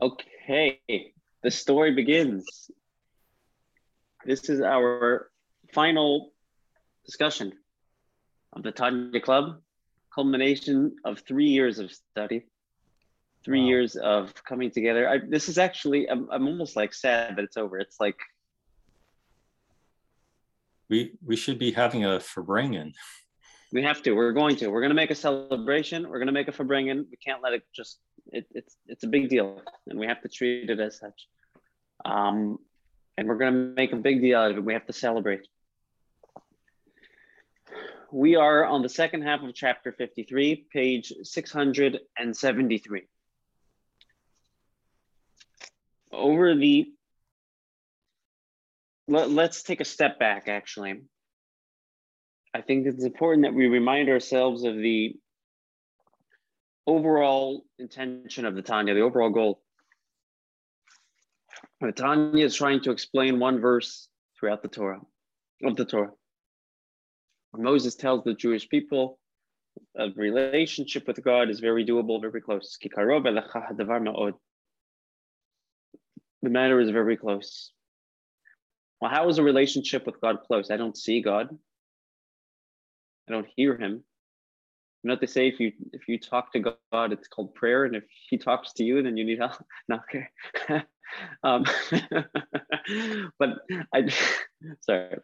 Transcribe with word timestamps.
Okay, 0.00 0.80
the 1.42 1.50
story 1.50 1.94
begins. 1.94 2.70
This 4.24 4.50
is 4.50 4.60
our 4.60 5.30
final 5.72 6.32
discussion 7.06 7.52
of 8.52 8.62
the 8.62 8.72
Tanya 8.72 9.20
Club, 9.20 9.60
culmination 10.14 10.96
of 11.04 11.20
three 11.20 11.48
years 11.48 11.78
of 11.78 11.92
study, 11.92 12.44
three 13.44 13.60
Wow. 13.62 13.68
years 13.68 13.96
of 13.96 14.34
coming 14.44 14.70
together. 14.70 15.08
I, 15.08 15.18
this 15.18 15.48
is 15.48 15.56
actually, 15.56 16.10
I'm, 16.10 16.28
I'm 16.30 16.46
almost 16.46 16.76
like 16.76 16.92
sad 16.92 17.36
that 17.36 17.44
it's 17.44 17.56
over. 17.56 17.78
It's 17.78 18.00
like, 18.00 18.18
We 20.88 21.14
we 21.24 21.34
should 21.36 21.58
be 21.58 21.72
having 21.72 22.04
a 22.04 22.20
Farbrengen. 22.20 22.92
We 23.76 23.82
have 23.82 24.02
to, 24.04 24.12
we're 24.12 24.32
going 24.32 24.56
to, 24.56 24.68
we're 24.68 24.80
going 24.80 24.88
to 24.88 24.94
make 24.94 25.10
a 25.10 25.14
celebration. 25.14 26.08
We're 26.08 26.16
going 26.16 26.28
to 26.28 26.32
make 26.32 26.48
a 26.48 26.50
Farbrengen. 26.50 27.04
We 27.10 27.18
can't 27.18 27.42
let 27.42 27.52
it 27.52 27.62
just, 27.74 27.98
it, 28.32 28.46
it's, 28.52 28.74
it's 28.86 29.04
a 29.04 29.06
big 29.06 29.28
deal 29.28 29.60
and 29.86 29.98
we 29.98 30.06
have 30.06 30.22
to 30.22 30.30
treat 30.30 30.70
it 30.70 30.80
as 30.80 30.98
such. 30.98 31.28
Um, 32.02 32.58
and 33.18 33.28
we're 33.28 33.36
going 33.36 33.52
to 33.52 33.58
make 33.76 33.92
a 33.92 33.96
big 33.96 34.22
deal 34.22 34.38
out 34.38 34.52
of 34.52 34.56
it. 34.56 34.64
We 34.64 34.72
have 34.72 34.86
to 34.86 34.94
celebrate. 34.94 35.46
We 38.10 38.36
are 38.36 38.64
on 38.64 38.80
the 38.80 38.88
second 38.88 39.24
half 39.24 39.42
of 39.42 39.54
chapter 39.54 39.92
53, 39.92 40.68
page 40.72 41.12
673. 41.22 43.02
Over 46.12 46.54
the, 46.54 46.86
let, 49.06 49.30
let's 49.30 49.62
take 49.62 49.82
a 49.82 49.84
step 49.84 50.18
back 50.18 50.48
actually. 50.48 51.02
I 52.56 52.62
think 52.62 52.86
it's 52.86 53.04
important 53.04 53.42
that 53.42 53.52
we 53.52 53.66
remind 53.66 54.08
ourselves 54.08 54.64
of 54.64 54.76
the 54.76 55.14
overall 56.86 57.66
intention 57.78 58.46
of 58.46 58.54
the 58.54 58.62
Tanya, 58.62 58.94
the 58.94 59.02
overall 59.02 59.28
goal. 59.28 59.60
The 61.82 61.92
Tanya 61.92 62.46
is 62.46 62.56
trying 62.56 62.80
to 62.84 62.92
explain 62.92 63.38
one 63.38 63.60
verse 63.60 64.08
throughout 64.40 64.62
the 64.62 64.68
Torah, 64.68 65.02
of 65.64 65.76
the 65.76 65.84
Torah. 65.84 66.12
Moses 67.54 67.94
tells 67.94 68.24
the 68.24 68.32
Jewish 68.32 68.66
people 68.70 69.18
a 69.94 70.08
relationship 70.16 71.06
with 71.06 71.22
God 71.22 71.50
is 71.50 71.60
very 71.60 71.84
doable, 71.84 72.18
very 72.22 72.40
close. 72.40 72.78
The 76.42 76.50
matter 76.50 76.80
is 76.80 76.88
very 76.88 77.18
close. 77.18 77.72
Well, 79.02 79.10
how 79.10 79.28
is 79.28 79.36
a 79.36 79.42
relationship 79.42 80.06
with 80.06 80.18
God 80.22 80.38
close? 80.46 80.70
I 80.70 80.78
don't 80.78 80.96
see 80.96 81.20
God. 81.20 81.50
I 83.28 83.32
don't 83.32 83.46
hear 83.56 83.76
him. 83.76 84.04
You 85.02 85.08
know 85.08 85.14
what 85.14 85.20
they 85.20 85.26
say? 85.26 85.46
If 85.46 85.60
you 85.60 85.72
if 85.92 86.08
you 86.08 86.18
talk 86.18 86.52
to 86.52 86.58
God, 86.58 87.12
it's 87.12 87.28
called 87.28 87.54
prayer, 87.54 87.84
and 87.84 87.94
if 87.94 88.02
He 88.28 88.38
talks 88.38 88.72
to 88.72 88.84
you, 88.84 89.02
then 89.02 89.16
you 89.16 89.24
need 89.24 89.38
help. 89.38 89.52
Okay. 89.92 90.26
um, 91.44 91.64
but 93.38 93.58
I, 93.94 94.12
sorry, 94.80 95.18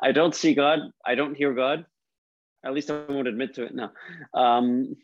I 0.00 0.12
don't 0.12 0.34
see 0.34 0.54
God. 0.54 0.80
I 1.04 1.16
don't 1.16 1.36
hear 1.36 1.52
God. 1.52 1.84
At 2.64 2.74
least 2.74 2.90
I 2.90 3.04
won't 3.08 3.26
admit 3.26 3.54
to 3.54 3.64
it. 3.64 3.74
No. 3.74 3.90
Um, 4.32 4.94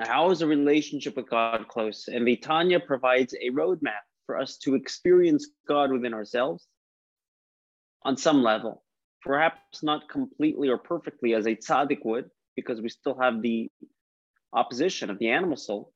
how 0.00 0.30
is 0.30 0.42
a 0.42 0.46
relationship 0.46 1.16
with 1.16 1.30
God 1.30 1.68
close? 1.68 2.08
And 2.08 2.26
the 2.26 2.36
Tanya 2.36 2.80
provides 2.80 3.34
a 3.34 3.50
roadmap 3.50 4.02
for 4.26 4.38
us 4.38 4.56
to 4.58 4.74
experience 4.74 5.48
God 5.68 5.92
within 5.92 6.14
ourselves 6.14 6.66
on 8.02 8.16
some 8.16 8.42
level. 8.42 8.82
Perhaps 9.22 9.82
not 9.82 10.08
completely 10.08 10.68
or 10.68 10.78
perfectly 10.78 11.34
as 11.34 11.46
a 11.46 11.54
tzaddik 11.54 12.04
would, 12.04 12.30
because 12.56 12.80
we 12.80 12.88
still 12.88 13.18
have 13.20 13.42
the 13.42 13.70
opposition 14.52 15.10
of 15.10 15.18
the 15.18 15.28
animal 15.28 15.56
soul. 15.56 15.92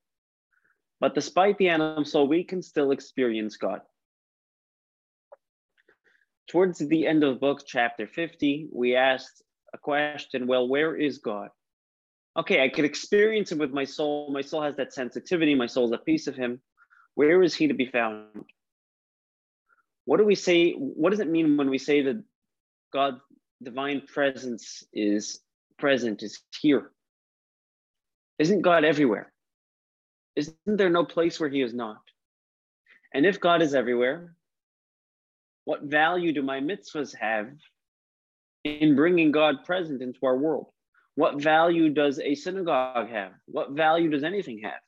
But 1.00 1.14
despite 1.14 1.58
the 1.58 1.68
animal 1.68 2.04
soul, 2.04 2.28
we 2.28 2.44
can 2.44 2.62
still 2.62 2.90
experience 2.90 3.56
God. 3.56 3.80
Towards 6.48 6.78
the 6.78 7.06
end 7.06 7.24
of 7.24 7.40
book, 7.40 7.62
chapter 7.66 8.06
50, 8.06 8.68
we 8.72 8.94
asked 8.94 9.42
a 9.72 9.78
question 9.78 10.46
well, 10.46 10.68
where 10.68 10.94
is 10.94 11.18
God? 11.18 11.48
Okay, 12.36 12.62
I 12.62 12.68
could 12.68 12.84
experience 12.84 13.52
him 13.52 13.58
with 13.58 13.72
my 13.72 13.84
soul. 13.84 14.30
My 14.32 14.42
soul 14.42 14.62
has 14.62 14.76
that 14.76 14.92
sensitivity. 14.92 15.54
My 15.54 15.66
soul 15.66 15.86
is 15.86 15.92
a 15.92 15.98
piece 15.98 16.26
of 16.26 16.34
him. 16.34 16.60
Where 17.14 17.42
is 17.42 17.54
he 17.54 17.68
to 17.68 17.74
be 17.74 17.86
found? 17.86 18.44
What 20.04 20.18
do 20.18 20.24
we 20.24 20.34
say? 20.34 20.72
What 20.72 21.10
does 21.10 21.20
it 21.20 21.30
mean 21.30 21.56
when 21.56 21.70
we 21.70 21.78
say 21.78 22.02
that 22.02 22.22
God's 22.94 23.20
divine 23.62 24.02
presence 24.06 24.84
is 24.92 25.40
present, 25.78 26.22
is 26.22 26.40
here? 26.60 26.92
Isn't 28.38 28.62
God 28.62 28.84
everywhere? 28.84 29.32
Isn't 30.36 30.56
there 30.66 30.90
no 30.90 31.04
place 31.04 31.38
where 31.40 31.48
he 31.48 31.60
is 31.60 31.74
not? 31.74 32.00
And 33.12 33.26
if 33.26 33.40
God 33.40 33.62
is 33.62 33.74
everywhere, 33.74 34.34
what 35.64 35.82
value 35.82 36.32
do 36.32 36.42
my 36.42 36.60
mitzvahs 36.60 37.14
have 37.16 37.50
in 38.64 38.94
bringing 38.94 39.32
God 39.32 39.64
present 39.64 40.00
into 40.00 40.24
our 40.24 40.36
world? 40.36 40.66
What 41.16 41.42
value 41.42 41.90
does 41.90 42.18
a 42.18 42.34
synagogue 42.34 43.08
have? 43.10 43.32
What 43.46 43.72
value 43.72 44.10
does 44.10 44.24
anything 44.24 44.60
have? 44.64 44.80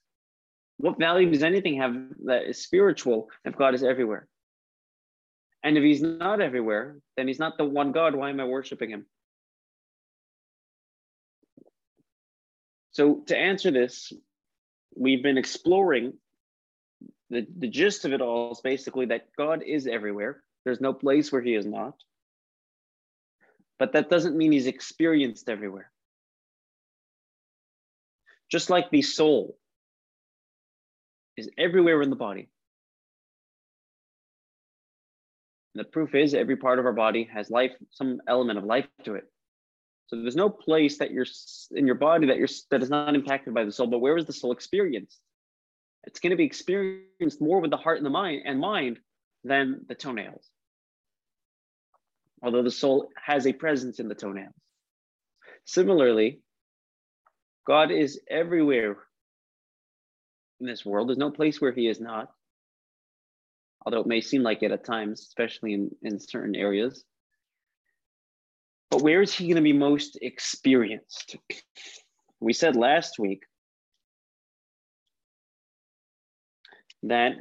What 0.79 0.99
value 0.99 1.31
does 1.31 1.43
anything 1.43 1.81
have 1.81 1.97
that 2.25 2.45
is 2.45 2.63
spiritual 2.63 3.31
if 3.45 3.57
God 3.57 3.75
is 3.75 3.83
everywhere? 3.83 4.29
And 5.67 5.77
if 5.77 5.83
he's 5.83 6.01
not 6.01 6.41
everywhere, 6.41 6.99
then 7.17 7.27
he's 7.27 7.41
not 7.41 7.59
the 7.59 7.65
one 7.65 7.91
God. 7.91 8.15
Why 8.15 8.31
am 8.31 8.39
I 8.39 8.45
worshiping 8.45 8.89
him? 8.89 9.05
So, 12.93 13.25
to 13.27 13.37
answer 13.37 13.73
this, 13.73 14.13
we've 14.95 15.25
been 15.25 15.39
exploring 15.39 16.13
the, 17.31 17.49
the 17.59 17.67
gist 17.67 18.05
of 18.05 18.13
it 18.13 18.21
all 18.21 18.53
is 18.53 18.61
basically 18.61 19.07
that 19.07 19.27
God 19.37 19.65
is 19.67 19.89
everywhere. 19.89 20.41
There's 20.65 20.81
no 20.81 20.93
place 20.93 21.33
where 21.33 21.43
he 21.43 21.57
is 21.57 21.67
not. 21.67 21.95
But 23.81 23.95
that 23.95 24.09
doesn't 24.09 24.37
mean 24.37 24.53
he's 24.53 24.69
experienced 24.69 25.49
everywhere. 25.49 25.91
Just 28.53 28.71
like 28.71 28.93
the 28.93 29.03
soul 29.03 29.59
is 31.37 31.51
everywhere 31.59 32.03
in 32.03 32.11
the 32.11 32.15
body. 32.15 32.51
And 35.77 35.85
the 35.85 35.91
proof 35.91 36.15
is 36.15 36.33
every 36.33 36.57
part 36.57 36.79
of 36.79 36.87
our 36.87 36.95
body 36.95 37.29
has 37.35 37.51
life, 37.51 37.73
some 37.91 38.23
element 38.27 38.59
of 38.59 38.65
life 38.65 38.87
to 39.05 39.15
it. 39.17 39.25
So 40.07 40.17
there's 40.17 40.35
no 40.35 40.49
place 40.49 40.97
that 40.97 41.11
you're 41.11 41.27
in 41.71 41.85
your 41.85 41.97
body 41.97 42.29
that 42.29 42.39
you're 42.39 42.49
that 42.71 42.83
is 42.83 42.89
not 42.89 43.15
impacted 43.15 43.53
by 43.53 43.65
the 43.65 43.73
soul. 43.73 43.87
But 43.87 43.99
where 43.99 44.17
is 44.17 44.25
the 44.25 44.33
soul 44.33 44.53
experienced? 44.53 45.21
It's 46.05 46.19
going 46.19 46.31
to 46.31 46.37
be 46.37 46.47
experienced 46.47 47.43
more 47.43 47.61
with 47.61 47.71
the 47.71 47.77
heart 47.77 47.99
and 47.99 48.07
the 48.07 48.11
mind 48.11 48.45
and 48.47 48.59
mind 48.59 49.01
than 49.45 49.85
the 49.87 49.95
toenails. 49.95 50.49
Although 52.43 52.63
the 52.63 52.71
soul 52.71 53.11
has 53.23 53.47
a 53.47 53.53
presence 53.53 54.01
in 54.01 54.09
the 54.09 54.15
toenails. 54.15 54.55
Similarly, 55.67 56.41
God 57.67 57.91
is 57.91 58.19
everywhere 58.31 58.97
in 60.59 60.67
this 60.67 60.87
world. 60.87 61.11
There's 61.11 61.19
no 61.19 61.33
place 61.33 61.61
where 61.61 61.73
he 61.73 61.87
is 61.87 62.01
not. 62.01 62.31
Although 63.87 64.01
it 64.01 64.09
may 64.09 64.21
seem 64.21 64.43
like 64.43 64.65
it 64.65 64.73
at 64.73 64.85
times, 64.85 65.21
especially 65.21 65.73
in, 65.73 65.91
in 66.03 66.19
certain 66.19 66.57
areas. 66.57 67.05
But 68.91 69.03
where 69.03 69.23
is 69.23 69.33
he 69.33 69.47
going 69.47 69.57
to 69.57 69.63
be 69.63 69.73
most 69.73 70.19
experienced? 70.21 71.37
We 72.41 72.53
said 72.53 72.75
last 72.75 73.19
week 73.21 73.45
that 77.05 77.35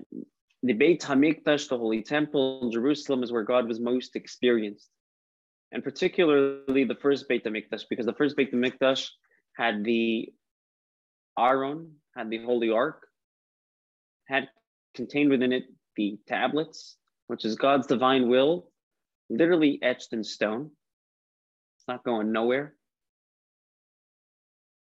the 0.61 0.73
Beit 0.73 1.01
Hamikdash, 1.01 1.67
the 1.67 1.77
Holy 1.77 2.03
Temple 2.03 2.61
in 2.61 2.71
Jerusalem, 2.71 3.23
is 3.23 3.31
where 3.31 3.43
God 3.43 3.67
was 3.67 3.79
most 3.79 4.15
experienced, 4.15 4.89
and 5.71 5.83
particularly 5.83 6.83
the 6.83 6.95
first 7.01 7.27
Beit 7.27 7.43
Hamikdash, 7.43 7.83
because 7.89 8.05
the 8.05 8.13
first 8.13 8.37
Beit 8.37 8.53
Hamikdash 8.53 9.09
had 9.57 9.83
the 9.83 10.31
Aron, 11.37 11.93
had 12.15 12.29
the 12.29 12.43
Holy 12.43 12.69
Ark, 12.69 13.07
had 14.27 14.47
contained 14.93 15.29
within 15.29 15.51
it 15.51 15.63
the 15.95 16.17
tablets, 16.27 16.97
which 17.27 17.45
is 17.45 17.55
God's 17.55 17.87
divine 17.87 18.27
will, 18.29 18.69
literally 19.29 19.79
etched 19.81 20.13
in 20.13 20.23
stone. 20.23 20.71
It's 21.77 21.87
not 21.87 22.03
going 22.03 22.31
nowhere. 22.31 22.75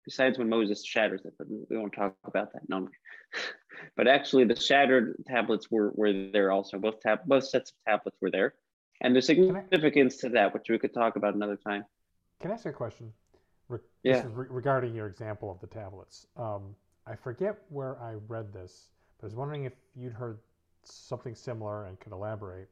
Besides 0.06 0.38
when 0.38 0.48
Moses 0.48 0.86
shatters 0.86 1.22
it, 1.26 1.34
but 1.38 1.48
we 1.50 1.78
won't 1.78 1.94
talk 1.94 2.16
about 2.24 2.54
that. 2.54 2.62
No, 2.70 2.88
but 3.98 4.08
actually, 4.08 4.46
the 4.46 4.56
shattered 4.56 5.16
tablets 5.28 5.70
were, 5.70 5.92
were 5.96 6.30
there 6.32 6.52
also. 6.52 6.80
Both 6.80 7.02
tab, 7.02 7.20
both 7.26 7.44
sets 7.44 7.72
of 7.72 7.92
tablets 7.92 8.18
were 8.22 8.32
there, 8.32 8.54
and 9.02 9.14
there's 9.14 9.26
significance 9.26 10.18
to 10.18 10.30
that, 10.30 10.54
which 10.54 10.70
we 10.70 10.80
could 10.80 10.94
talk 10.94 11.18
about 11.18 11.36
another 11.36 11.58
time. 11.58 11.84
Can 12.40 12.52
I 12.52 12.54
ask 12.54 12.66
you 12.66 12.72
a 12.72 12.74
question? 12.74 13.12
Re- 13.68 13.80
Yeah. 14.04 14.24
Re- 14.32 14.48
regarding 14.50 14.96
your 14.96 15.08
example 15.08 15.52
of 15.52 15.60
the 15.60 15.68
tablets. 15.68 16.28
Um, 16.38 16.76
I 17.06 17.16
forget 17.16 17.58
where 17.70 18.02
I 18.02 18.16
read 18.28 18.54
this, 18.54 18.90
but 19.20 19.26
I 19.26 19.28
was 19.28 19.36
wondering 19.36 19.66
if 19.66 19.74
you'd 19.96 20.14
heard 20.14 20.40
something 20.92 21.36
similar 21.36 21.86
and 21.86 22.00
could 22.00 22.12
elaborate. 22.12 22.70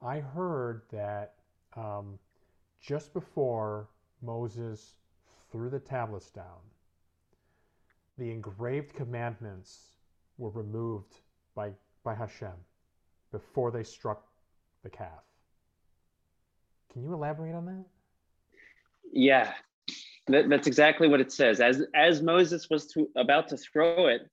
I 0.00 0.20
heard 0.20 0.82
that 0.90 1.34
um, 1.76 2.18
just 2.80 3.12
before 3.12 3.88
Moses 4.20 4.94
threw 5.50 5.70
the 5.70 5.78
tablets 5.78 6.30
down, 6.30 6.60
the 8.18 8.30
engraved 8.30 8.94
commandments 8.94 9.92
were 10.38 10.50
removed 10.50 11.20
by 11.54 11.72
by 12.04 12.14
Hashem 12.14 12.52
before 13.30 13.70
they 13.70 13.84
struck 13.84 14.26
the 14.82 14.90
calf. 14.90 15.22
Can 16.92 17.02
you 17.02 17.14
elaborate 17.14 17.54
on 17.54 17.64
that? 17.66 17.84
Yeah, 19.12 19.52
that, 20.28 20.48
that's 20.48 20.66
exactly 20.66 21.08
what 21.08 21.20
it 21.20 21.32
says. 21.32 21.60
As 21.60 21.82
as 21.94 22.22
Moses 22.22 22.68
was 22.68 22.86
to, 22.88 23.08
about 23.16 23.48
to 23.48 23.56
throw 23.56 24.08
it, 24.08 24.28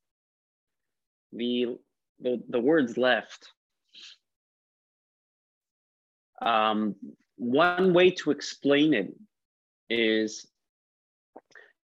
the 1.31 1.77
the, 2.21 2.41
the 2.49 2.59
words 2.59 2.97
left. 2.97 3.49
Um, 6.41 6.95
one 7.37 7.93
way 7.93 8.11
to 8.11 8.31
explain 8.31 8.93
it 8.93 9.13
is, 9.89 10.47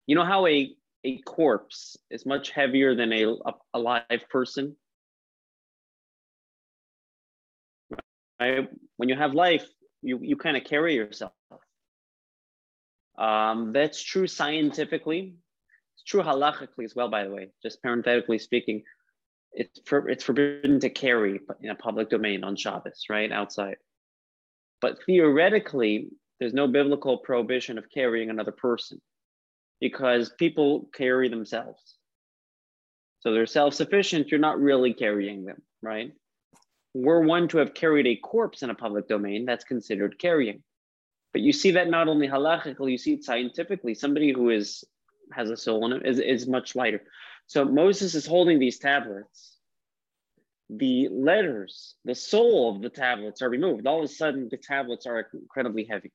you 0.07 0.15
know 0.15 0.25
how 0.25 0.47
a 0.47 0.75
a 1.03 1.17
corpse 1.21 1.97
is 2.09 2.25
much 2.25 2.51
heavier 2.51 2.95
than 2.95 3.11
a, 3.11 3.35
a, 3.73 3.79
live 3.79 4.29
person. 4.29 4.75
Right? 8.39 8.69
When 8.97 9.09
you 9.09 9.15
have 9.15 9.33
life, 9.33 9.67
you, 10.01 10.19
you 10.21 10.35
kind 10.35 10.57
of 10.57 10.63
carry 10.63 10.95
yourself. 10.95 11.31
Um, 13.17 13.71
that's 13.73 14.01
true 14.01 14.27
scientifically. 14.27 15.35
It's 15.95 16.03
true 16.03 16.21
halachically 16.21 16.85
as 16.85 16.95
well, 16.95 17.09
by 17.09 17.23
the 17.23 17.31
way, 17.31 17.49
just 17.63 17.81
parenthetically 17.81 18.39
speaking. 18.39 18.83
It's, 19.53 19.81
for, 19.85 20.09
it's 20.09 20.23
forbidden 20.23 20.79
to 20.79 20.89
carry 20.89 21.39
in 21.61 21.69
a 21.69 21.75
public 21.75 22.09
domain 22.09 22.43
on 22.43 22.55
Shabbos, 22.55 23.05
right? 23.09 23.31
Outside. 23.31 23.77
But 24.79 24.97
theoretically, 25.05 26.07
there's 26.39 26.53
no 26.53 26.67
biblical 26.67 27.17
prohibition 27.17 27.77
of 27.77 27.89
carrying 27.93 28.29
another 28.29 28.51
person 28.51 28.99
because 29.79 30.31
people 30.37 30.89
carry 30.93 31.29
themselves. 31.29 31.95
So 33.19 33.31
they're 33.31 33.45
self 33.45 33.73
sufficient, 33.73 34.31
you're 34.31 34.39
not 34.39 34.59
really 34.59 34.93
carrying 34.93 35.45
them, 35.45 35.61
right? 35.81 36.11
We're 36.93 37.21
one 37.21 37.47
to 37.49 37.59
have 37.59 37.73
carried 37.73 38.07
a 38.07 38.15
corpse 38.15 38.63
in 38.63 38.69
a 38.69 38.75
public 38.75 39.07
domain, 39.07 39.45
that's 39.45 39.63
considered 39.63 40.17
carrying. 40.17 40.63
But 41.31 41.41
you 41.41 41.53
see 41.53 41.71
that 41.71 41.89
not 41.89 42.07
only 42.07 42.27
halachically, 42.27 42.91
you 42.91 42.97
see 42.97 43.13
it 43.13 43.23
scientifically. 43.23 43.93
Somebody 43.93 44.33
who 44.33 44.49
is 44.49 44.83
has 45.33 45.49
a 45.49 45.55
soul 45.55 45.85
in 45.85 45.93
it 45.93 46.05
is, 46.05 46.19
is 46.19 46.47
much 46.47 46.75
lighter. 46.75 47.03
So 47.51 47.65
Moses 47.65 48.15
is 48.15 48.25
holding 48.25 48.59
these 48.59 48.79
tablets. 48.79 49.57
The 50.69 51.09
letters, 51.11 51.95
the 52.05 52.15
soul 52.15 52.73
of 52.73 52.81
the 52.81 52.87
tablets 52.87 53.41
are 53.41 53.49
removed. 53.49 53.85
All 53.85 53.99
of 53.99 54.05
a 54.05 54.07
sudden, 54.07 54.47
the 54.49 54.55
tablets 54.55 55.05
are 55.05 55.27
incredibly 55.33 55.83
heavy. 55.83 56.13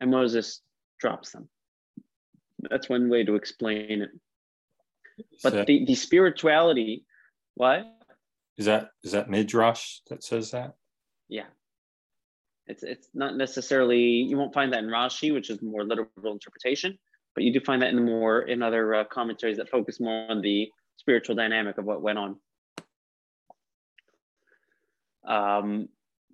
And 0.00 0.10
Moses 0.10 0.62
drops 0.98 1.30
them. 1.30 1.48
That's 2.58 2.88
one 2.88 3.08
way 3.08 3.22
to 3.22 3.36
explain 3.36 4.02
it. 4.02 4.10
But 5.44 5.52
that, 5.52 5.66
the, 5.68 5.84
the 5.84 5.94
spirituality, 5.94 7.04
what? 7.54 7.84
is 8.56 8.66
that 8.66 8.90
is 9.04 9.12
that 9.12 9.30
midrash 9.30 10.00
that 10.08 10.24
says 10.24 10.50
that? 10.50 10.74
Yeah. 11.28 11.46
It's 12.66 12.82
it's 12.82 13.08
not 13.14 13.36
necessarily 13.36 14.00
you 14.00 14.36
won't 14.36 14.54
find 14.54 14.72
that 14.72 14.82
in 14.82 14.90
Rashi, 14.90 15.32
which 15.32 15.50
is 15.50 15.62
more 15.62 15.84
literal 15.84 16.08
interpretation, 16.24 16.98
but 17.34 17.44
you 17.44 17.52
do 17.52 17.60
find 17.60 17.82
that 17.82 17.90
in 17.90 18.04
more 18.04 18.42
in 18.42 18.62
other 18.62 18.94
uh, 18.94 19.04
commentaries 19.04 19.56
that 19.58 19.68
focus 19.68 20.00
more 20.00 20.30
on 20.30 20.40
the 20.40 20.70
spiritual 20.96 21.34
dynamic 21.34 21.78
of 21.78 21.84
what 21.84 22.02
went 22.02 22.18
on. 22.18 22.36
Um, 25.26 25.88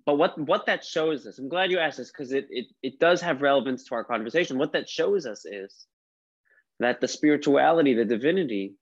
but 0.05 0.17
what 0.17 0.37
what 0.37 0.65
that 0.65 0.83
shows 0.83 1.25
us, 1.25 1.39
I'm 1.39 1.49
glad 1.49 1.71
you 1.71 1.79
asked 1.79 1.97
this 1.97 2.11
because 2.11 2.31
it, 2.31 2.47
it 2.49 2.67
it 2.81 2.99
does 2.99 3.21
have 3.21 3.41
relevance 3.41 3.85
to 3.85 3.95
our 3.95 4.03
conversation. 4.03 4.57
What 4.57 4.73
that 4.73 4.89
shows 4.89 5.25
us 5.25 5.45
is 5.45 5.87
that 6.79 6.99
the 6.99 7.07
spirituality, 7.07 7.93
the 7.93 8.05
divinity, 8.05 8.75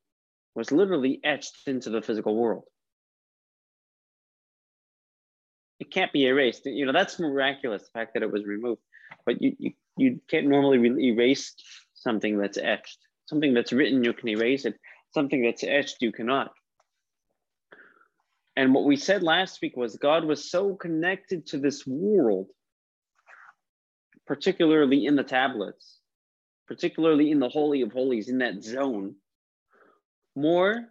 was 0.56 0.72
literally 0.72 1.20
etched 1.24 1.68
into 1.68 1.90
the 1.90 2.02
physical 2.02 2.36
world. 2.36 2.64
It 5.80 5.92
can't 5.92 6.12
be 6.12 6.26
erased. 6.26 6.66
You 6.66 6.86
know, 6.86 6.92
that's 6.92 7.20
miraculous, 7.20 7.84
the 7.84 8.00
fact 8.00 8.14
that 8.14 8.24
it 8.24 8.32
was 8.32 8.46
removed. 8.46 8.82
But 9.26 9.42
you, 9.42 9.56
you, 9.60 9.72
you 9.98 10.22
can't 10.30 10.48
normally 10.48 11.06
erase 11.08 11.54
something 12.00 12.38
that's 12.38 12.58
etched. 12.58 12.98
Something 13.28 13.54
that's 13.54 13.72
written, 13.72 14.04
you 14.04 14.14
can 14.14 14.30
erase 14.30 14.66
it. 14.66 14.76
Something 15.14 15.44
that's 15.44 15.64
etched, 15.64 15.98
you 16.02 16.12
cannot. 16.12 16.52
And 18.56 18.74
what 18.74 18.86
we 18.86 18.96
said 18.98 19.24
last 19.24 19.62
week 19.62 19.78
was 19.78 19.96
God 19.96 20.26
was 20.26 20.52
so 20.52 20.76
connected 20.76 21.46
to 21.48 21.60
this 21.60 21.86
world, 21.88 22.48
particularly 24.28 25.06
in 25.06 25.16
the 25.16 25.24
tablets, 25.24 26.00
particularly 26.68 27.32
in 27.32 27.40
the 27.40 27.50
Holy 27.50 27.82
of 27.82 27.92
Holies, 27.92 28.28
in 28.28 28.40
that 28.40 28.64
zone, 28.64 29.16
more 30.36 30.90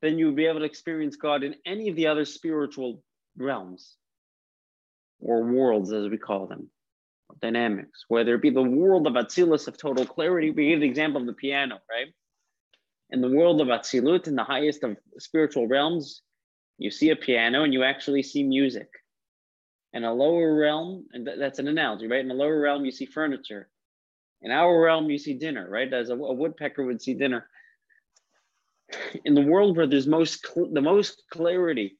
than 0.00 0.18
you 0.18 0.26
would 0.26 0.36
be 0.36 0.46
able 0.46 0.60
to 0.60 0.64
experience 0.64 1.16
God 1.16 1.42
in 1.42 1.54
any 1.66 1.88
of 1.88 1.96
the 1.96 2.06
other 2.06 2.24
spiritual 2.24 3.02
realms 3.36 3.96
or 5.20 5.42
worlds, 5.42 5.92
as 5.92 6.08
we 6.08 6.18
call 6.18 6.46
them, 6.46 6.70
dynamics, 7.40 8.04
whether 8.08 8.34
it 8.34 8.42
be 8.42 8.50
the 8.50 8.62
world 8.62 9.06
of 9.06 9.14
Atzilus 9.14 9.68
of 9.68 9.76
total 9.76 10.06
clarity. 10.06 10.50
We 10.50 10.68
gave 10.68 10.80
the 10.80 10.86
example 10.86 11.20
of 11.20 11.26
the 11.26 11.32
piano, 11.32 11.78
right? 11.90 12.12
In 13.10 13.20
the 13.20 13.30
world 13.30 13.60
of 13.60 13.68
Atzilut, 13.68 14.26
in 14.26 14.36
the 14.36 14.44
highest 14.44 14.84
of 14.84 14.96
spiritual 15.18 15.66
realms, 15.66 16.22
you 16.78 16.90
see 16.90 17.10
a 17.10 17.16
piano 17.16 17.64
and 17.64 17.72
you 17.72 17.82
actually 17.82 18.22
see 18.22 18.42
music. 18.42 18.88
In 19.92 20.04
a 20.04 20.14
lower 20.14 20.54
realm, 20.54 21.06
and 21.12 21.28
that's 21.38 21.58
an 21.58 21.66
analogy, 21.66 22.06
right? 22.06 22.24
In 22.24 22.30
a 22.30 22.34
lower 22.34 22.60
realm, 22.60 22.84
you 22.84 22.92
see 22.92 23.06
furniture 23.06 23.68
in 24.42 24.50
our 24.50 24.80
realm, 24.80 25.10
you 25.10 25.18
see 25.18 25.34
dinner, 25.34 25.68
right? 25.68 25.92
As 25.92 26.08
a, 26.10 26.14
a 26.14 26.32
woodpecker 26.32 26.84
would 26.84 27.02
see 27.02 27.14
dinner. 27.14 27.48
In 29.24 29.34
the 29.34 29.42
world 29.42 29.76
where 29.76 29.86
there's 29.86 30.06
most 30.06 30.46
the 30.54 30.80
most 30.80 31.24
clarity, 31.30 31.98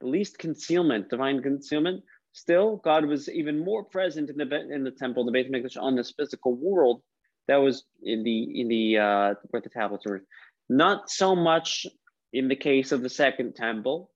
the 0.00 0.06
least 0.06 0.38
concealment, 0.38 1.08
divine 1.08 1.42
concealment, 1.42 2.04
still 2.32 2.76
God 2.76 3.04
was 3.04 3.28
even 3.28 3.64
more 3.64 3.84
present 3.84 4.30
in 4.30 4.36
the 4.36 4.72
in 4.72 4.84
the 4.84 4.90
temple, 4.90 5.24
the 5.24 5.32
Beit 5.32 5.76
on 5.76 5.96
this 5.96 6.12
physical 6.16 6.54
world. 6.54 7.02
That 7.48 7.56
was 7.56 7.84
in 8.02 8.22
the 8.22 8.60
in 8.60 8.68
the 8.68 8.98
uh, 8.98 9.34
where 9.50 9.62
the 9.62 9.70
tablets 9.70 10.06
were. 10.06 10.22
Not 10.68 11.10
so 11.10 11.34
much 11.34 11.86
in 12.32 12.48
the 12.48 12.56
case 12.56 12.92
of 12.92 13.02
the 13.02 13.08
second 13.08 13.56
temple, 13.56 14.10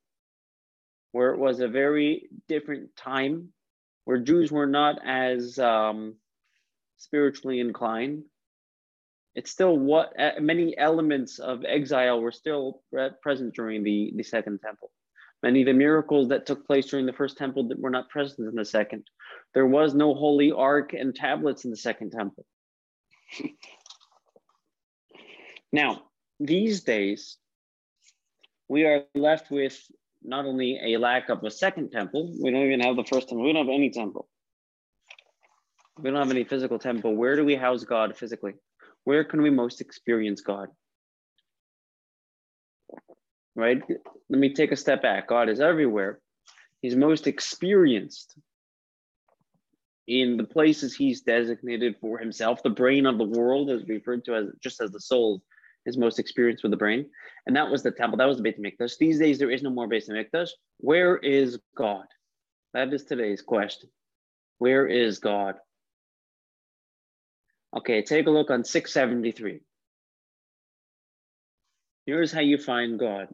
where 1.13 1.33
it 1.33 1.39
was 1.39 1.61
a 1.61 1.69
very 1.69 2.29
different 2.49 2.95
time, 2.97 3.49
where 4.05 4.19
Jews 4.19 4.53
were 4.53 4.67
not 4.67 4.97
as 5.05 5.59
um, 5.59 6.15
spiritually 6.97 7.59
inclined. 7.59 8.23
It's 9.35 9.51
still 9.51 9.77
what 9.77 10.13
many 10.41 10.79
elements 10.79 11.41
of 11.41 11.65
exile 11.65 12.21
were 12.21 12.31
still 12.31 12.83
present 13.21 13.55
during 13.55 13.83
the, 13.83 14.13
the 14.15 14.23
second 14.23 14.61
temple. 14.61 14.93
Many 15.45 15.61
of 15.61 15.67
the 15.67 15.75
miracles 15.75 16.29
that 16.31 16.47
took 16.47 16.67
place 16.67 16.87
during 16.87 17.07
the 17.07 17.13
first 17.13 17.37
temple 17.37 17.69
that 17.69 17.79
were 17.79 17.91
not 17.91 18.09
present 18.09 18.49
in 18.49 18.55
the 18.57 18.65
second. 18.65 19.05
There 19.53 19.67
was 19.67 19.95
no 19.95 20.15
holy 20.15 20.51
ark 20.51 20.93
and 20.93 21.15
tablets 21.15 21.65
in 21.65 21.71
the 21.71 21.77
second 21.77 22.11
temple. 22.11 22.45
now, 25.73 26.03
these 26.41 26.83
days, 26.83 27.37
we 28.69 28.85
are 28.85 29.05
left 29.15 29.51
with 29.51 29.79
not 30.23 30.47
only 30.47 30.95
a 30.95 30.99
lack 30.99 31.29
of 31.29 31.45
a 31.45 31.51
second 31.51 31.91
temple, 31.91 32.35
we 32.43 32.51
don't 32.51 32.67
even 32.67 32.81
have 32.81 32.97
the 32.97 33.05
first 33.05 33.29
temple, 33.29 33.45
we 33.45 33.53
don't 33.53 33.67
have 33.67 33.75
any 33.75 33.91
temple 33.91 34.27
we 35.99 36.11
don't 36.11 36.19
have 36.19 36.31
any 36.31 36.45
physical 36.45 36.79
temple. 36.79 37.15
Where 37.15 37.37
do 37.37 37.45
we 37.45 37.55
house 37.55 37.85
God 37.85 38.17
physically? 38.17 38.55
Where 39.05 39.25
can 39.25 39.43
we 39.43 39.51
most 39.51 39.81
experience 39.81 40.41
God? 40.41 40.69
Right? 43.57 43.83
Let 44.29 44.39
me 44.41 44.53
take 44.53 44.73
a 44.73 44.77
step 44.77 45.03
back. 45.03 45.29
God 45.29 45.49
is 45.49 45.61
everywhere. 45.61 46.19
He's 46.83 46.97
most 46.97 47.27
experienced 47.27 48.37
in 50.07 50.37
the 50.37 50.45
places 50.45 50.95
he's 50.95 51.23
designated 51.23 51.97
for 52.01 52.19
himself. 52.19 52.63
The 52.63 52.71
brain 52.71 53.07
of 53.07 53.19
the 53.19 53.25
world 53.25 53.71
is 53.71 53.89
referred 53.89 54.25
to 54.27 54.35
as 54.35 54.47
just 54.63 54.81
as 54.81 54.91
the 54.91 55.01
soul 55.01 55.43
is 55.87 55.97
most 55.97 56.19
experienced 56.19 56.63
with 56.63 56.73
the 56.73 56.77
brain. 56.77 57.07
And 57.47 57.57
that 57.57 57.71
was 57.71 57.83
the 57.83 57.91
temple. 57.91 58.19
That 58.19 58.29
was 58.29 58.39
the 58.39 58.43
Beit 58.43 58.61
HaMikdash. 58.61 58.99
These 58.99 59.19
days, 59.19 59.39
there 59.39 59.51
is 59.51 59.63
no 59.63 59.71
more 59.71 59.87
Beit 59.87 60.07
HaMikdash. 60.09 60.49
Where 60.79 61.17
is 61.17 61.59
God? 61.77 62.07
That 62.73 62.93
is 62.93 63.05
today's 63.05 63.43
question. 63.43 63.91
Where 64.59 64.87
is 64.87 65.19
God? 65.19 65.57
Okay, 67.77 68.03
take 68.03 68.27
a 68.27 68.31
look 68.31 68.51
on 68.51 68.65
673. 68.65 69.61
Here's 72.07 72.33
how 72.33 72.41
you 72.41 72.59
find 72.59 72.99
God. 72.99 73.29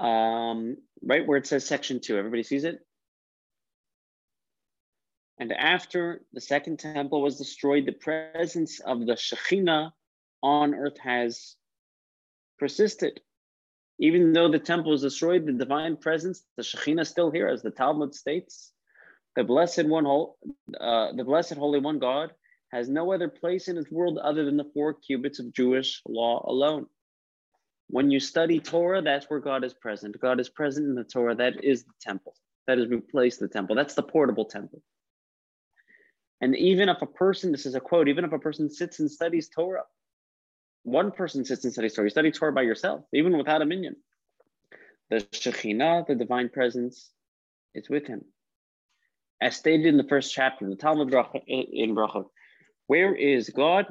Um, 0.00 0.76
right 1.02 1.26
where 1.26 1.38
it 1.38 1.46
says 1.46 1.66
section 1.66 2.00
two, 2.00 2.16
everybody 2.16 2.42
sees 2.42 2.64
it? 2.64 2.80
And 5.38 5.52
after 5.52 6.22
the 6.32 6.40
second 6.40 6.78
temple 6.78 7.22
was 7.22 7.38
destroyed, 7.38 7.86
the 7.86 7.92
presence 7.92 8.80
of 8.80 9.06
the 9.06 9.14
Shekhinah 9.14 9.92
on 10.42 10.74
earth 10.74 10.98
has 10.98 11.56
persisted. 12.58 13.20
Even 13.98 14.32
though 14.32 14.50
the 14.50 14.58
temple 14.58 14.92
was 14.92 15.02
destroyed, 15.02 15.46
the 15.46 15.52
divine 15.52 15.96
presence, 15.96 16.42
the 16.56 16.62
Shekhinah 16.62 17.02
is 17.02 17.08
still 17.08 17.30
here, 17.30 17.48
as 17.48 17.62
the 17.62 17.70
Talmud 17.70 18.14
states 18.14 18.72
the 19.36 19.44
blessed 19.44 19.86
one, 19.86 20.06
uh, 20.06 21.12
the 21.12 21.24
blessed 21.24 21.54
Holy 21.54 21.78
One 21.78 21.98
God 21.98 22.32
has 22.72 22.88
no 22.88 23.12
other 23.12 23.28
place 23.28 23.68
in 23.68 23.76
its 23.76 23.90
world 23.90 24.18
other 24.18 24.44
than 24.44 24.56
the 24.56 24.70
four 24.74 24.94
cubits 24.94 25.38
of 25.38 25.52
Jewish 25.52 26.02
law 26.06 26.44
alone. 26.46 26.86
When 27.90 28.10
you 28.10 28.20
study 28.20 28.60
Torah, 28.60 29.02
that's 29.02 29.28
where 29.28 29.40
God 29.40 29.64
is 29.64 29.74
present. 29.74 30.20
God 30.20 30.38
is 30.38 30.48
present 30.48 30.86
in 30.86 30.94
the 30.94 31.02
Torah. 31.02 31.34
That 31.34 31.64
is 31.64 31.82
the 31.82 31.92
temple. 32.00 32.34
That 32.68 32.78
has 32.78 32.88
replaced 32.88 33.40
the 33.40 33.48
temple. 33.48 33.74
That's 33.74 33.94
the 33.94 34.02
portable 34.02 34.44
temple. 34.44 34.80
And 36.40 36.56
even 36.56 36.88
if 36.88 37.02
a 37.02 37.06
person, 37.06 37.50
this 37.50 37.66
is 37.66 37.74
a 37.74 37.80
quote, 37.80 38.08
even 38.08 38.24
if 38.24 38.32
a 38.32 38.38
person 38.38 38.70
sits 38.70 39.00
and 39.00 39.10
studies 39.10 39.48
Torah, 39.48 39.82
one 40.84 41.10
person 41.10 41.44
sits 41.44 41.64
and 41.64 41.72
studies 41.72 41.94
Torah, 41.94 42.06
you 42.06 42.10
study 42.10 42.30
Torah 42.30 42.52
by 42.52 42.62
yourself, 42.62 43.02
even 43.12 43.36
without 43.36 43.60
a 43.60 43.66
minyan. 43.66 43.96
The 45.10 45.16
Shekhinah, 45.16 46.06
the 46.06 46.14
divine 46.14 46.48
presence, 46.48 47.10
is 47.74 47.90
with 47.90 48.06
him. 48.06 48.24
As 49.40 49.56
stated 49.56 49.86
in 49.86 49.96
the 49.96 50.04
first 50.04 50.32
chapter, 50.32 50.68
the 50.68 50.76
Talmud 50.76 51.12
in 51.48 51.94
Brachot, 51.94 52.26
where 52.86 53.14
is 53.14 53.50
God? 53.50 53.86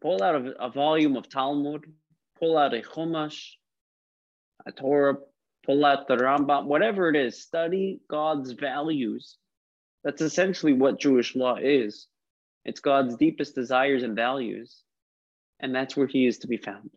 Pull 0.00 0.22
out 0.22 0.36
a, 0.36 0.64
a 0.66 0.70
volume 0.70 1.16
of 1.16 1.28
Talmud, 1.28 1.92
pull 2.38 2.56
out 2.56 2.74
a 2.74 2.82
Chumash, 2.82 3.52
a 4.66 4.72
Torah, 4.72 5.16
pull 5.64 5.84
out 5.84 6.08
the 6.08 6.16
Rambam, 6.16 6.66
whatever 6.66 7.08
it 7.08 7.16
is, 7.16 7.42
study 7.42 8.00
God's 8.08 8.52
values. 8.52 9.36
That's 10.04 10.22
essentially 10.22 10.72
what 10.72 11.00
Jewish 11.00 11.34
law 11.34 11.56
is. 11.56 12.06
It's 12.64 12.80
God's 12.80 13.16
deepest 13.16 13.54
desires 13.54 14.02
and 14.02 14.16
values, 14.16 14.82
and 15.60 15.74
that's 15.74 15.96
where 15.96 16.06
He 16.06 16.26
is 16.26 16.38
to 16.38 16.48
be 16.48 16.56
found. 16.56 16.90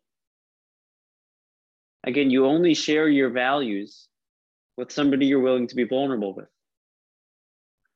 Again, 2.03 2.29
you 2.29 2.45
only 2.45 2.73
share 2.73 3.07
your 3.07 3.29
values 3.29 4.07
with 4.77 4.91
somebody 4.91 5.25
you're 5.25 5.41
willing 5.41 5.67
to 5.67 5.75
be 5.75 5.83
vulnerable 5.83 6.33
with. 6.33 6.47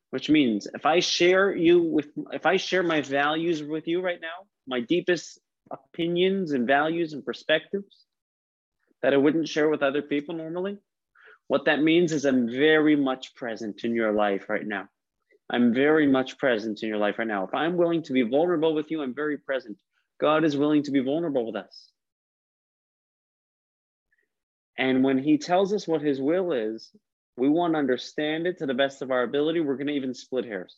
Which 0.09 0.29
means 0.29 0.67
if 0.73 0.85
I 0.85 0.99
share 0.99 1.55
you 1.55 1.81
with, 1.81 2.09
if 2.31 2.45
I 2.45 2.57
share 2.57 2.83
my 2.83 3.01
values 3.01 3.63
with 3.63 3.87
you 3.87 4.01
right 4.01 4.21
now, 4.21 4.45
my 4.67 4.81
deepest 4.81 5.39
opinions 5.71 6.51
and 6.51 6.67
values 6.67 7.13
and 7.13 7.25
perspectives 7.25 8.05
that 9.01 9.13
I 9.13 9.17
wouldn't 9.17 9.49
share 9.49 9.69
with 9.69 9.83
other 9.83 10.01
people 10.01 10.35
normally, 10.35 10.77
what 11.47 11.65
that 11.65 11.81
means 11.81 12.11
is 12.11 12.25
I'm 12.25 12.49
very 12.49 12.95
much 12.95 13.35
present 13.35 13.83
in 13.83 13.93
your 13.93 14.13
life 14.13 14.49
right 14.49 14.65
now. 14.65 14.87
I'm 15.49 15.73
very 15.73 16.07
much 16.07 16.37
present 16.37 16.81
in 16.83 16.89
your 16.89 16.97
life 16.97 17.19
right 17.19 17.27
now. 17.27 17.43
If 17.43 17.53
I'm 17.53 17.75
willing 17.75 18.03
to 18.03 18.13
be 18.13 18.21
vulnerable 18.21 18.73
with 18.73 18.89
you, 18.91 19.01
I'm 19.01 19.13
very 19.13 19.37
present. 19.37 19.77
God 20.21 20.45
is 20.45 20.55
willing 20.55 20.83
to 20.83 20.91
be 20.91 21.01
vulnerable 21.01 21.45
with 21.45 21.57
us. 21.57 21.89
And 24.77 25.03
when 25.03 25.17
he 25.17 25.37
tells 25.37 25.73
us 25.73 25.87
what 25.87 26.01
his 26.01 26.19
will 26.19 26.53
is, 26.53 26.89
we 27.35 27.49
want 27.49 27.73
to 27.73 27.79
understand 27.79 28.47
it 28.47 28.59
to 28.59 28.65
the 28.65 28.73
best 28.73 29.01
of 29.01 29.11
our 29.11 29.23
ability. 29.23 29.59
We're 29.59 29.75
going 29.75 29.87
to 29.87 29.93
even 29.93 30.13
split 30.13 30.45
hairs 30.45 30.75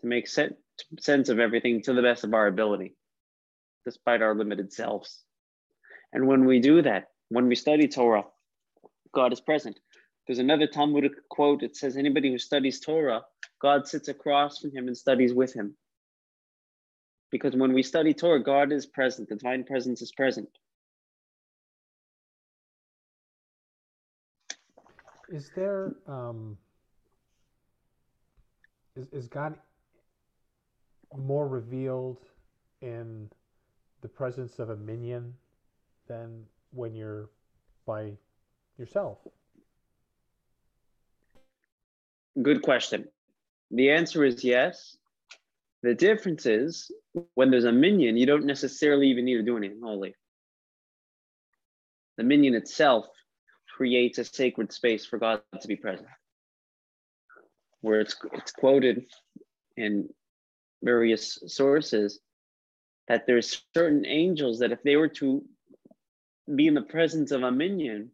to 0.00 0.06
make 0.06 0.28
sense 0.28 1.28
of 1.28 1.38
everything 1.38 1.82
to 1.82 1.94
the 1.94 2.02
best 2.02 2.24
of 2.24 2.34
our 2.34 2.46
ability, 2.46 2.94
despite 3.84 4.22
our 4.22 4.34
limited 4.34 4.72
selves. 4.72 5.22
And 6.12 6.26
when 6.26 6.44
we 6.44 6.60
do 6.60 6.82
that, 6.82 7.08
when 7.28 7.48
we 7.48 7.54
study 7.54 7.88
Torah, 7.88 8.24
God 9.12 9.32
is 9.32 9.40
present. 9.40 9.78
There's 10.26 10.38
another 10.38 10.66
Talmudic 10.66 11.12
quote. 11.28 11.62
It 11.62 11.76
says, 11.76 11.96
Anybody 11.96 12.30
who 12.30 12.38
studies 12.38 12.80
Torah, 12.80 13.22
God 13.60 13.86
sits 13.86 14.08
across 14.08 14.58
from 14.58 14.70
him 14.72 14.86
and 14.86 14.96
studies 14.96 15.34
with 15.34 15.54
him. 15.54 15.76
Because 17.30 17.56
when 17.56 17.72
we 17.72 17.82
study 17.82 18.14
Torah, 18.14 18.42
God 18.42 18.72
is 18.72 18.86
present, 18.86 19.28
the 19.28 19.36
divine 19.36 19.64
presence 19.64 20.00
is 20.02 20.12
present. 20.12 20.48
Is 25.28 25.50
there 25.56 25.96
um, 26.06 26.56
is 28.94 29.08
is 29.10 29.26
God 29.26 29.56
more 31.16 31.48
revealed 31.48 32.18
in 32.82 33.30
the 34.04 34.08
presence 34.08 34.58
of 34.58 34.68
a 34.68 34.76
minyan 34.76 35.32
than 36.08 36.44
when 36.72 36.94
you're 36.94 37.30
by 37.86 38.12
yourself? 38.76 39.16
Good 42.42 42.60
question. 42.60 43.08
The 43.70 43.92
answer 43.92 44.22
is 44.22 44.44
yes. 44.44 44.98
The 45.82 45.94
difference 45.94 46.44
is 46.44 46.92
when 47.32 47.50
there's 47.50 47.64
a 47.64 47.72
minyan, 47.72 48.18
you 48.18 48.26
don't 48.26 48.44
necessarily 48.44 49.08
even 49.08 49.24
need 49.24 49.36
to 49.36 49.42
do 49.42 49.56
anything 49.56 49.80
holy. 49.82 50.14
The 52.18 52.24
minyan 52.24 52.54
itself 52.54 53.06
creates 53.74 54.18
a 54.18 54.24
sacred 54.24 54.70
space 54.70 55.06
for 55.06 55.18
God 55.18 55.40
to 55.62 55.66
be 55.66 55.76
present. 55.76 56.08
Where 57.80 58.00
it's, 58.00 58.16
it's 58.34 58.52
quoted 58.52 59.06
in 59.78 60.10
various 60.82 61.42
sources 61.46 62.20
that 63.08 63.26
there's 63.26 63.62
certain 63.74 64.06
angels 64.06 64.60
that 64.60 64.72
if 64.72 64.82
they 64.82 64.96
were 64.96 65.08
to 65.08 65.44
be 66.52 66.66
in 66.66 66.74
the 66.74 66.82
presence 66.82 67.30
of 67.30 67.42
a 67.42 67.50
minyan, 67.50 68.10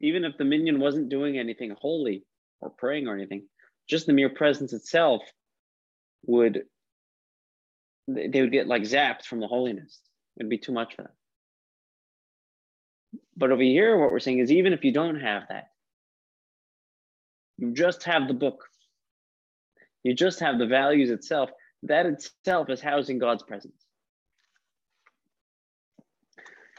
even 0.00 0.24
if 0.24 0.36
the 0.36 0.44
minyan 0.44 0.80
wasn't 0.80 1.08
doing 1.08 1.38
anything 1.38 1.74
holy 1.78 2.24
or 2.60 2.70
praying 2.70 3.06
or 3.06 3.14
anything, 3.14 3.44
just 3.88 4.06
the 4.06 4.12
mere 4.12 4.30
presence 4.30 4.72
itself 4.72 5.22
would 6.26 6.64
they 8.08 8.40
would 8.40 8.52
get 8.52 8.66
like 8.66 8.82
zapped 8.82 9.24
from 9.24 9.40
the 9.40 9.46
holiness. 9.46 10.00
It'd 10.36 10.50
be 10.50 10.58
too 10.58 10.72
much 10.72 10.96
for 10.96 11.02
them. 11.02 11.12
But 13.36 13.52
over 13.52 13.62
here, 13.62 13.96
what 13.96 14.10
we're 14.10 14.18
saying 14.18 14.38
is 14.38 14.50
even 14.50 14.72
if 14.72 14.84
you 14.84 14.92
don't 14.92 15.20
have 15.20 15.44
that, 15.48 15.68
you 17.58 17.72
just 17.72 18.02
have 18.04 18.28
the 18.28 18.34
book, 18.34 18.64
you 20.02 20.14
just 20.14 20.40
have 20.40 20.58
the 20.58 20.66
values 20.66 21.10
itself, 21.10 21.50
that 21.84 22.06
itself 22.06 22.70
is 22.70 22.80
housing 22.80 23.18
God's 23.18 23.42
presence. 23.42 23.84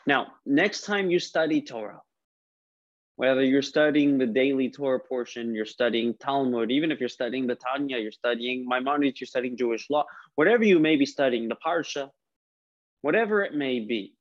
Now, 0.06 0.28
next 0.46 0.82
time 0.82 1.10
you 1.10 1.20
study 1.20 1.62
Torah, 1.62 2.02
whether 3.16 3.44
you're 3.44 3.62
studying 3.62 4.18
the 4.18 4.26
daily 4.26 4.70
Torah 4.70 5.00
portion, 5.00 5.54
you're 5.54 5.66
studying 5.66 6.16
Talmud, 6.16 6.72
even 6.72 6.92
if 6.92 7.00
you're 7.00 7.10
studying 7.10 7.48
the 7.48 7.56
Tanya, 7.56 7.98
you're 8.00 8.12
studying 8.12 8.66
Maimonides, 8.68 9.22
you're 9.22 9.28
studying 9.28 9.56
Jewish 9.56 9.90
law, 9.90 10.06
whatever 10.36 10.64
you 10.64 10.80
may 10.80 10.96
be 10.96 11.06
studying, 11.06 11.48
the 11.48 11.56
Parsha, 11.56 12.10
whatever 13.02 13.44
it 13.44 13.54
may 13.54 13.80
be, 13.80 14.14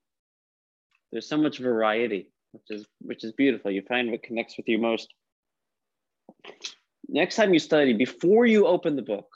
there's 1.10 1.28
so 1.28 1.36
much 1.36 1.58
variety, 1.58 2.30
which 2.52 2.64
is 2.70 2.86
which 3.00 3.24
is 3.24 3.32
beautiful. 3.32 3.70
You 3.70 3.82
find 3.82 4.10
what 4.10 4.22
connects 4.22 4.56
with 4.56 4.68
you 4.68 4.78
most. 4.78 5.12
Next 7.08 7.36
time 7.36 7.52
you 7.52 7.58
study, 7.58 7.92
before 7.92 8.46
you 8.46 8.66
open 8.66 8.96
the 8.96 9.02
book, 9.02 9.26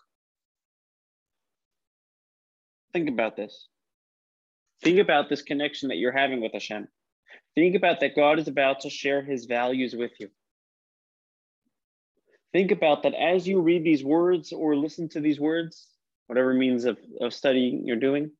think 2.96 3.10
about 3.10 3.36
this. 3.36 3.68
Think 4.82 4.98
about 4.98 5.28
this 5.28 5.42
connection 5.42 5.90
that 5.90 5.96
you're 5.96 6.12
having 6.12 6.40
with 6.40 6.54
Hashem. 6.54 6.88
Think 7.54 7.76
about 7.76 8.00
that 8.00 8.16
God 8.16 8.38
is 8.38 8.48
about 8.48 8.80
to 8.80 8.90
share 8.90 9.22
his 9.22 9.44
values 9.44 9.94
with 9.94 10.12
you. 10.18 10.30
Think 12.54 12.70
about 12.70 13.02
that 13.02 13.12
as 13.12 13.46
you 13.46 13.60
read 13.60 13.84
these 13.84 14.02
words 14.02 14.50
or 14.50 14.74
listen 14.74 15.10
to 15.10 15.20
these 15.20 15.38
words, 15.38 15.86
whatever 16.26 16.54
means 16.54 16.86
of, 16.86 16.96
of 17.20 17.34
studying 17.34 17.86
you're 17.86 17.96
doing, 17.96 18.30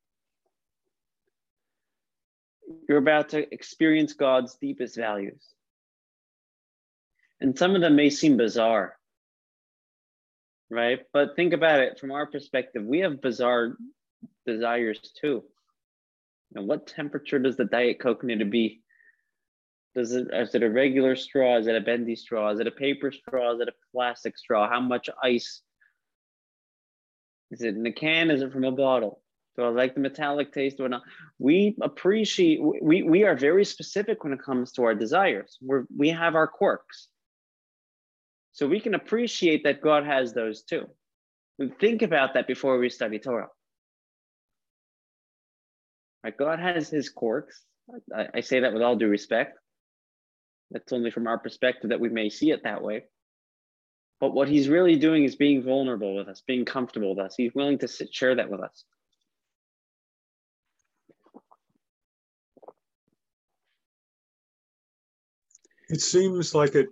you're 2.89 2.97
about 2.97 3.29
to 3.31 3.53
experience 3.53 4.15
God's 4.15 4.55
deepest 4.55 4.97
values. 4.97 5.45
And 7.43 7.59
some 7.59 7.75
of 7.75 7.83
them 7.83 7.95
may 7.95 8.09
seem 8.09 8.39
bizarre, 8.39 8.97
right? 10.71 11.01
But 11.13 11.37
think 11.37 11.53
about 11.53 11.81
it 11.81 11.99
from 12.01 12.11
our 12.11 12.25
perspective. 12.25 12.83
We 12.83 13.01
have 13.01 13.21
bizarre 13.21 13.77
desires 14.47 15.01
too. 15.21 15.43
And 16.55 16.69
what 16.69 16.87
temperature 16.87 17.39
does 17.39 17.57
the 17.57 17.65
Diet 17.65 18.01
Coke 18.01 18.25
need 18.25 18.39
to 18.39 18.45
be? 18.45 18.83
Does 19.95 20.13
it, 20.13 20.29
is 20.33 20.55
it 20.55 20.63
a 20.63 20.71
regular 20.71 21.17
straw? 21.17 21.57
Is 21.57 21.67
it 21.67 21.75
a 21.75 21.81
bendy 21.81 22.17
straw? 22.17 22.51
Is 22.51 22.61
it 22.61 22.67
a 22.67 22.71
paper 22.71 23.11
straw? 23.11 23.55
Is 23.55 23.61
it 23.61 23.69
a 23.69 23.73
plastic 23.93 24.37
straw? 24.37 24.69
How 24.69 24.81
much 24.81 25.09
ice? 25.23 25.63
Is 27.51 27.63
it 27.63 27.77
in 27.77 27.87
a 27.87 27.93
can? 27.93 28.31
Is 28.31 28.43
it 28.43 28.53
from 28.53 28.65
a 28.65 28.73
bottle? 28.73 29.23
Do 29.57 29.63
I 29.63 29.69
like 29.69 29.95
the 29.95 30.01
metallic 30.01 30.53
taste 30.53 30.81
or 30.81 30.89
not? 30.89 31.03
We 31.39 31.77
appreciate, 31.81 32.61
we, 32.83 33.03
we 33.03 33.25
are 33.25 33.35
very 33.35 33.65
specific 33.65 34.23
when 34.23 34.35
it 34.35 34.43
comes 34.43 34.73
to 34.73 34.85
our 34.85 34.95
desires. 34.95 35.57
We're, 35.63 35.85
we 35.97 36.11
have 36.11 36.35
our 36.35 36.47
quirks. 36.47 37.09
So 38.53 38.67
we 38.67 38.81
can 38.81 38.95
appreciate 38.95 39.65
that 39.65 39.81
God 39.81 40.05
has 40.05 40.35
those 40.35 40.63
too. 40.63 40.87
Think 41.81 42.03
about 42.03 42.35
that 42.35 42.47
before 42.47 42.79
we 42.79 42.91
study 42.91 43.19
Torah. 43.19 43.49
Right? 46.27 46.37
God 46.37 46.59
has 46.59 46.89
his 46.89 47.09
quirks. 47.09 47.63
I, 48.13 48.27
I 48.35 48.41
say 48.41 48.59
that 48.59 48.73
with 48.73 48.83
all 48.83 48.97
due 48.97 49.07
respect. 49.07 49.61
That's 50.73 50.93
only 50.93 51.13
from 51.13 51.29
our 51.29 51.39
perspective 51.39 51.91
that 51.91 52.01
we 52.01 52.09
may 52.09 52.31
see 52.31 52.51
it 52.51 52.65
that 52.65 52.83
way. 52.83 53.05
But 54.19 54.35
what 54.35 54.49
he's 54.49 54.69
really 54.69 54.97
doing 54.97 55.23
is 55.23 55.37
being 55.37 55.63
vulnerable 55.63 56.17
with 56.17 56.27
us, 56.27 56.43
being 56.45 56.65
comfortable 56.65 57.15
with 57.15 57.25
us. 57.25 57.35
He's 57.37 57.55
willing 57.55 57.79
to 57.79 57.87
sit, 57.87 58.13
share 58.13 58.35
that 58.35 58.51
with 58.51 58.61
us. 58.61 58.85
It 65.91 66.01
seems 66.01 66.57
like 66.57 66.75
it, 66.75 66.89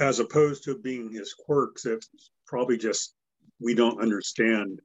as 0.00 0.18
opposed 0.18 0.64
to 0.64 0.76
being 0.76 1.12
his 1.12 1.34
quirks, 1.34 1.86
it's 1.86 2.08
probably 2.48 2.78
just 2.78 3.14
we 3.60 3.76
don't 3.76 4.02
understand 4.02 4.80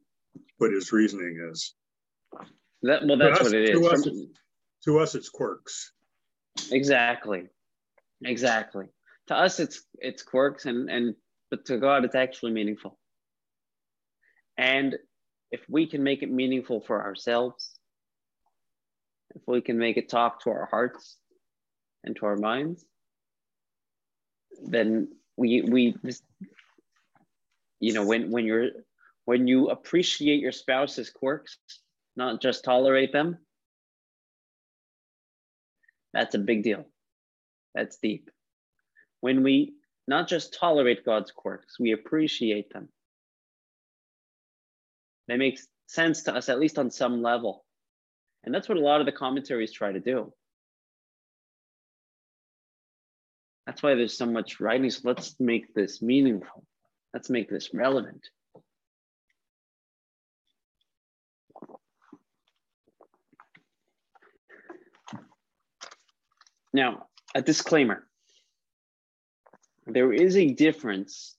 what 0.60 0.72
his 0.72 0.92
reasoning 0.92 1.50
is. 1.52 1.74
That, 2.84 3.06
well, 3.06 3.18
that's 3.18 3.40
us- 3.40 3.46
what 3.46 3.54
it 3.54 3.70
is. 3.70 3.80
to 3.80 3.88
us, 3.88 4.04
From- 4.04 4.34
To 4.86 5.00
us, 5.00 5.16
it's 5.16 5.30
quirks. 5.30 5.92
Exactly. 6.72 7.48
Exactly. 8.24 8.88
To 9.28 9.36
us 9.36 9.60
it's 9.60 9.84
it's 10.00 10.24
quirks 10.24 10.66
and 10.66 10.90
and 10.90 11.16
but 11.50 11.66
to 11.66 11.78
God 11.78 12.04
it's 12.06 12.16
actually 12.16 12.52
meaningful. 12.52 13.00
And 14.58 14.98
if 15.52 15.62
we 15.70 15.88
can 15.88 16.04
make 16.04 16.24
it 16.24 16.32
meaningful 16.32 16.82
for 16.82 17.04
ourselves, 17.04 17.72
if 19.36 19.42
we 19.48 19.62
can 19.62 19.78
make 19.78 19.98
it 19.98 20.10
talk 20.10 20.44
to 20.44 20.50
our 20.50 20.66
hearts 20.66 21.18
and 22.04 22.16
to 22.18 22.26
our 22.26 22.36
minds, 22.38 22.86
then 24.64 25.08
we 25.38 25.62
we 25.62 25.96
just 26.06 26.24
you 27.80 27.94
know 27.94 28.06
when 28.06 28.30
when 28.32 28.46
you're 28.46 28.70
when 29.26 29.48
you 29.48 29.70
appreciate 29.70 30.42
your 30.42 30.52
spouse's 30.52 31.10
quirks, 31.10 31.58
not 32.22 32.42
just 32.42 32.64
tolerate 32.64 33.12
them, 33.12 33.38
that's 36.14 36.36
a 36.36 36.40
big 36.40 36.64
deal. 36.64 36.86
That's 37.74 37.98
deep. 37.98 38.30
When 39.22 39.44
we 39.44 39.74
not 40.08 40.28
just 40.28 40.54
tolerate 40.54 41.06
God's 41.06 41.32
quirks, 41.32 41.80
we 41.80 41.94
appreciate 41.94 42.72
them. 42.74 42.90
They 45.28 45.38
make 45.38 45.60
sense 45.88 46.24
to 46.24 46.36
us, 46.36 46.50
at 46.50 46.60
least 46.60 46.78
on 46.78 46.92
some 46.92 47.22
level. 47.22 47.66
And 48.44 48.54
that's 48.54 48.68
what 48.68 48.78
a 48.78 48.82
lot 48.82 49.00
of 49.00 49.06
the 49.06 49.12
commentaries 49.12 49.72
try 49.72 49.92
to 49.92 50.00
do. 50.00 50.34
That's 53.66 53.82
why 53.82 53.96
there's 53.96 54.18
so 54.18 54.26
much 54.26 54.60
writing. 54.60 54.90
So 54.90 55.02
let's 55.06 55.36
make 55.40 55.74
this 55.74 56.02
meaningful. 56.02 56.66
Let's 57.14 57.30
make 57.30 57.50
this 57.50 57.74
relevant. 57.74 58.28
Now, 66.74 67.08
a 67.36 67.42
disclaimer 67.42 68.08
there 69.88 70.14
is 70.14 70.38
a 70.38 70.54
difference 70.54 71.36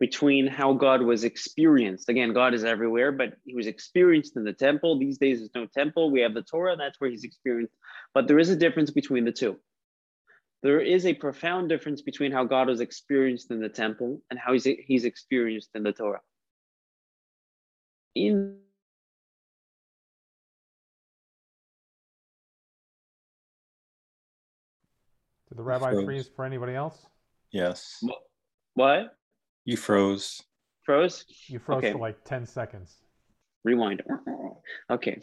between 0.00 0.48
how 0.48 0.72
God 0.72 1.02
was 1.02 1.22
experienced. 1.22 2.08
Again, 2.08 2.32
God 2.32 2.54
is 2.54 2.64
everywhere, 2.64 3.12
but 3.12 3.34
he 3.44 3.54
was 3.54 3.66
experienced 3.66 4.36
in 4.36 4.44
the 4.44 4.52
temple. 4.52 4.98
These 4.98 5.18
days, 5.18 5.38
there's 5.38 5.54
no 5.54 5.66
temple. 5.66 6.10
We 6.10 6.22
have 6.22 6.34
the 6.34 6.42
Torah, 6.42 6.76
that's 6.76 7.00
where 7.00 7.10
he's 7.10 7.22
experienced. 7.22 7.74
But 8.12 8.26
there 8.26 8.38
is 8.38 8.48
a 8.48 8.56
difference 8.56 8.90
between 8.90 9.24
the 9.24 9.32
two. 9.32 9.58
There 10.62 10.80
is 10.80 11.06
a 11.06 11.14
profound 11.14 11.68
difference 11.68 12.02
between 12.02 12.32
how 12.32 12.44
God 12.44 12.68
was 12.68 12.80
experienced 12.80 13.50
in 13.50 13.60
the 13.60 13.68
temple 13.68 14.20
and 14.30 14.38
how 14.38 14.52
he's, 14.52 14.64
he's 14.64 15.04
experienced 15.04 15.70
in 15.74 15.82
the 15.82 15.92
Torah. 15.92 16.20
In 18.14 18.58
Did 25.52 25.58
the 25.58 25.64
rabbi 25.64 25.90
Froze. 25.90 26.04
freeze 26.06 26.30
for 26.34 26.46
anybody 26.46 26.74
else? 26.74 26.96
Yes. 27.50 28.02
what? 28.72 29.14
You 29.66 29.76
froze. 29.76 30.40
Froze? 30.86 31.26
You 31.46 31.58
froze 31.58 31.78
Okay. 31.84 31.92
for 31.92 31.98
like 31.98 32.24
10 32.24 32.46
seconds. 32.46 32.96
rewind. 33.62 34.02
Okay. 34.90 35.20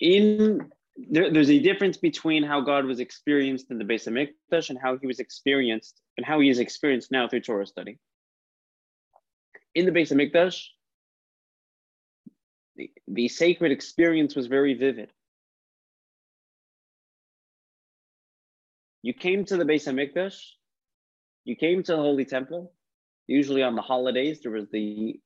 in 0.00 0.68
there, 0.96 1.30
there's 1.32 1.50
a 1.50 1.58
difference 1.60 1.96
between 1.98 2.42
how 2.42 2.62
God 2.62 2.84
was 2.84 2.98
experienced 2.98 3.70
in 3.70 3.78
the 3.78 3.84
Beis 3.84 4.08
Hamikdash 4.08 4.70
and 4.70 4.78
how 4.78 4.96
he 4.98 5.06
was 5.06 5.20
experienced 5.20 6.00
and 6.16 6.26
how 6.26 6.40
he 6.40 6.48
is 6.50 6.58
experienced 6.58 7.12
now 7.12 7.28
through 7.28 7.42
Torah 7.42 7.66
study. 7.66 7.98
In 9.76 9.84
the 9.86 9.92
Beis 9.92 10.10
Hamikdash, 10.12 10.64
the, 12.74 12.90
the 13.06 13.28
sacred 13.28 13.70
experience 13.70 14.34
was 14.34 14.46
very 14.48 14.74
vivid. 14.74 15.12
You 19.02 19.12
came 19.12 19.44
to 19.46 19.56
the 19.56 19.64
Beis 19.64 19.86
Hamikdash, 19.86 20.38
you 21.44 21.56
came 21.56 21.82
to 21.82 21.92
the 21.92 21.98
Holy 21.98 22.24
Temple. 22.24 22.72
Usually 23.26 23.62
on 23.62 23.74
the 23.74 23.82
holidays, 23.82 24.40
there 24.42 24.52
was 24.52 24.68
the 24.70 25.20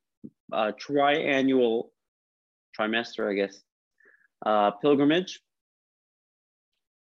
uh, 0.52 0.72
triannual 0.78 1.90
trimester, 2.78 3.30
I 3.30 3.34
guess, 3.34 3.60
uh, 4.44 4.70
pilgrimage, 4.82 5.40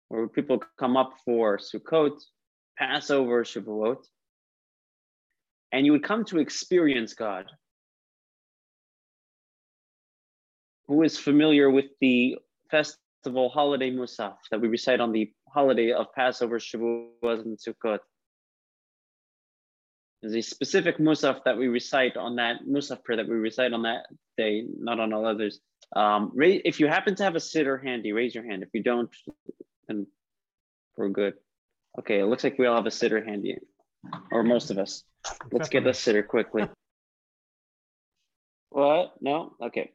where 0.08 0.28
people 0.28 0.62
come 0.78 0.96
up 0.96 1.12
for 1.24 1.58
Sukkot, 1.58 2.18
Passover, 2.78 3.44
Shavuot, 3.44 4.04
and 5.72 5.84
you 5.84 5.92
would 5.92 6.04
come 6.04 6.24
to 6.26 6.38
experience 6.38 7.14
God. 7.14 7.46
Who 10.86 11.02
is 11.02 11.18
familiar 11.18 11.70
with 11.70 11.86
the 12.00 12.36
festival 13.24 13.48
holiday 13.48 13.90
Musaf 13.90 14.34
that 14.50 14.60
we 14.60 14.68
recite 14.68 15.00
on 15.00 15.10
the 15.10 15.32
holiday 15.48 15.92
of 15.92 16.12
Passover, 16.14 16.58
Shavuot, 16.58 17.08
and 17.22 17.56
Sukkot? 17.56 18.00
There's 20.20 20.34
a 20.34 20.42
specific 20.42 20.98
musaf 20.98 21.42
that 21.44 21.56
we 21.56 21.68
recite 21.68 22.18
on 22.18 22.36
that 22.36 22.66
musaf 22.68 23.02
prayer 23.02 23.16
that 23.16 23.28
we 23.28 23.36
recite 23.36 23.72
on 23.72 23.82
that 23.82 24.06
day, 24.36 24.64
not 24.78 25.00
on 25.00 25.14
all 25.14 25.26
others. 25.26 25.60
Um, 25.96 26.32
if 26.36 26.80
you 26.80 26.86
happen 26.86 27.14
to 27.16 27.22
have 27.22 27.34
a 27.34 27.38
siddur 27.38 27.82
handy, 27.82 28.12
raise 28.12 28.34
your 28.34 28.44
hand. 28.44 28.62
If 28.62 28.68
you 28.74 28.82
don't, 28.82 29.10
then 29.88 30.06
we're 30.96 31.08
good. 31.08 31.34
Okay, 31.98 32.20
it 32.20 32.26
looks 32.26 32.44
like 32.44 32.58
we 32.58 32.66
all 32.66 32.76
have 32.76 32.86
a 32.86 32.90
siddur 32.90 33.24
handy, 33.26 33.56
or 34.30 34.42
most 34.42 34.70
of 34.70 34.76
us. 34.76 35.02
Let's 35.50 35.70
get 35.70 35.84
the 35.84 35.90
siddur 35.90 36.26
quickly. 36.26 36.68
what? 38.68 39.14
No? 39.20 39.54
Okay. 39.62 39.92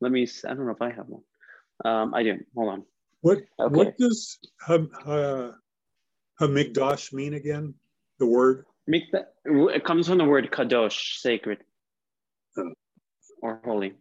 Let 0.00 0.10
me, 0.10 0.26
I 0.44 0.48
don't 0.54 0.66
know 0.66 0.72
if 0.72 0.82
I 0.82 0.90
have 0.90 1.08
one. 1.08 1.22
Um, 1.84 2.14
I 2.14 2.22
do. 2.22 2.38
Hold 2.54 2.68
on. 2.72 2.82
What 3.20 3.38
Okay. 3.60 3.74
what 3.76 3.96
does 3.98 4.38
Ham, 4.66 4.90
uh, 5.04 5.52
Hamikdash 6.40 7.12
mean 7.12 7.34
again? 7.34 7.74
The 8.18 8.26
word? 8.26 8.64
It 8.86 9.84
comes 9.84 10.08
from 10.08 10.18
the 10.18 10.24
word 10.24 10.50
kadosh, 10.50 11.18
sacred, 11.20 11.58
Oh. 12.58 12.72
or 13.42 13.60
holy, 13.64 13.94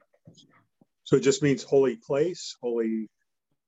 So 1.04 1.18
it 1.18 1.22
just 1.22 1.44
means 1.44 1.64
holy 1.64 1.98
place, 1.98 2.56
holy 2.62 3.10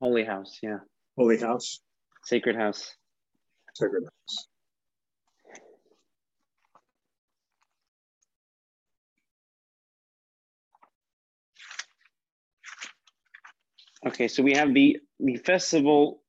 holy 0.01 0.23
house. 0.23 0.57
Yeah. 0.63 0.79
holy 1.17 1.37
house, 1.37 1.79
Sacred 2.23 2.55
house. 2.55 2.95
sacred 3.75 4.03
house. 4.03 4.47
Okay, 14.05 14.27
so 14.27 14.43
we 14.43 14.53
have 14.53 14.73
the 14.73 14.99
the 15.19 15.37
festival 15.37 16.21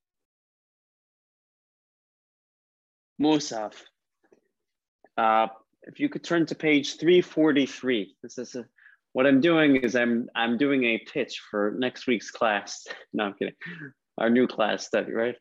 Musaf. 3.20 3.74
Uh, 5.16 5.48
if 5.82 6.00
you 6.00 6.08
could 6.08 6.24
turn 6.24 6.46
to 6.46 6.54
page 6.54 6.96
343. 6.98 8.16
This 8.22 8.38
is 8.38 8.54
a, 8.54 8.64
what 9.12 9.26
I'm 9.26 9.40
doing 9.40 9.76
is 9.76 9.94
I'm 9.94 10.28
I'm 10.34 10.56
doing 10.56 10.84
a 10.84 10.98
pitch 10.98 11.40
for 11.50 11.74
next 11.78 12.06
week's 12.06 12.30
class. 12.30 12.86
No, 13.12 13.24
I'm 13.24 13.34
kidding. 13.34 13.54
Our 14.18 14.30
new 14.30 14.46
class 14.46 14.86
study, 14.86 15.12
right? 15.12 15.36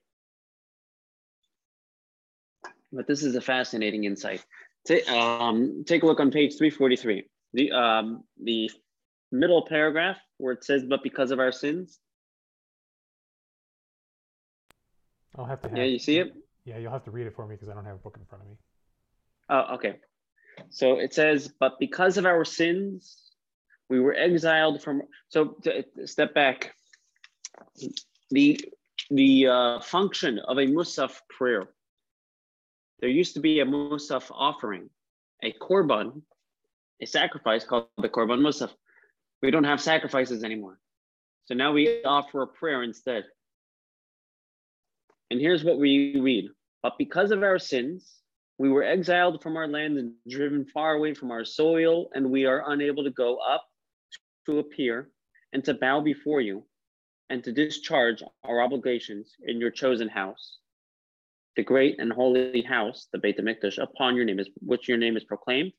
But 2.91 3.07
this 3.07 3.23
is 3.23 3.35
a 3.35 3.41
fascinating 3.41 4.03
insight. 4.03 4.45
Ta- 4.87 5.11
um, 5.11 5.83
take 5.87 6.03
a 6.03 6.05
look 6.05 6.19
on 6.19 6.29
page 6.29 6.57
343. 6.57 7.27
The 7.53 7.71
um, 7.71 8.23
the 8.41 8.69
middle 9.31 9.65
paragraph 9.67 10.17
where 10.37 10.53
it 10.53 10.63
says, 10.63 10.83
"But 10.83 11.01
because 11.03 11.31
of 11.31 11.39
our 11.39 11.51
sins." 11.51 11.99
I'll 15.37 15.45
have 15.45 15.61
to 15.61 15.69
have. 15.69 15.77
Yeah, 15.77 15.85
you 15.85 15.99
see 15.99 16.19
it? 16.19 16.33
Yeah, 16.65 16.77
you'll 16.77 16.91
have 16.91 17.03
to 17.05 17.11
read 17.11 17.27
it 17.27 17.35
for 17.35 17.47
me 17.47 17.55
because 17.55 17.69
I 17.69 17.73
don't 17.73 17.85
have 17.85 17.95
a 17.95 17.99
book 17.99 18.17
in 18.19 18.25
front 18.25 18.43
of 18.43 18.49
me. 18.49 18.55
Oh, 19.49 19.75
okay. 19.75 19.95
So 20.69 20.99
it 20.99 21.13
says, 21.13 21.51
but 21.59 21.79
because 21.79 22.17
of 22.17 22.25
our 22.25 22.45
sins, 22.45 23.17
we 23.89 23.99
were 23.99 24.13
exiled 24.13 24.81
from. 24.81 25.01
So 25.29 25.57
to, 25.63 25.83
to 25.83 26.07
step 26.07 26.33
back. 26.33 26.75
The 28.31 28.59
the 29.09 29.47
uh, 29.47 29.79
function 29.81 30.39
of 30.39 30.57
a 30.57 30.65
musaf 30.65 31.19
prayer. 31.29 31.67
There 32.99 33.09
used 33.09 33.33
to 33.33 33.41
be 33.41 33.59
a 33.59 33.65
musaf 33.65 34.31
offering, 34.31 34.89
a 35.43 35.53
korban, 35.53 36.21
a 37.01 37.05
sacrifice 37.05 37.65
called 37.65 37.87
the 37.97 38.09
korban 38.09 38.39
musaf. 38.39 38.71
We 39.41 39.51
don't 39.51 39.65
have 39.65 39.81
sacrifices 39.81 40.43
anymore, 40.43 40.79
so 41.45 41.53
now 41.53 41.73
we 41.73 42.03
offer 42.05 42.43
a 42.43 42.47
prayer 42.47 42.81
instead. 42.83 43.25
And 45.33 45.41
here's 45.41 45.63
what 45.63 45.79
we 45.79 46.19
read: 46.19 46.51
But 46.83 46.99
because 46.99 47.31
of 47.31 47.41
our 47.41 47.57
sins, 47.57 48.21
we 48.59 48.69
were 48.69 48.83
exiled 48.83 49.41
from 49.41 49.57
our 49.57 49.67
land 49.67 49.97
and 49.97 50.13
driven 50.29 50.63
far 50.63 50.93
away 50.93 51.15
from 51.15 51.31
our 51.31 51.43
soil, 51.43 52.11
and 52.13 52.29
we 52.29 52.45
are 52.45 52.71
unable 52.71 53.03
to 53.03 53.09
go 53.09 53.37
up 53.37 53.65
to 54.45 54.59
appear 54.59 55.09
and 55.51 55.63
to 55.63 55.73
bow 55.73 56.01
before 56.01 56.39
you 56.39 56.67
and 57.31 57.43
to 57.45 57.51
discharge 57.51 58.21
our 58.43 58.61
obligations 58.61 59.33
in 59.43 59.59
your 59.59 59.71
chosen 59.71 60.07
house, 60.07 60.59
the 61.55 61.63
great 61.63 61.99
and 61.99 62.13
holy 62.13 62.61
house, 62.61 63.07
the 63.11 63.17
Beit 63.17 63.39
HaMikdash, 63.39 63.81
upon 63.81 64.15
your 64.15 64.25
name 64.25 64.39
is 64.39 64.51
which 64.61 64.87
your 64.87 64.99
name 64.99 65.17
is 65.17 65.23
proclaimed, 65.23 65.73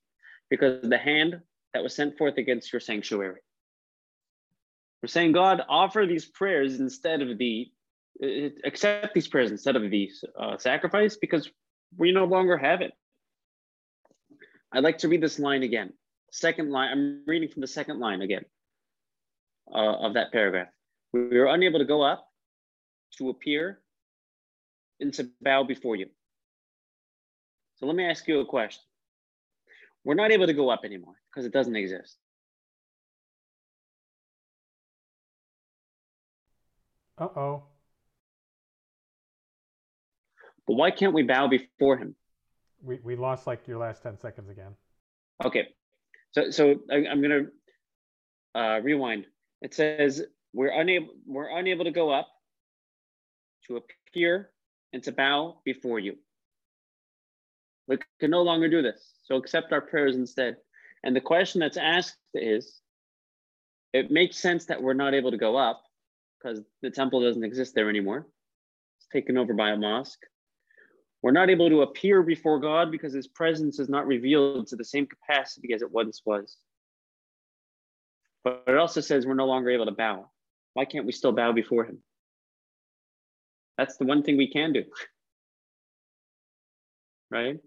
because 0.50 0.82
the 0.82 0.98
hand 0.98 1.40
that 1.74 1.82
was 1.84 1.94
sent 1.94 2.18
forth 2.18 2.38
against 2.38 2.72
your 2.72 2.80
sanctuary. 2.80 3.38
We're 5.00 5.06
saying, 5.06 5.30
God, 5.30 5.62
offer 5.68 6.06
these 6.06 6.26
prayers 6.26 6.80
instead 6.80 7.22
of 7.22 7.38
the, 7.38 7.70
accept 8.64 9.14
these 9.14 9.28
prayers 9.28 9.50
instead 9.50 9.76
of 9.76 9.90
the 9.90 10.10
uh, 10.38 10.56
sacrifice 10.56 11.16
because 11.16 11.50
we 11.96 12.12
no 12.12 12.24
longer 12.24 12.56
have 12.56 12.80
it. 12.80 12.92
I'd 14.72 14.84
like 14.84 14.98
to 14.98 15.08
read 15.08 15.20
this 15.20 15.38
line 15.38 15.62
again. 15.62 15.92
Second 16.30 16.70
line, 16.70 16.90
I'm 16.90 17.22
reading 17.26 17.48
from 17.48 17.60
the 17.60 17.68
second 17.68 18.00
line 18.00 18.22
again 18.22 18.44
uh, 19.72 20.06
of 20.06 20.14
that 20.14 20.32
paragraph. 20.32 20.68
We 21.12 21.38
were 21.38 21.46
unable 21.46 21.78
to 21.78 21.84
go 21.84 22.02
up, 22.02 22.26
to 23.18 23.30
appear, 23.30 23.80
and 25.00 25.14
to 25.14 25.30
bow 25.40 25.62
before 25.62 25.96
you. 25.96 26.06
So 27.76 27.86
let 27.86 27.94
me 27.94 28.04
ask 28.04 28.26
you 28.26 28.40
a 28.40 28.46
question. 28.46 28.82
We're 30.04 30.14
not 30.14 30.32
able 30.32 30.46
to 30.46 30.52
go 30.52 30.70
up 30.70 30.80
anymore 30.84 31.14
because 31.30 31.46
it 31.46 31.52
doesn't 31.52 31.76
exist. 31.76 32.16
Uh 37.16 37.28
oh. 37.36 37.62
But 40.66 40.74
why 40.74 40.90
can't 40.90 41.12
we 41.12 41.22
bow 41.22 41.48
before 41.48 41.96
him? 41.96 42.14
We, 42.82 42.98
we 43.02 43.16
lost 43.16 43.46
like 43.46 43.66
your 43.66 43.78
last 43.78 44.02
10 44.02 44.18
seconds 44.18 44.50
again. 44.50 44.74
Okay. 45.44 45.68
So, 46.32 46.50
so 46.50 46.80
I, 46.90 46.96
am 46.96 47.22
going 47.22 47.50
to 48.54 48.60
uh, 48.60 48.80
rewind. 48.80 49.26
It 49.62 49.74
says 49.74 50.22
we're 50.52 50.72
unable, 50.72 51.08
we're 51.26 51.56
unable 51.56 51.84
to 51.84 51.90
go 51.90 52.10
up, 52.10 52.28
to 53.66 53.80
appear, 54.10 54.50
and 54.92 55.02
to 55.04 55.12
bow 55.12 55.60
before 55.64 55.98
you. 55.98 56.16
We 57.88 57.98
can 58.20 58.30
no 58.30 58.42
longer 58.42 58.68
do 58.68 58.82
this. 58.82 59.02
So 59.24 59.36
accept 59.36 59.72
our 59.72 59.80
prayers 59.80 60.16
instead. 60.16 60.56
And 61.02 61.14
the 61.14 61.20
question 61.20 61.60
that's 61.60 61.76
asked 61.76 62.16
is, 62.32 62.80
it 63.92 64.10
makes 64.10 64.38
sense 64.38 64.66
that 64.66 64.82
we're 64.82 64.94
not 64.94 65.14
able 65.14 65.30
to 65.30 65.36
go 65.36 65.56
up 65.56 65.82
because 66.38 66.60
the 66.82 66.90
temple 66.90 67.22
doesn't 67.22 67.44
exist 67.44 67.74
there 67.74 67.88
anymore. 67.88 68.26
It's 68.98 69.06
taken 69.12 69.38
over 69.38 69.54
by 69.54 69.70
a 69.70 69.76
mosque. 69.76 70.20
We're 71.24 71.30
not 71.30 71.48
able 71.48 71.70
to 71.70 71.80
appear 71.80 72.22
before 72.22 72.60
God 72.60 72.90
because 72.90 73.14
his 73.14 73.26
presence 73.26 73.78
is 73.78 73.88
not 73.88 74.06
revealed 74.06 74.66
to 74.66 74.76
the 74.76 74.84
same 74.84 75.06
capacity 75.06 75.72
as 75.72 75.80
it 75.80 75.90
once 75.90 76.20
was. 76.26 76.58
But 78.44 78.64
it 78.66 78.76
also 78.76 79.00
says 79.00 79.24
we're 79.24 79.32
no 79.32 79.46
longer 79.46 79.70
able 79.70 79.86
to 79.86 79.92
bow. 79.92 80.28
Why 80.74 80.84
can't 80.84 81.06
we 81.06 81.12
still 81.12 81.32
bow 81.32 81.52
before 81.52 81.86
him? 81.86 82.02
That's 83.78 83.96
the 83.96 84.04
one 84.04 84.22
thing 84.22 84.36
we 84.36 84.52
can 84.52 84.74
do. 84.74 84.84
right? 87.30 87.58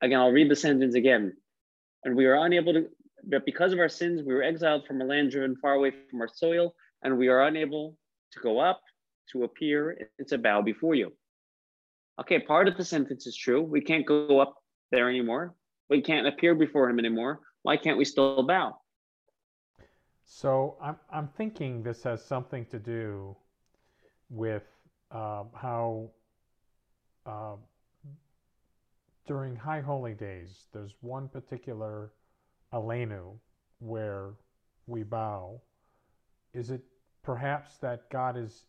Again, 0.00 0.20
I'll 0.20 0.30
read 0.30 0.52
the 0.52 0.54
sentence 0.54 0.94
again. 0.94 1.36
And 2.04 2.14
we 2.14 2.26
are 2.26 2.46
unable 2.46 2.74
to, 2.74 2.86
but 3.24 3.44
because 3.44 3.72
of 3.72 3.80
our 3.80 3.88
sins, 3.88 4.22
we 4.24 4.32
were 4.32 4.44
exiled 4.44 4.86
from 4.86 5.00
a 5.00 5.04
land 5.04 5.32
driven 5.32 5.56
far 5.56 5.74
away 5.74 5.90
from 6.08 6.20
our 6.20 6.30
soil, 6.32 6.76
and 7.02 7.18
we 7.18 7.26
are 7.26 7.44
unable 7.48 7.98
to 8.34 8.40
go 8.40 8.60
up, 8.60 8.82
to 9.32 9.42
appear, 9.42 9.98
and 10.16 10.28
to 10.28 10.38
bow 10.38 10.62
before 10.62 10.94
you. 10.94 11.12
Okay, 12.20 12.38
part 12.38 12.68
of 12.68 12.76
the 12.76 12.84
sentence 12.84 13.26
is 13.26 13.34
true. 13.34 13.62
We 13.62 13.80
can't 13.80 14.04
go 14.04 14.40
up 14.40 14.54
there 14.90 15.08
anymore. 15.08 15.54
We 15.88 16.02
can't 16.02 16.26
appear 16.26 16.54
before 16.54 16.90
him 16.90 16.98
anymore. 16.98 17.40
Why 17.62 17.78
can't 17.78 17.96
we 17.96 18.04
still 18.04 18.42
bow? 18.42 18.76
So 20.24 20.76
I'm, 20.82 20.96
I'm 21.10 21.28
thinking 21.28 21.82
this 21.82 22.02
has 22.02 22.24
something 22.24 22.66
to 22.66 22.78
do 22.78 23.36
with 24.28 24.64
uh, 25.10 25.44
how 25.54 26.10
uh, 27.24 27.56
during 29.26 29.56
High 29.56 29.80
Holy 29.80 30.14
Days, 30.14 30.66
there's 30.72 30.94
one 31.00 31.28
particular 31.28 32.12
Aleinu 32.72 33.38
where 33.78 34.34
we 34.86 35.02
bow. 35.04 35.60
Is 36.52 36.70
it 36.70 36.82
perhaps 37.22 37.78
that 37.78 38.10
God 38.10 38.36
is 38.36 38.66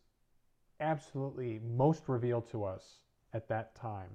absolutely 0.79 1.59
most 1.63 2.03
revealed 2.07 2.49
to 2.51 2.63
us 2.63 3.01
at 3.34 3.48
that 3.50 3.76
time. 3.76 4.10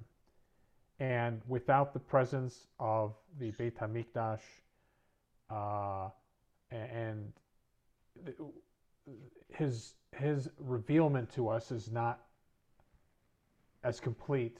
And 0.99 1.41
without 1.47 1.93
the 1.93 1.99
presence 1.99 2.67
of 2.79 3.13
the 3.39 3.51
Beit 3.51 3.77
HaMikdash 3.77 4.39
uh, 5.49 6.09
and 6.71 7.33
his 9.53 9.93
his 10.15 10.49
revealment 10.59 11.31
to 11.33 11.49
us 11.49 11.71
is 11.71 11.91
not 11.91 12.21
as 13.83 13.99
complete 13.99 14.57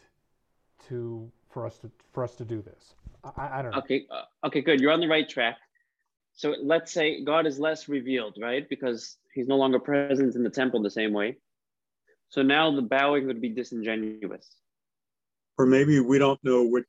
to 0.87 1.29
for 1.49 1.65
us 1.65 1.77
to 1.79 1.91
for 2.13 2.23
us 2.23 2.35
to 2.35 2.45
do 2.45 2.61
this. 2.61 2.93
I, 3.35 3.59
I 3.59 3.61
don't 3.61 3.71
know. 3.71 3.79
Okay, 3.79 4.05
uh, 4.11 4.47
okay, 4.47 4.61
good. 4.61 4.79
You're 4.79 4.91
on 4.91 5.01
the 5.01 5.07
right 5.07 5.27
track. 5.27 5.57
So 6.33 6.53
let's 6.61 6.91
say 6.91 7.23
God 7.23 7.47
is 7.47 7.59
less 7.59 7.89
revealed, 7.89 8.37
right? 8.39 8.69
Because 8.69 9.17
he's 9.33 9.47
no 9.47 9.57
longer 9.57 9.79
present 9.79 10.35
in 10.35 10.43
the 10.43 10.51
temple 10.51 10.81
the 10.83 10.91
same 10.91 11.11
way. 11.13 11.37
So 12.29 12.41
now 12.41 12.75
the 12.75 12.81
bowing 12.81 13.27
would 13.27 13.41
be 13.41 13.49
disingenuous. 13.49 14.47
Or 15.57 15.65
maybe 15.65 15.99
we 15.99 16.19
don't 16.19 16.43
know 16.43 16.63
which 16.63 16.85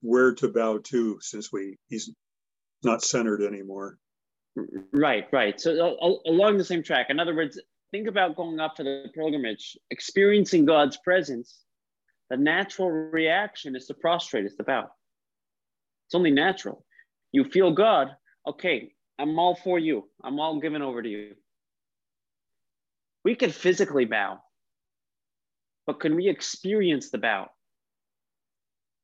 where 0.00 0.34
to 0.34 0.48
bow 0.48 0.78
to 0.78 1.18
since 1.20 1.52
we 1.52 1.78
he's 1.88 2.10
not 2.82 3.02
centered 3.02 3.42
anymore. 3.42 3.98
Right, 4.92 5.26
right. 5.32 5.58
So 5.60 6.20
along 6.26 6.58
the 6.58 6.64
same 6.64 6.82
track. 6.82 7.06
In 7.08 7.20
other 7.20 7.34
words, 7.34 7.58
think 7.90 8.08
about 8.08 8.36
going 8.36 8.60
up 8.60 8.76
to 8.76 8.82
the 8.82 9.04
pilgrimage, 9.14 9.78
experiencing 9.90 10.64
God's 10.64 10.96
presence. 10.98 11.60
The 12.28 12.36
natural 12.36 12.90
reaction 12.90 13.76
is 13.76 13.86
to 13.86 13.94
prostrate, 13.94 14.46
is 14.46 14.56
to 14.56 14.64
bow. 14.64 14.88
It's 16.06 16.14
only 16.14 16.30
natural. 16.30 16.84
You 17.30 17.44
feel 17.44 17.72
God, 17.72 18.16
okay, 18.46 18.92
I'm 19.18 19.38
all 19.38 19.54
for 19.54 19.78
you. 19.78 20.08
I'm 20.22 20.40
all 20.40 20.60
given 20.60 20.82
over 20.82 21.02
to 21.02 21.08
you. 21.08 21.34
We 23.24 23.34
can 23.34 23.50
physically 23.50 24.04
bow, 24.04 24.40
but 25.92 26.00
can 26.00 26.16
we 26.16 26.26
experience 26.26 27.10
the 27.10 27.18
bow 27.18 27.50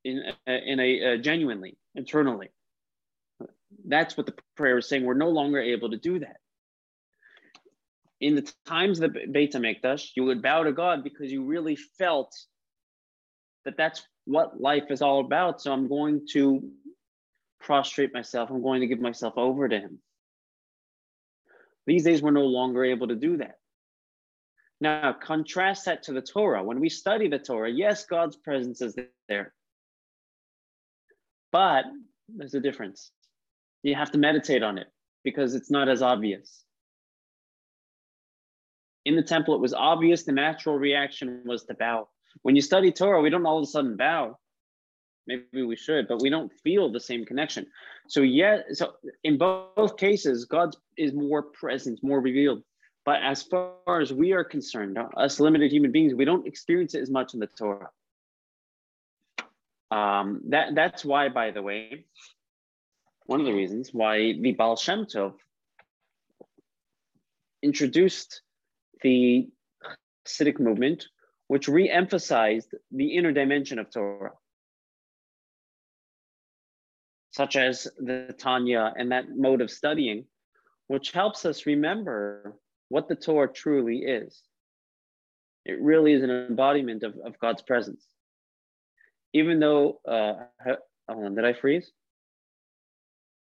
in 0.04 0.22
a, 0.46 0.72
in 0.72 0.80
a 0.80 1.04
uh, 1.04 1.16
genuinely 1.18 1.76
internally? 1.94 2.48
That's 3.86 4.16
what 4.16 4.24
the 4.24 4.34
prayer 4.56 4.78
is 4.78 4.88
saying. 4.88 5.04
We're 5.04 5.12
no 5.12 5.28
longer 5.28 5.60
able 5.60 5.90
to 5.90 5.98
do 5.98 6.20
that. 6.20 6.38
In 8.22 8.36
the 8.36 8.50
times 8.64 9.00
of 9.00 9.12
the 9.12 9.26
Beit 9.30 9.52
HaMikdash, 9.52 10.12
you 10.16 10.24
would 10.24 10.40
bow 10.40 10.62
to 10.62 10.72
God 10.72 11.04
because 11.04 11.30
you 11.30 11.44
really 11.44 11.76
felt 11.76 12.34
that 13.66 13.76
that's 13.76 14.02
what 14.24 14.58
life 14.58 14.84
is 14.88 15.02
all 15.02 15.20
about. 15.20 15.60
So 15.60 15.74
I'm 15.74 15.88
going 15.88 16.26
to 16.32 16.70
prostrate 17.60 18.14
myself. 18.14 18.48
I'm 18.48 18.62
going 18.62 18.80
to 18.80 18.86
give 18.86 18.98
myself 18.98 19.34
over 19.36 19.68
to 19.68 19.78
Him. 19.78 19.98
These 21.86 22.04
days, 22.04 22.22
we're 22.22 22.30
no 22.30 22.46
longer 22.46 22.82
able 22.82 23.08
to 23.08 23.14
do 23.14 23.36
that. 23.36 23.58
Now, 24.80 25.12
contrast 25.12 25.86
that 25.86 26.04
to 26.04 26.12
the 26.12 26.22
Torah. 26.22 26.62
When 26.62 26.78
we 26.78 26.88
study 26.88 27.28
the 27.28 27.38
Torah, 27.38 27.70
yes, 27.70 28.04
God's 28.06 28.36
presence 28.36 28.80
is 28.80 28.96
there. 29.28 29.52
But 31.50 31.84
there's 32.28 32.54
a 32.54 32.60
difference. 32.60 33.10
You 33.82 33.94
have 33.94 34.12
to 34.12 34.18
meditate 34.18 34.62
on 34.62 34.78
it 34.78 34.88
because 35.24 35.54
it's 35.54 35.70
not 35.70 35.88
as 35.88 36.02
obvious. 36.02 36.64
In 39.04 39.16
the 39.16 39.22
temple, 39.22 39.54
it 39.54 39.60
was 39.60 39.74
obvious 39.74 40.24
the 40.24 40.32
natural 40.32 40.78
reaction 40.78 41.42
was 41.44 41.64
to 41.64 41.74
bow. 41.74 42.08
When 42.42 42.54
you 42.54 42.62
study 42.62 42.92
Torah, 42.92 43.20
we 43.20 43.30
don't 43.30 43.46
all 43.46 43.58
of 43.58 43.64
a 43.64 43.66
sudden 43.66 43.96
bow. 43.96 44.38
Maybe 45.26 45.62
we 45.62 45.76
should, 45.76 46.08
but 46.08 46.22
we 46.22 46.30
don't 46.30 46.52
feel 46.62 46.90
the 46.90 47.00
same 47.00 47.24
connection. 47.24 47.66
So, 48.08 48.22
yeah, 48.22 48.60
so 48.72 48.92
in 49.24 49.38
both 49.38 49.96
cases, 49.96 50.44
God 50.44 50.74
is 50.96 51.12
more 51.12 51.42
present, 51.42 52.00
more 52.02 52.20
revealed. 52.20 52.62
But 53.08 53.22
as 53.22 53.42
far 53.42 54.02
as 54.02 54.12
we 54.12 54.32
are 54.32 54.44
concerned, 54.44 54.98
us 55.16 55.40
limited 55.40 55.72
human 55.72 55.92
beings, 55.92 56.12
we 56.12 56.26
don't 56.26 56.46
experience 56.46 56.94
it 56.94 57.00
as 57.00 57.08
much 57.08 57.32
in 57.32 57.40
the 57.40 57.46
Torah. 57.46 57.88
Um, 59.90 60.42
that 60.50 60.74
that's 60.74 61.06
why, 61.06 61.30
by 61.30 61.50
the 61.52 61.62
way, 61.62 62.04
one 63.24 63.40
of 63.40 63.46
the 63.46 63.54
reasons 63.54 63.94
why 63.94 64.34
the 64.38 64.52
Baal 64.52 64.76
Shem 64.76 65.06
Tov 65.06 65.36
introduced 67.62 68.42
the 69.00 69.48
Hasidic 70.26 70.60
movement, 70.60 71.06
which 71.46 71.66
re-emphasized 71.66 72.74
the 72.90 73.16
inner 73.16 73.32
dimension 73.32 73.78
of 73.78 73.90
Torah, 73.90 74.32
such 77.30 77.56
as 77.56 77.88
the 77.96 78.34
Tanya 78.36 78.92
and 78.94 79.12
that 79.12 79.34
mode 79.34 79.62
of 79.62 79.70
studying, 79.70 80.26
which 80.88 81.12
helps 81.12 81.46
us 81.46 81.64
remember 81.64 82.54
what 82.88 83.08
the 83.08 83.16
Torah 83.16 83.52
truly 83.52 83.98
is. 83.98 84.42
It 85.64 85.80
really 85.80 86.12
is 86.12 86.22
an 86.22 86.30
embodiment 86.30 87.02
of, 87.02 87.14
of 87.24 87.38
God's 87.38 87.62
presence. 87.62 88.04
Even 89.34 89.60
though, 89.60 90.00
uh, 90.08 90.34
on, 91.08 91.34
did 91.34 91.44
I 91.44 91.52
freeze? 91.52 91.90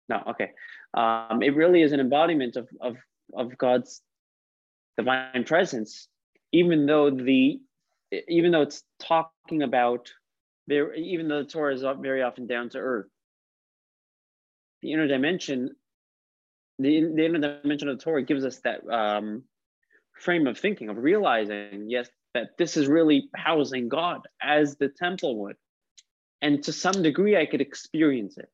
No, 0.09 0.21
okay. 0.29 0.51
Um, 0.93 1.43
it 1.43 1.55
really 1.55 1.81
is 1.81 1.91
an 1.91 1.99
embodiment 1.99 2.55
of, 2.55 2.67
of, 2.81 2.97
of 3.33 3.57
God's 3.57 4.01
divine 4.97 5.43
presence, 5.45 6.07
even 6.51 6.85
though 6.85 7.11
the, 7.11 7.59
even 8.27 8.51
though 8.51 8.61
it's 8.61 8.83
talking 8.99 9.61
about, 9.63 10.11
there, 10.67 10.93
even 10.95 11.27
though 11.27 11.43
the 11.43 11.49
Torah 11.49 11.73
is 11.73 11.83
very 12.01 12.23
often 12.23 12.47
down 12.47 12.69
to 12.69 12.79
earth. 12.79 13.07
the 14.81 14.93
inner 14.93 15.07
dimension, 15.07 15.75
the, 16.79 17.11
the 17.15 17.25
inner 17.25 17.39
dimension 17.39 17.89
of 17.89 17.97
the 17.97 18.03
Torah 18.03 18.23
gives 18.23 18.45
us 18.45 18.59
that 18.59 18.87
um, 18.89 19.43
frame 20.19 20.47
of 20.47 20.57
thinking 20.57 20.89
of 20.89 20.97
realizing, 20.97 21.85
yes, 21.89 22.09
that 22.33 22.57
this 22.57 22.77
is 22.77 22.87
really 22.87 23.29
housing 23.35 23.87
God 23.87 24.21
as 24.41 24.75
the 24.75 24.89
temple 24.89 25.41
would. 25.43 25.55
And 26.41 26.63
to 26.63 26.73
some 26.73 27.01
degree, 27.01 27.37
I 27.37 27.45
could 27.45 27.61
experience 27.61 28.37
it. 28.37 28.49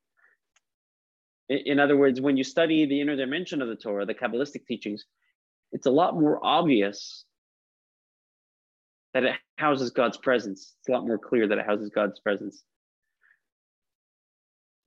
In 1.68 1.80
other 1.80 1.98
words, 1.98 2.22
when 2.22 2.38
you 2.38 2.44
study 2.44 2.86
the 2.86 3.02
inner 3.02 3.16
dimension 3.16 3.62
of 3.62 3.68
the 3.68 3.76
Torah, 3.76 4.06
the 4.06 4.14
Kabbalistic 4.14 4.66
teachings, 4.66 5.04
it's 5.72 5.86
a 5.86 5.92
lot 5.92 6.14
more 6.14 6.40
obvious 6.42 7.26
that 9.14 9.24
it 9.24 9.36
houses 9.58 9.90
God's 9.90 10.18
presence. 10.18 10.74
It's 10.80 10.90
a 10.90 10.92
lot 10.94 11.06
more 11.06 11.18
clear 11.18 11.48
that 11.48 11.58
it 11.58 11.66
houses 11.66 11.92
God's 11.94 12.20
presence. 12.20 12.64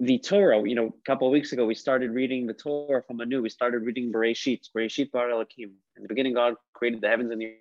The 0.05 0.19
Torah, 0.19 0.61
you 0.69 0.75
know, 0.75 0.89
a 0.89 1.07
couple 1.07 1.27
of 1.27 1.33
weeks 1.33 1.53
ago, 1.53 1.65
we 1.65 1.75
started 1.75 2.11
reading 2.11 2.47
the 2.47 2.53
Torah 2.53 3.03
from 3.07 3.21
anew. 3.21 3.41
We 3.41 3.49
started 3.49 3.85
reading 3.85 4.13
Bereshit, 4.13 4.69
Bereshit 4.77 5.11
Bara 5.11 5.33
Elohim. 5.33 5.73
In 5.97 6.03
the 6.03 6.09
beginning, 6.09 6.35
God 6.35 6.57
created 6.75 7.01
the 7.01 7.09
heavens 7.09 7.31
and 7.31 7.41
the 7.41 7.55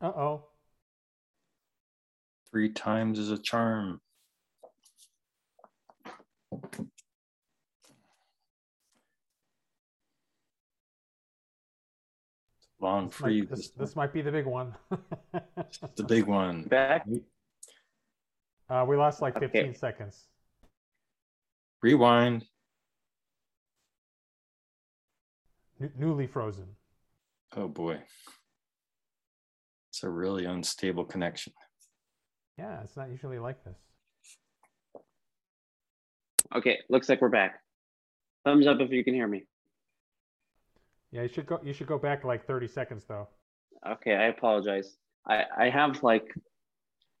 Uh 0.00 0.06
oh. 0.06 0.44
Three 2.50 2.70
times 2.70 3.20
is 3.20 3.30
a 3.30 3.38
charm. 3.38 4.00
Long 12.80 13.06
This 13.06 13.16
free. 13.16 13.40
might, 13.42 13.50
this, 13.50 13.70
this 13.70 13.94
might 13.94 14.12
be 14.12 14.22
the 14.22 14.32
big 14.32 14.46
one. 14.46 14.74
the 15.94 16.02
big 16.02 16.26
one. 16.26 16.64
back. 16.64 17.06
Uh, 18.72 18.84
we 18.88 18.96
lost 18.96 19.20
like 19.20 19.36
Okay. 19.36 19.46
15 19.48 19.74
seconds. 19.74 20.26
Rewind. 21.82 22.44
New- 25.78 25.92
newly 25.96 26.26
frozen. 26.26 26.68
Oh 27.56 27.68
boy. 27.68 28.00
It's 29.90 30.02
a 30.02 30.08
really 30.08 30.46
unstable 30.46 31.04
connection. 31.04 31.52
Yeah, 32.56 32.80
it's 32.82 32.96
not 32.96 33.10
usually 33.10 33.38
like 33.38 33.62
this. 33.64 33.76
Okay, 36.54 36.78
looks 36.88 37.08
like 37.08 37.20
we're 37.20 37.28
back. 37.28 37.60
Thumbs 38.44 38.66
up 38.66 38.80
if 38.80 38.90
you 38.90 39.04
can 39.04 39.14
hear 39.14 39.26
me. 39.28 39.44
Yeah, 41.10 41.22
you 41.22 41.28
should 41.28 41.46
go. 41.46 41.60
You 41.62 41.72
should 41.74 41.86
go 41.86 41.98
back 41.98 42.24
like 42.24 42.46
30 42.46 42.68
seconds 42.68 43.04
though. 43.04 43.28
Okay, 43.86 44.14
I 44.14 44.24
apologize. 44.26 44.96
I, 45.26 45.44
I 45.58 45.68
have 45.70 46.02
like 46.02 46.24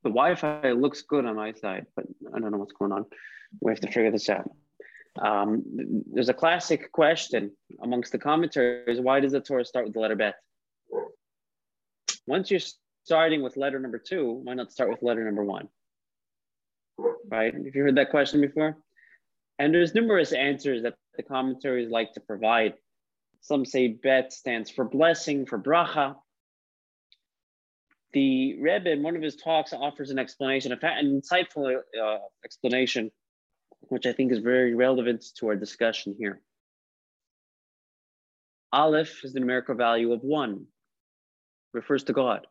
the 0.02 0.10
Wi-Fi 0.10 0.72
looks 0.72 1.02
good 1.02 1.24
on 1.24 1.36
my 1.36 1.52
side, 1.52 1.86
but 1.94 2.06
I 2.34 2.38
don't 2.38 2.50
know 2.50 2.58
what's 2.58 2.72
going 2.72 2.92
on. 2.92 3.06
We 3.60 3.72
have 3.72 3.80
to 3.80 3.86
figure 3.88 4.10
this 4.10 4.28
out. 4.28 4.50
Um, 5.20 5.62
there's 6.12 6.30
a 6.30 6.34
classic 6.34 6.90
question 6.90 7.52
amongst 7.82 8.12
the 8.12 8.18
commentaries: 8.18 9.00
Why 9.00 9.20
does 9.20 9.32
the 9.32 9.40
Torah 9.40 9.64
start 9.64 9.84
with 9.84 9.94
the 9.94 10.00
letter 10.00 10.16
Bet? 10.16 10.36
Once 12.26 12.50
you're 12.50 12.60
starting 13.04 13.42
with 13.42 13.56
letter 13.56 13.78
number 13.78 13.98
two, 13.98 14.40
why 14.44 14.54
not 14.54 14.72
start 14.72 14.90
with 14.90 15.02
letter 15.02 15.24
number 15.24 15.44
one? 15.44 15.68
Right? 17.28 17.52
Have 17.52 17.74
you 17.74 17.82
heard 17.82 17.96
that 17.96 18.10
question 18.10 18.40
before? 18.40 18.78
And 19.58 19.74
there's 19.74 19.94
numerous 19.94 20.32
answers 20.32 20.82
that 20.82 20.94
the 21.16 21.22
commentaries 21.22 21.90
like 21.90 22.12
to 22.14 22.20
provide. 22.20 22.74
Some 23.40 23.64
say 23.64 23.88
Bet 23.88 24.32
stands 24.32 24.70
for 24.70 24.84
blessing, 24.84 25.46
for 25.46 25.58
bracha. 25.58 26.16
The 28.12 28.60
Rebbe 28.60 28.90
in 28.90 29.02
one 29.02 29.16
of 29.16 29.22
his 29.22 29.36
talks 29.36 29.72
offers 29.72 30.10
an 30.10 30.18
explanation, 30.18 30.72
an 30.72 30.78
insightful 31.22 31.76
uh, 31.76 32.18
explanation, 32.44 33.10
which 33.88 34.04
I 34.04 34.12
think 34.12 34.32
is 34.32 34.38
very 34.38 34.74
relevant 34.74 35.24
to 35.38 35.48
our 35.48 35.56
discussion 35.56 36.14
here. 36.18 36.42
Aleph 38.72 39.24
is 39.24 39.32
the 39.32 39.40
numerical 39.40 39.74
value 39.74 40.12
of 40.12 40.20
one, 40.22 40.66
refers 41.72 42.04
to 42.04 42.12
God. 42.12 42.46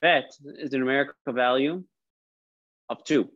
Bet 0.00 0.32
is 0.58 0.70
the 0.70 0.78
numerical 0.78 1.14
value 1.28 1.84
of 2.88 3.04
two. 3.04 3.30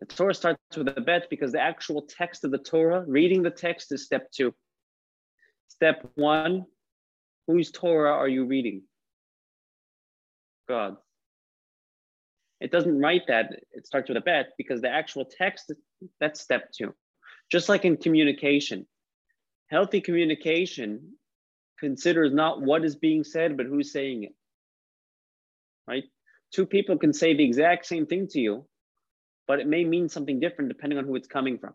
The 0.00 0.06
Torah 0.06 0.34
starts 0.34 0.58
with 0.76 0.88
a 0.88 1.00
bet 1.00 1.30
because 1.30 1.52
the 1.52 1.60
actual 1.60 2.02
text 2.02 2.44
of 2.44 2.50
the 2.50 2.58
Torah, 2.58 3.04
reading 3.06 3.42
the 3.42 3.50
text, 3.50 3.92
is 3.92 4.04
step 4.04 4.30
two. 4.32 4.52
Step 5.68 6.08
one, 6.14 6.66
whose 7.46 7.70
Torah 7.70 8.12
are 8.12 8.28
you 8.28 8.44
reading? 8.44 8.82
God. 10.68 10.96
It 12.60 12.70
doesn't 12.70 13.00
write 13.00 13.26
that, 13.26 13.54
it 13.72 13.86
starts 13.86 14.08
with 14.08 14.16
a 14.16 14.20
bet 14.20 14.50
because 14.56 14.80
the 14.80 14.88
actual 14.88 15.24
text, 15.24 15.72
that's 16.20 16.40
step 16.40 16.70
two. 16.72 16.94
Just 17.50 17.68
like 17.68 17.84
in 17.84 17.96
communication, 17.96 18.86
healthy 19.68 20.00
communication 20.00 21.14
considers 21.80 22.32
not 22.32 22.62
what 22.62 22.84
is 22.84 22.94
being 22.94 23.24
said, 23.24 23.56
but 23.56 23.66
who's 23.66 23.92
saying 23.92 24.22
it. 24.22 24.34
Right? 25.88 26.04
Two 26.52 26.64
people 26.64 26.96
can 26.96 27.12
say 27.12 27.34
the 27.34 27.44
exact 27.44 27.86
same 27.86 28.06
thing 28.06 28.28
to 28.28 28.40
you, 28.40 28.64
but 29.48 29.58
it 29.58 29.66
may 29.66 29.84
mean 29.84 30.08
something 30.08 30.38
different 30.38 30.68
depending 30.68 30.98
on 30.98 31.04
who 31.04 31.16
it's 31.16 31.26
coming 31.26 31.58
from. 31.58 31.74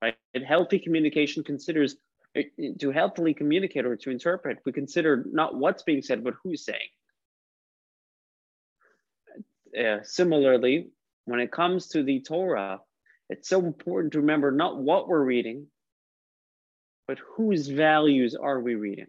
Right? 0.00 0.14
And 0.32 0.42
healthy 0.42 0.78
communication 0.78 1.44
considers 1.44 1.96
eh, 2.34 2.44
eh, 2.58 2.70
to 2.80 2.90
healthily 2.90 3.34
communicate 3.34 3.84
or 3.84 3.96
to 3.96 4.10
interpret, 4.10 4.60
we 4.64 4.72
consider 4.72 5.24
not 5.30 5.54
what's 5.54 5.82
being 5.82 6.00
said, 6.00 6.24
but 6.24 6.34
who's 6.42 6.64
saying. 6.64 6.88
Uh, 9.78 9.98
similarly, 10.02 10.88
when 11.24 11.40
it 11.40 11.50
comes 11.50 11.88
to 11.88 12.02
the 12.02 12.20
Torah, 12.20 12.80
it's 13.28 13.48
so 13.48 13.64
important 13.64 14.12
to 14.12 14.20
remember 14.20 14.50
not 14.50 14.76
what 14.76 15.08
we're 15.08 15.24
reading, 15.24 15.66
but 17.08 17.18
whose 17.36 17.68
values 17.68 18.34
are 18.34 18.60
we 18.60 18.74
reading? 18.74 19.06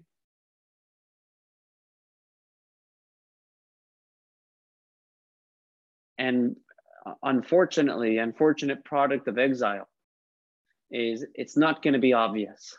And 6.18 6.56
unfortunately, 7.22 8.18
unfortunate 8.18 8.84
product 8.86 9.28
of 9.28 9.38
exile 9.38 9.88
is 10.90 11.26
it's 11.36 11.58
not 11.58 11.84
going 11.84 11.94
to 11.94 12.00
be 12.00 12.14
obvious. 12.14 12.76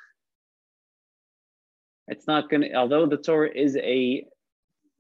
It's 2.09 2.27
not 2.27 2.49
going 2.49 2.63
to, 2.63 2.75
although 2.75 3.07
the 3.07 3.17
Torah 3.17 3.51
is 3.55 3.77
a 3.77 4.27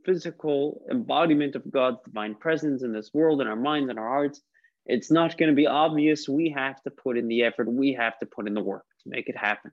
physical 0.06 0.80
embodiment 0.90 1.56
of 1.56 1.70
God's 1.70 1.98
divine 2.04 2.36
presence 2.36 2.82
in 2.82 2.92
this 2.92 3.10
world, 3.12 3.42
in 3.42 3.48
our 3.48 3.56
minds 3.56 3.90
and 3.90 3.98
our 3.98 4.08
hearts, 4.08 4.40
it's 4.86 5.10
not 5.10 5.36
going 5.36 5.50
to 5.50 5.54
be 5.56 5.66
obvious. 5.66 6.28
We 6.28 6.54
have 6.56 6.80
to 6.84 6.90
put 6.90 7.18
in 7.18 7.26
the 7.28 7.42
effort, 7.42 7.70
we 7.70 7.92
have 7.94 8.18
to 8.20 8.26
put 8.26 8.46
in 8.46 8.54
the 8.54 8.62
work 8.62 8.84
to 9.02 9.10
make 9.10 9.28
it 9.28 9.36
happen. 9.36 9.72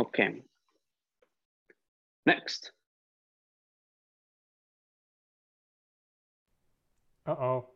Okay. 0.00 0.42
Next. 2.24 2.70
Uh 7.26 7.32
oh. 7.32 7.68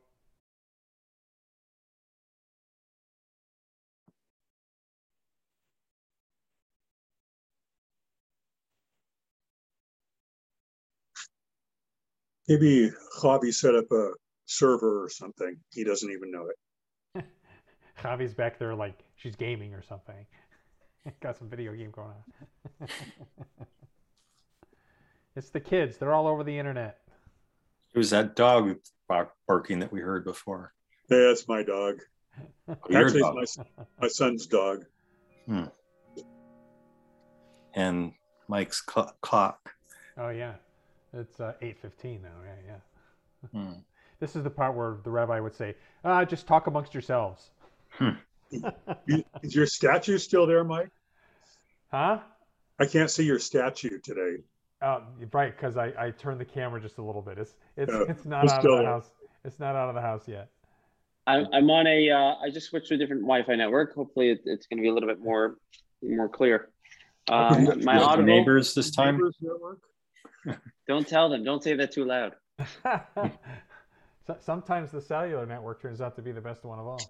Maybe 12.48 12.90
Javi 13.18 13.52
set 13.52 13.74
up 13.74 13.90
a 13.90 14.10
server 14.44 15.04
or 15.04 15.08
something. 15.08 15.56
He 15.72 15.84
doesn't 15.84 16.10
even 16.10 16.30
know 16.30 16.48
it. 16.48 17.24
Javi's 18.02 18.34
back 18.34 18.58
there 18.58 18.74
like 18.74 18.98
she's 19.16 19.34
gaming 19.36 19.72
or 19.74 19.82
something. 19.82 20.26
Got 21.20 21.38
some 21.38 21.48
video 21.48 21.72
game 21.74 21.90
going 21.90 22.08
on. 22.80 22.88
it's 25.36 25.50
the 25.50 25.60
kids. 25.60 25.96
They're 25.96 26.14
all 26.14 26.26
over 26.26 26.44
the 26.44 26.58
internet. 26.58 26.98
It 27.94 27.98
was 27.98 28.10
that 28.10 28.36
dog 28.36 28.76
barking 29.46 29.78
that 29.78 29.92
we 29.92 30.00
heard 30.00 30.24
before. 30.24 30.72
Yeah, 31.08 31.28
that's 31.28 31.46
my 31.46 31.62
dog. 31.62 32.00
Oh, 32.68 32.76
Actually, 32.92 33.20
dog. 33.20 33.36
it's 33.40 33.58
my, 33.58 33.64
my 34.00 34.08
son's 34.08 34.46
dog. 34.46 34.84
Hmm. 35.46 35.64
and 37.74 38.12
Mike's 38.48 38.82
cl- 38.90 39.14
clock. 39.20 39.74
Oh 40.16 40.30
yeah, 40.30 40.54
it's 41.14 41.40
uh, 41.40 41.52
eight 41.62 41.78
fifteen 41.80 42.22
now. 42.22 42.28
Yeah, 42.44 42.78
yeah. 43.52 43.60
Hmm. 43.60 43.72
This 44.20 44.36
is 44.36 44.44
the 44.44 44.50
part 44.50 44.74
where 44.76 44.98
the 45.02 45.10
rabbi 45.10 45.40
would 45.40 45.54
say, 45.54 45.74
"Ah, 46.04 46.24
just 46.24 46.46
talk 46.46 46.66
amongst 46.66 46.94
yourselves." 46.94 47.50
You- 49.06 49.24
Is 49.42 49.54
your 49.54 49.66
statue 49.66 50.16
still 50.18 50.46
there, 50.46 50.62
Mike? 50.62 50.90
huh? 51.90 52.18
I 52.78 52.86
can't 52.86 53.10
see 53.10 53.24
your 53.24 53.38
statue 53.40 53.98
today. 53.98 54.42
Uh, 54.80 55.00
right, 55.32 55.56
because 55.56 55.76
I, 55.76 55.92
I 55.98 56.10
turned 56.10 56.40
the 56.40 56.44
camera 56.44 56.80
just 56.80 56.98
a 56.98 57.02
little 57.02 57.22
bit. 57.22 57.38
It's 57.38 57.54
it's 57.76 57.92
Yeah, 57.92 58.04
it's 58.08 58.24
not 58.24 58.48
out 58.48 58.64
of 58.64 58.78
the 58.78 58.84
house. 58.84 59.10
It's 59.44 59.58
not 59.58 59.74
out 59.74 59.88
of 59.88 59.94
the 59.96 60.00
house 60.00 60.28
yet. 60.28 60.50
I'm, 61.26 61.46
I'm 61.52 61.68
on 61.70 61.86
a, 61.86 62.10
uh, 62.10 62.34
I 62.44 62.50
just 62.50 62.68
switched 62.68 62.88
to 62.88 62.94
a 62.94 62.98
different 62.98 63.22
Wi-Fi 63.22 63.56
network. 63.56 63.94
Hopefully 63.94 64.30
it, 64.30 64.40
it's 64.44 64.66
going 64.66 64.76
to 64.78 64.82
be 64.82 64.88
a 64.88 64.92
little 64.94 65.08
bit 65.08 65.20
more, 65.20 65.56
more 66.02 66.28
clear. 66.28 66.68
Um, 67.28 67.82
my 67.82 67.98
audible, 67.98 68.24
neighbors 68.26 68.74
this 68.74 68.90
time. 68.90 69.16
Neighbors 69.16 69.36
Network? 69.40 69.78
Don't 70.88 71.06
tell 71.08 71.28
them. 71.30 71.44
Don't 71.44 71.62
say 71.62 71.74
that 71.76 71.92
too 71.92 72.04
loud. 72.04 72.34
Sometimes 74.40 74.90
the 74.90 75.00
cellular 75.00 75.44
network 75.46 75.82
turns 75.82 76.00
out 76.00 76.16
to 76.16 76.22
be 76.22 76.32
the 76.32 76.40
best 76.40 76.64
one 76.64 76.78
of 76.78 76.86
all. 76.86 77.00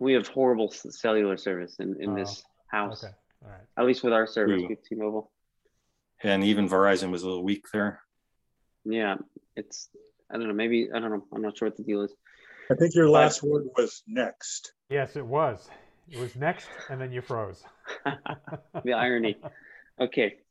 We 0.00 0.12
have 0.14 0.26
horrible 0.28 0.70
cellular 0.70 1.36
service 1.36 1.76
in, 1.78 1.96
in 2.00 2.10
Oh, 2.10 2.16
this 2.16 2.42
house. 2.66 3.04
Okay, 3.04 3.12
all 3.44 3.50
right. 3.50 3.60
At 3.78 3.86
least 3.86 4.02
with 4.02 4.12
our 4.12 4.26
service, 4.26 4.60
True. 4.60 4.68
with 4.68 4.84
T-Mobile. 4.88 5.30
And 6.22 6.44
even 6.44 6.68
Verizon 6.68 7.10
was 7.10 7.22
a 7.22 7.26
little 7.28 7.44
weak 7.44 7.64
there. 7.72 8.00
Yeah, 8.84 9.16
it's 9.56 9.88
I 10.30 10.34
don't 10.36 10.48
know. 10.48 10.54
Maybe 10.54 10.88
I 10.94 10.98
don't 10.98 11.10
know. 11.10 11.24
I'm 11.34 11.42
not 11.42 11.56
sure 11.56 11.68
what 11.68 11.76
the 11.76 11.82
deal 11.84 12.02
is. 12.02 12.12
I 12.70 12.74
think 12.74 12.94
your 12.94 13.08
last 13.08 13.42
word 13.42 13.64
was 13.76 14.02
next. 14.06 14.72
Yes, 14.90 15.16
it 15.16 15.24
was. 15.26 15.68
It 16.10 16.18
was 16.18 16.34
next, 16.36 16.68
and 16.90 17.00
then 17.00 17.12
you 17.12 17.22
froze. 17.22 17.62
the 18.84 18.92
irony. 18.92 19.36
Okay, 20.00 20.28
This 20.30 20.43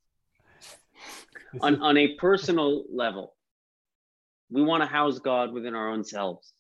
on 1.62 1.82
on 1.82 1.98
a 1.98 2.16
personal 2.16 2.84
level, 2.92 3.36
we 4.50 4.62
want 4.62 4.84
to 4.84 4.88
house 4.88 5.20
God 5.20 5.52
within 5.52 5.76
our 5.76 5.89
own 5.92 6.04
selves. 6.04 6.54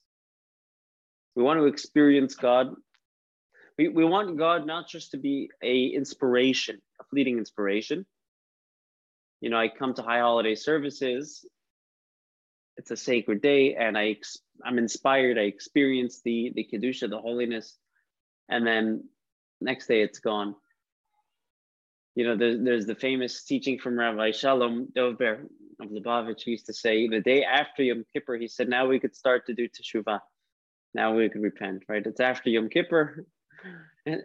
We 1.35 1.43
want 1.43 1.59
to 1.59 1.65
experience 1.65 2.35
God. 2.35 2.75
We, 3.77 3.87
we 3.87 4.05
want 4.05 4.37
God 4.37 4.67
not 4.67 4.87
just 4.87 5.11
to 5.11 5.17
be 5.17 5.49
a 5.63 5.87
inspiration, 5.87 6.79
a 7.01 7.03
fleeting 7.05 7.37
inspiration. 7.37 8.05
You 9.41 9.49
know, 9.49 9.57
I 9.57 9.67
come 9.67 9.93
to 9.95 10.03
high 10.03 10.19
holiday 10.19 10.55
services. 10.55 11.45
It's 12.77 12.91
a 12.91 12.97
sacred 12.97 13.41
day, 13.41 13.75
and 13.75 13.97
I 13.97 14.09
ex- 14.09 14.39
I'm 14.63 14.77
inspired. 14.77 15.37
I 15.37 15.41
experience 15.41 16.21
the 16.23 16.51
the 16.55 16.67
kedusha, 16.71 17.09
the 17.09 17.19
holiness, 17.19 17.77
and 18.49 18.65
then 18.65 19.03
next 19.61 19.87
day 19.87 20.01
it's 20.01 20.19
gone. 20.19 20.55
You 22.15 22.27
know, 22.27 22.37
there's, 22.37 22.59
there's 22.63 22.85
the 22.85 22.95
famous 22.95 23.43
teaching 23.43 23.79
from 23.79 23.97
Rabbi 23.97 24.31
Shalom 24.31 24.87
Dovber 24.95 25.45
of 25.79 25.89
Lubavitch. 25.89 26.43
He 26.43 26.51
used 26.51 26.67
to 26.67 26.73
say 26.73 27.07
the 27.07 27.21
day 27.21 27.43
after 27.43 27.83
Yom 27.83 28.05
Kippur, 28.13 28.35
he 28.35 28.47
said, 28.47 28.69
now 28.69 28.87
we 28.87 28.99
could 28.99 29.15
start 29.15 29.47
to 29.47 29.53
do 29.53 29.67
teshuvah. 29.67 30.19
Now 30.93 31.15
we 31.15 31.27
could 31.29 31.41
repent, 31.41 31.83
right? 31.87 32.05
It's 32.05 32.19
after 32.19 32.49
Yom 32.49 32.69
Kippur. 32.69 33.25
And 34.05 34.21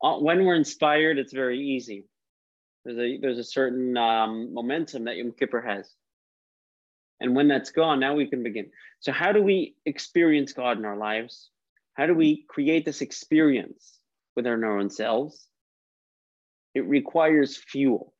when 0.00 0.44
we're 0.44 0.54
inspired, 0.54 1.18
it's 1.18 1.32
very 1.32 1.58
easy. 1.58 2.04
There's 2.84 2.98
a, 2.98 3.18
there's 3.18 3.38
a 3.38 3.44
certain 3.44 3.96
um, 3.96 4.54
momentum 4.54 5.04
that 5.04 5.16
Yom 5.16 5.32
Kippur 5.32 5.60
has. 5.60 5.92
And 7.20 7.34
when 7.34 7.48
that's 7.48 7.70
gone, 7.70 7.98
now 7.98 8.14
we 8.14 8.26
can 8.26 8.42
begin. 8.42 8.70
So, 9.00 9.10
how 9.10 9.32
do 9.32 9.42
we 9.42 9.74
experience 9.84 10.52
God 10.52 10.78
in 10.78 10.84
our 10.84 10.96
lives? 10.96 11.50
How 11.94 12.06
do 12.06 12.14
we 12.14 12.44
create 12.48 12.84
this 12.84 13.00
experience 13.00 13.98
within 14.36 14.62
our 14.64 14.78
own 14.78 14.90
selves? 14.90 15.48
It 16.76 16.86
requires 16.86 17.56
fuel. 17.56 18.12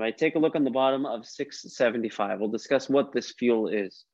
I 0.00 0.12
take 0.12 0.34
a 0.34 0.38
look 0.38 0.56
on 0.56 0.64
the 0.64 0.70
bottom 0.70 1.04
of 1.04 1.26
675, 1.26 2.40
we'll 2.40 2.48
discuss 2.48 2.88
what 2.88 3.12
this 3.12 3.32
fuel 3.32 3.68
is. 3.68 4.06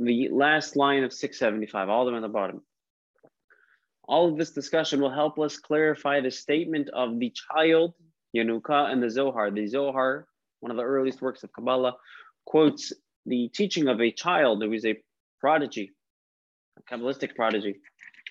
The 0.00 0.28
last 0.32 0.74
line 0.74 1.04
of 1.04 1.12
675, 1.12 1.88
all 1.88 2.04
the 2.04 2.10
way 2.10 2.16
on 2.16 2.22
the 2.22 2.28
bottom. 2.28 2.62
All 4.08 4.28
of 4.28 4.36
this 4.36 4.50
discussion 4.50 5.00
will 5.00 5.14
help 5.14 5.38
us 5.38 5.56
clarify 5.56 6.20
the 6.20 6.32
statement 6.32 6.90
of 6.92 7.20
the 7.20 7.30
child, 7.30 7.94
Yanuka, 8.36 8.90
and 8.90 9.00
the 9.00 9.08
Zohar. 9.08 9.52
The 9.52 9.68
Zohar, 9.68 10.26
one 10.58 10.72
of 10.72 10.78
the 10.78 10.82
earliest 10.82 11.22
works 11.22 11.44
of 11.44 11.52
Kabbalah, 11.52 11.94
quotes 12.44 12.92
the 13.24 13.48
teaching 13.54 13.86
of 13.86 14.00
a 14.00 14.10
child 14.10 14.64
who 14.64 14.72
is 14.72 14.84
a 14.84 15.00
prodigy, 15.38 15.92
a 16.76 16.82
Kabbalistic 16.92 17.36
prodigy. 17.36 17.76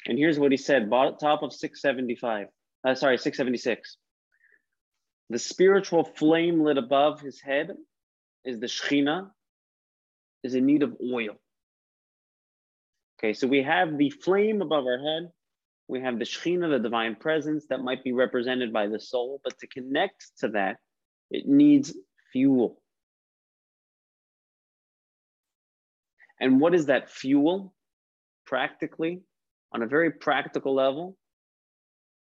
And 0.10 0.18
here's 0.18 0.40
what 0.40 0.50
he 0.50 0.58
said, 0.58 0.90
top 0.90 1.44
of 1.44 1.54
675, 1.54 2.48
uh, 2.84 2.96
sorry, 2.96 3.20
676. 3.20 3.98
The 5.30 5.38
spiritual 5.38 6.04
flame 6.04 6.64
lit 6.64 6.80
above 6.80 7.22
his 7.22 7.40
head 7.40 7.70
is 8.44 8.60
the 8.60 8.66
Shekhinah, 8.66 9.30
is 10.44 10.56
in 10.56 10.66
need 10.66 10.82
of 10.82 10.98
oil. 11.00 11.36
Okay, 13.20 13.34
so 13.34 13.46
we 13.46 13.62
have 13.62 14.00
the 14.00 14.10
flame 14.10 14.64
above 14.64 14.86
our 14.86 14.98
head. 14.98 15.30
We 15.88 16.02
have 16.02 16.18
the 16.18 16.26
Shekhinah, 16.26 16.72
the 16.72 16.80
divine 16.80 17.16
presence 17.16 17.68
that 17.70 17.82
might 17.82 18.04
be 18.04 18.12
represented 18.12 18.74
by 18.74 18.88
the 18.88 19.00
soul, 19.00 19.40
but 19.44 19.60
to 19.60 19.68
connect 19.68 20.26
to 20.40 20.48
that, 20.50 20.78
it 21.30 21.48
needs 21.48 21.94
fuel. 22.34 22.82
And 26.40 26.60
what 26.60 26.74
is 26.74 26.88
that 26.88 27.12
fuel? 27.12 27.76
Practically, 28.48 29.22
on 29.72 29.82
a 29.82 29.88
very 29.88 30.12
practical 30.12 30.74
level, 30.74 31.18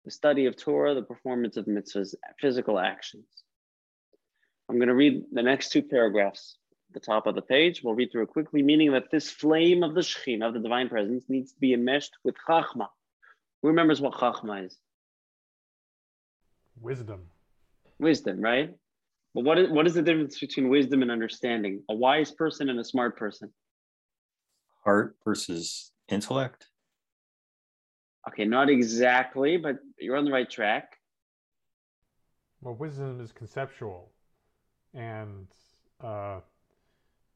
the 0.05 0.11
study 0.11 0.47
of 0.47 0.57
Torah, 0.57 0.95
the 0.95 1.03
performance 1.03 1.57
of 1.57 1.67
mitzvahs, 1.67 2.15
physical 2.41 2.79
actions. 2.79 3.27
I'm 4.69 4.77
going 4.77 4.89
to 4.89 4.95
read 4.95 5.25
the 5.33 5.43
next 5.43 5.71
two 5.71 5.83
paragraphs 5.83 6.57
at 6.89 6.95
the 6.95 7.05
top 7.05 7.27
of 7.27 7.35
the 7.35 7.43
page. 7.43 7.83
We'll 7.83 7.95
read 7.95 8.11
through 8.11 8.25
it 8.25 8.29
quickly, 8.29 8.63
meaning 8.63 8.93
that 8.93 9.11
this 9.11 9.31
flame 9.31 9.83
of 9.83 9.95
the 9.95 10.01
Shekhinah, 10.01 10.49
of 10.49 10.55
the 10.55 10.61
divine 10.61 10.89
presence, 10.89 11.25
needs 11.29 11.53
to 11.53 11.61
be 11.61 11.73
enmeshed 11.73 12.13
with 12.25 12.37
Chachma. 12.49 12.89
Who 13.63 13.69
remembers 13.69 14.01
what 14.01 14.15
Chachma 14.15 14.67
is? 14.67 14.77
Wisdom. 16.81 17.23
Wisdom, 17.99 18.41
right? 18.41 18.75
But 19.35 19.45
what 19.45 19.59
is, 19.59 19.71
what 19.71 19.87
is 19.87 19.95
the 19.95 20.03
difference 20.03 20.39
between 20.39 20.69
wisdom 20.69 21.03
and 21.03 21.11
understanding? 21.11 21.83
A 21.91 21.95
wise 21.95 22.31
person 22.31 22.69
and 22.69 22.79
a 22.79 22.85
smart 22.85 23.19
person. 23.19 23.53
Heart 24.85 25.17
versus 25.25 25.93
intellect. 26.09 26.69
Okay, 28.29 28.45
not 28.45 28.69
exactly, 28.69 29.57
but 29.57 29.79
you're 29.99 30.17
on 30.17 30.25
the 30.25 30.33
right 30.33 30.49
track. 30.49 30.97
Well, 32.61 32.75
wisdom 32.75 33.21
is 33.21 33.33
conceptual, 33.33 34.11
and 34.95 35.47
uh, 36.03 36.41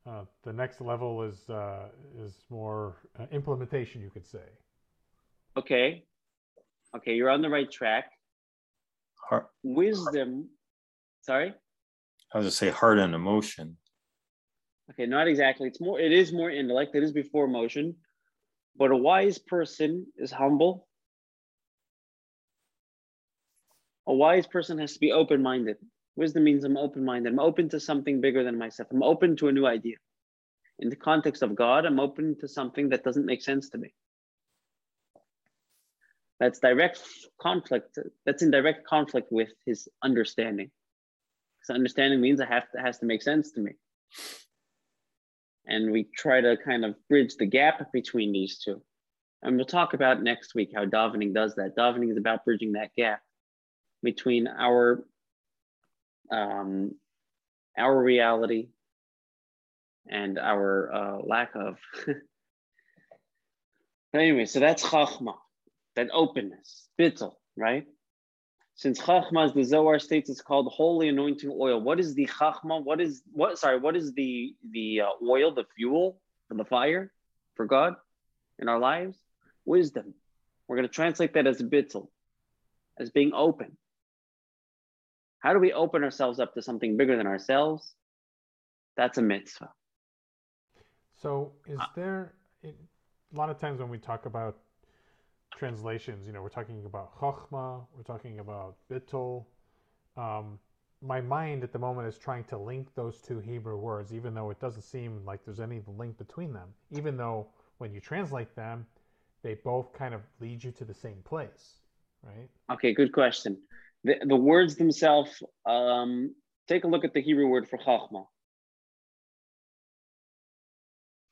uh, 0.06 0.24
the 0.42 0.52
next 0.52 0.80
level 0.80 1.22
is 1.22 1.48
uh, 1.48 1.88
is 2.18 2.44
more 2.50 2.96
uh, 3.18 3.26
implementation, 3.30 4.00
you 4.00 4.10
could 4.10 4.26
say. 4.26 4.48
Okay. 5.56 6.04
Okay, 6.96 7.14
you're 7.14 7.30
on 7.30 7.42
the 7.42 7.48
right 7.48 7.70
track. 7.70 8.10
Heart, 9.28 9.48
Wisdom, 9.62 10.48
sorry? 11.20 11.54
I 12.34 12.38
was 12.38 12.44
gonna 12.44 12.50
say 12.50 12.70
heart 12.70 12.98
and 12.98 13.14
emotion. 13.14 13.76
Okay, 14.90 15.06
not 15.06 15.28
exactly. 15.28 15.68
It's 15.68 15.80
more, 15.80 16.00
it 16.00 16.10
is 16.10 16.32
more 16.32 16.50
intellect, 16.50 16.96
it 16.96 17.04
is 17.04 17.12
before 17.12 17.44
emotion. 17.44 17.94
But 18.76 18.90
a 18.90 18.96
wise 18.96 19.38
person 19.38 20.06
is 20.16 20.30
humble. 20.30 20.86
A 24.06 24.14
wise 24.14 24.46
person 24.46 24.78
has 24.78 24.94
to 24.94 25.00
be 25.00 25.12
open 25.12 25.42
minded. 25.42 25.76
Wisdom 26.16 26.44
means 26.44 26.64
I'm 26.64 26.76
open 26.76 27.04
minded. 27.04 27.32
I'm 27.32 27.38
open 27.38 27.68
to 27.70 27.80
something 27.80 28.20
bigger 28.20 28.42
than 28.42 28.58
myself. 28.58 28.88
I'm 28.90 29.02
open 29.02 29.36
to 29.36 29.48
a 29.48 29.52
new 29.52 29.66
idea. 29.66 29.96
In 30.78 30.88
the 30.88 30.96
context 30.96 31.42
of 31.42 31.54
God, 31.54 31.84
I'm 31.84 32.00
open 32.00 32.36
to 32.40 32.48
something 32.48 32.88
that 32.88 33.04
doesn't 33.04 33.26
make 33.26 33.42
sense 33.42 33.68
to 33.70 33.78
me. 33.78 33.92
That's 36.40 36.58
direct 36.58 37.02
conflict. 37.40 37.98
That's 38.24 38.42
in 38.42 38.50
direct 38.50 38.86
conflict 38.86 39.30
with 39.30 39.50
his 39.66 39.88
understanding. 40.02 40.70
Because 41.60 41.74
understanding 41.74 42.20
means 42.20 42.40
it 42.40 42.48
have 42.48 42.70
to, 42.72 42.80
has 42.80 42.98
to 42.98 43.06
make 43.06 43.22
sense 43.22 43.52
to 43.52 43.60
me. 43.60 43.72
And 45.70 45.92
we 45.92 46.08
try 46.16 46.40
to 46.40 46.56
kind 46.56 46.84
of 46.84 46.96
bridge 47.08 47.36
the 47.36 47.46
gap 47.46 47.92
between 47.92 48.32
these 48.32 48.58
two. 48.58 48.82
And 49.42 49.56
we'll 49.56 49.64
talk 49.64 49.94
about 49.94 50.22
next 50.22 50.54
week 50.54 50.72
how 50.74 50.84
davening 50.84 51.32
does 51.32 51.54
that. 51.54 51.76
Davening 51.76 52.10
is 52.10 52.18
about 52.18 52.44
bridging 52.44 52.72
that 52.72 52.90
gap 52.96 53.20
between 54.02 54.48
our 54.48 55.04
um, 56.30 56.92
our 57.78 58.02
reality 58.02 58.68
and 60.08 60.38
our 60.38 60.92
uh, 60.92 61.18
lack 61.24 61.52
of. 61.54 61.78
anyway, 64.14 64.44
so 64.44 64.60
that's 64.60 64.84
chachma, 64.84 65.34
that 65.96 66.08
openness, 66.12 66.88
bittul, 67.00 67.34
right? 67.56 67.86
Since 68.80 68.98
chachma, 68.98 69.44
as 69.44 69.52
the 69.52 69.62
Zohar 69.62 69.98
states, 69.98 70.30
it's 70.30 70.40
called 70.40 70.72
holy 70.72 71.10
anointing 71.10 71.54
oil. 71.54 71.78
What 71.78 72.00
is 72.00 72.14
the 72.14 72.24
chachma? 72.24 72.82
What 72.82 72.98
is 72.98 73.22
what? 73.30 73.58
Sorry, 73.58 73.78
what 73.78 73.94
is 73.94 74.14
the 74.14 74.56
the 74.70 75.02
uh, 75.02 75.22
oil, 75.22 75.52
the 75.52 75.64
fuel 75.76 76.18
for 76.48 76.54
the 76.54 76.64
fire 76.64 77.12
for 77.56 77.66
God 77.66 77.96
in 78.58 78.70
our 78.70 78.78
lives? 78.78 79.18
Wisdom. 79.66 80.14
We're 80.66 80.76
going 80.76 80.88
to 80.88 80.94
translate 80.94 81.34
that 81.34 81.46
as 81.46 81.60
bittul, 81.60 82.08
as 82.98 83.10
being 83.10 83.32
open. 83.34 83.76
How 85.40 85.52
do 85.52 85.58
we 85.58 85.74
open 85.74 86.02
ourselves 86.02 86.40
up 86.40 86.54
to 86.54 86.62
something 86.62 86.96
bigger 86.96 87.18
than 87.18 87.26
ourselves? 87.26 87.92
That's 88.96 89.18
a 89.18 89.22
mitzvah. 89.22 89.72
So, 91.20 91.52
is 91.66 91.80
there 91.94 92.32
a 92.64 92.72
lot 93.34 93.50
of 93.50 93.58
times 93.58 93.78
when 93.78 93.90
we 93.90 93.98
talk 93.98 94.24
about 94.24 94.56
translations, 95.56 96.26
you 96.26 96.32
know, 96.32 96.42
we're 96.42 96.48
talking 96.48 96.84
about 96.84 97.18
chachma, 97.18 97.84
we're 97.96 98.02
talking 98.02 98.40
about 98.40 98.76
bittul. 98.90 99.44
Um, 100.16 100.58
my 101.02 101.20
mind 101.20 101.64
at 101.64 101.72
the 101.72 101.78
moment 101.78 102.08
is 102.08 102.18
trying 102.18 102.44
to 102.44 102.58
link 102.58 102.88
those 102.94 103.20
two 103.20 103.40
Hebrew 103.40 103.78
words, 103.78 104.12
even 104.12 104.34
though 104.34 104.50
it 104.50 104.60
doesn't 104.60 104.82
seem 104.82 105.22
like 105.24 105.44
there's 105.44 105.60
any 105.60 105.82
link 105.96 106.18
between 106.18 106.52
them. 106.52 106.68
Even 106.90 107.16
though 107.16 107.46
when 107.78 107.92
you 107.92 108.00
translate 108.00 108.54
them, 108.54 108.86
they 109.42 109.54
both 109.54 109.92
kind 109.92 110.12
of 110.12 110.20
lead 110.40 110.62
you 110.62 110.70
to 110.72 110.84
the 110.84 110.94
same 110.94 111.22
place, 111.24 111.78
right? 112.22 112.48
Okay, 112.70 112.92
good 112.92 113.12
question. 113.12 113.56
The, 114.04 114.16
the 114.26 114.36
words 114.36 114.76
themselves, 114.76 115.42
um, 115.66 116.34
take 116.68 116.84
a 116.84 116.86
look 116.86 117.04
at 117.04 117.14
the 117.14 117.22
Hebrew 117.22 117.46
word 117.46 117.68
for 117.68 117.78
chachma. 117.78 118.26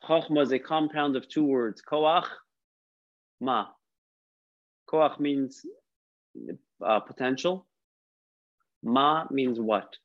Chachma 0.04 0.42
is 0.42 0.52
a 0.52 0.58
compound 0.58 1.16
of 1.16 1.28
two 1.28 1.44
words, 1.44 1.82
koach, 1.82 2.26
ma. 3.40 3.66
Koach 4.90 5.20
means 5.20 5.64
uh, 6.84 7.00
potential. 7.00 7.66
Ma 8.82 9.24
means 9.30 9.58
what? 9.60 9.96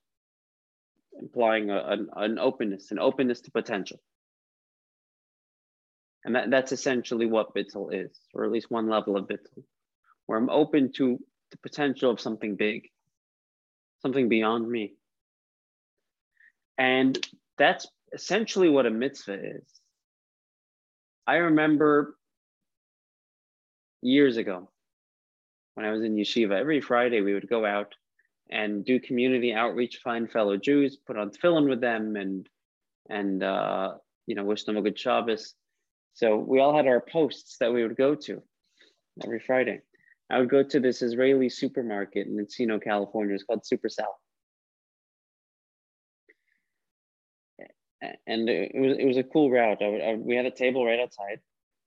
Implying 1.19 1.69
a, 1.69 1.77
an, 1.77 2.09
an 2.15 2.39
openness, 2.39 2.91
an 2.91 2.99
openness 2.99 3.41
to 3.41 3.51
potential. 3.51 3.99
And 6.25 6.36
that, 6.36 6.49
that's 6.49 6.71
essentially 6.71 7.25
what 7.25 7.53
Bittul 7.53 7.93
is, 7.93 8.17
or 8.34 8.45
at 8.45 8.51
least 8.51 8.71
one 8.71 8.89
level 8.89 9.17
of 9.17 9.27
Bittul, 9.27 9.63
where 10.25 10.39
I'm 10.39 10.49
open 10.49 10.91
to 10.93 11.19
the 11.51 11.57
potential 11.57 12.09
of 12.09 12.19
something 12.19 12.55
big, 12.55 12.89
something 14.01 14.29
beyond 14.29 14.67
me. 14.67 14.93
And 16.77 17.17
that's 17.57 17.88
essentially 18.13 18.69
what 18.69 18.86
a 18.86 18.89
mitzvah 18.89 19.57
is. 19.57 19.65
I 21.27 21.36
remember 21.36 22.15
years 24.01 24.38
ago 24.38 24.69
when 25.76 25.86
I 25.86 25.91
was 25.91 26.03
in 26.03 26.15
yeshiva, 26.15 26.59
every 26.59 26.82
Friday 26.82 27.21
we 27.21 27.34
would 27.34 27.49
go 27.49 27.65
out 27.65 27.93
and 28.49 28.86
do 28.86 28.99
community 28.99 29.53
outreach, 29.53 29.99
find 30.03 30.30
fellow 30.30 30.57
Jews, 30.57 30.97
put 30.97 31.17
on 31.17 31.32
tefillin 31.32 31.69
with 31.69 31.82
them, 31.82 32.15
and 32.15 32.47
and 33.09 33.43
uh, 33.43 33.93
you 34.28 34.36
know 34.36 34.43
wish 34.43 34.63
them 34.63 34.78
a 34.78 34.82
good 34.82 34.99
Shabbos. 34.99 35.55
So 36.13 36.38
we 36.38 36.59
all 36.59 36.76
had 36.76 36.88
our 36.88 37.01
posts 37.01 37.57
that 37.59 37.74
we 37.74 37.82
would 37.82 37.95
go 37.95 38.15
to 38.15 38.41
every 39.24 39.39
Friday. 39.39 39.82
I 40.30 40.39
would 40.39 40.49
go 40.49 40.63
to 40.63 40.80
this 40.80 41.01
Israeli 41.01 41.49
supermarket 41.49 42.28
in 42.28 42.38
Encino, 42.38 42.82
California. 42.82 43.36
It's 43.36 43.43
called 43.43 43.63
Supersal. 43.63 44.05
And 48.28 48.49
it 48.49 48.71
was 48.76 48.97
it 48.97 49.05
was 49.05 49.17
a 49.17 49.24
cool 49.24 49.49
route. 49.49 49.82
I 49.82 49.88
would, 49.88 50.01
I 50.01 50.15
we 50.15 50.36
had 50.36 50.45
a 50.45 50.51
table 50.51 50.86
right 50.86 50.99
outside. 50.99 51.39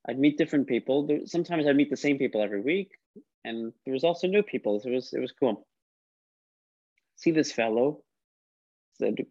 I'd 0.09 0.19
meet 0.19 0.39
different 0.39 0.69
people. 0.69 1.09
Sometimes 1.25 1.67
I'd 1.67 1.77
meet 1.77 1.91
the 1.91 1.97
same 1.97 2.19
people 2.19 2.43
every 2.43 2.61
week, 2.61 2.93
and 3.45 3.73
there 3.85 3.95
was 3.95 4.05
also 4.05 4.27
new 4.27 4.43
people. 4.43 4.79
So 4.81 4.91
it 4.91 4.95
was 4.95 5.13
it 5.13 5.21
was 5.21 5.33
cool. 5.33 5.67
See 7.17 7.33
this 7.33 7.53
fellow 7.53 8.03
said, 8.99 9.27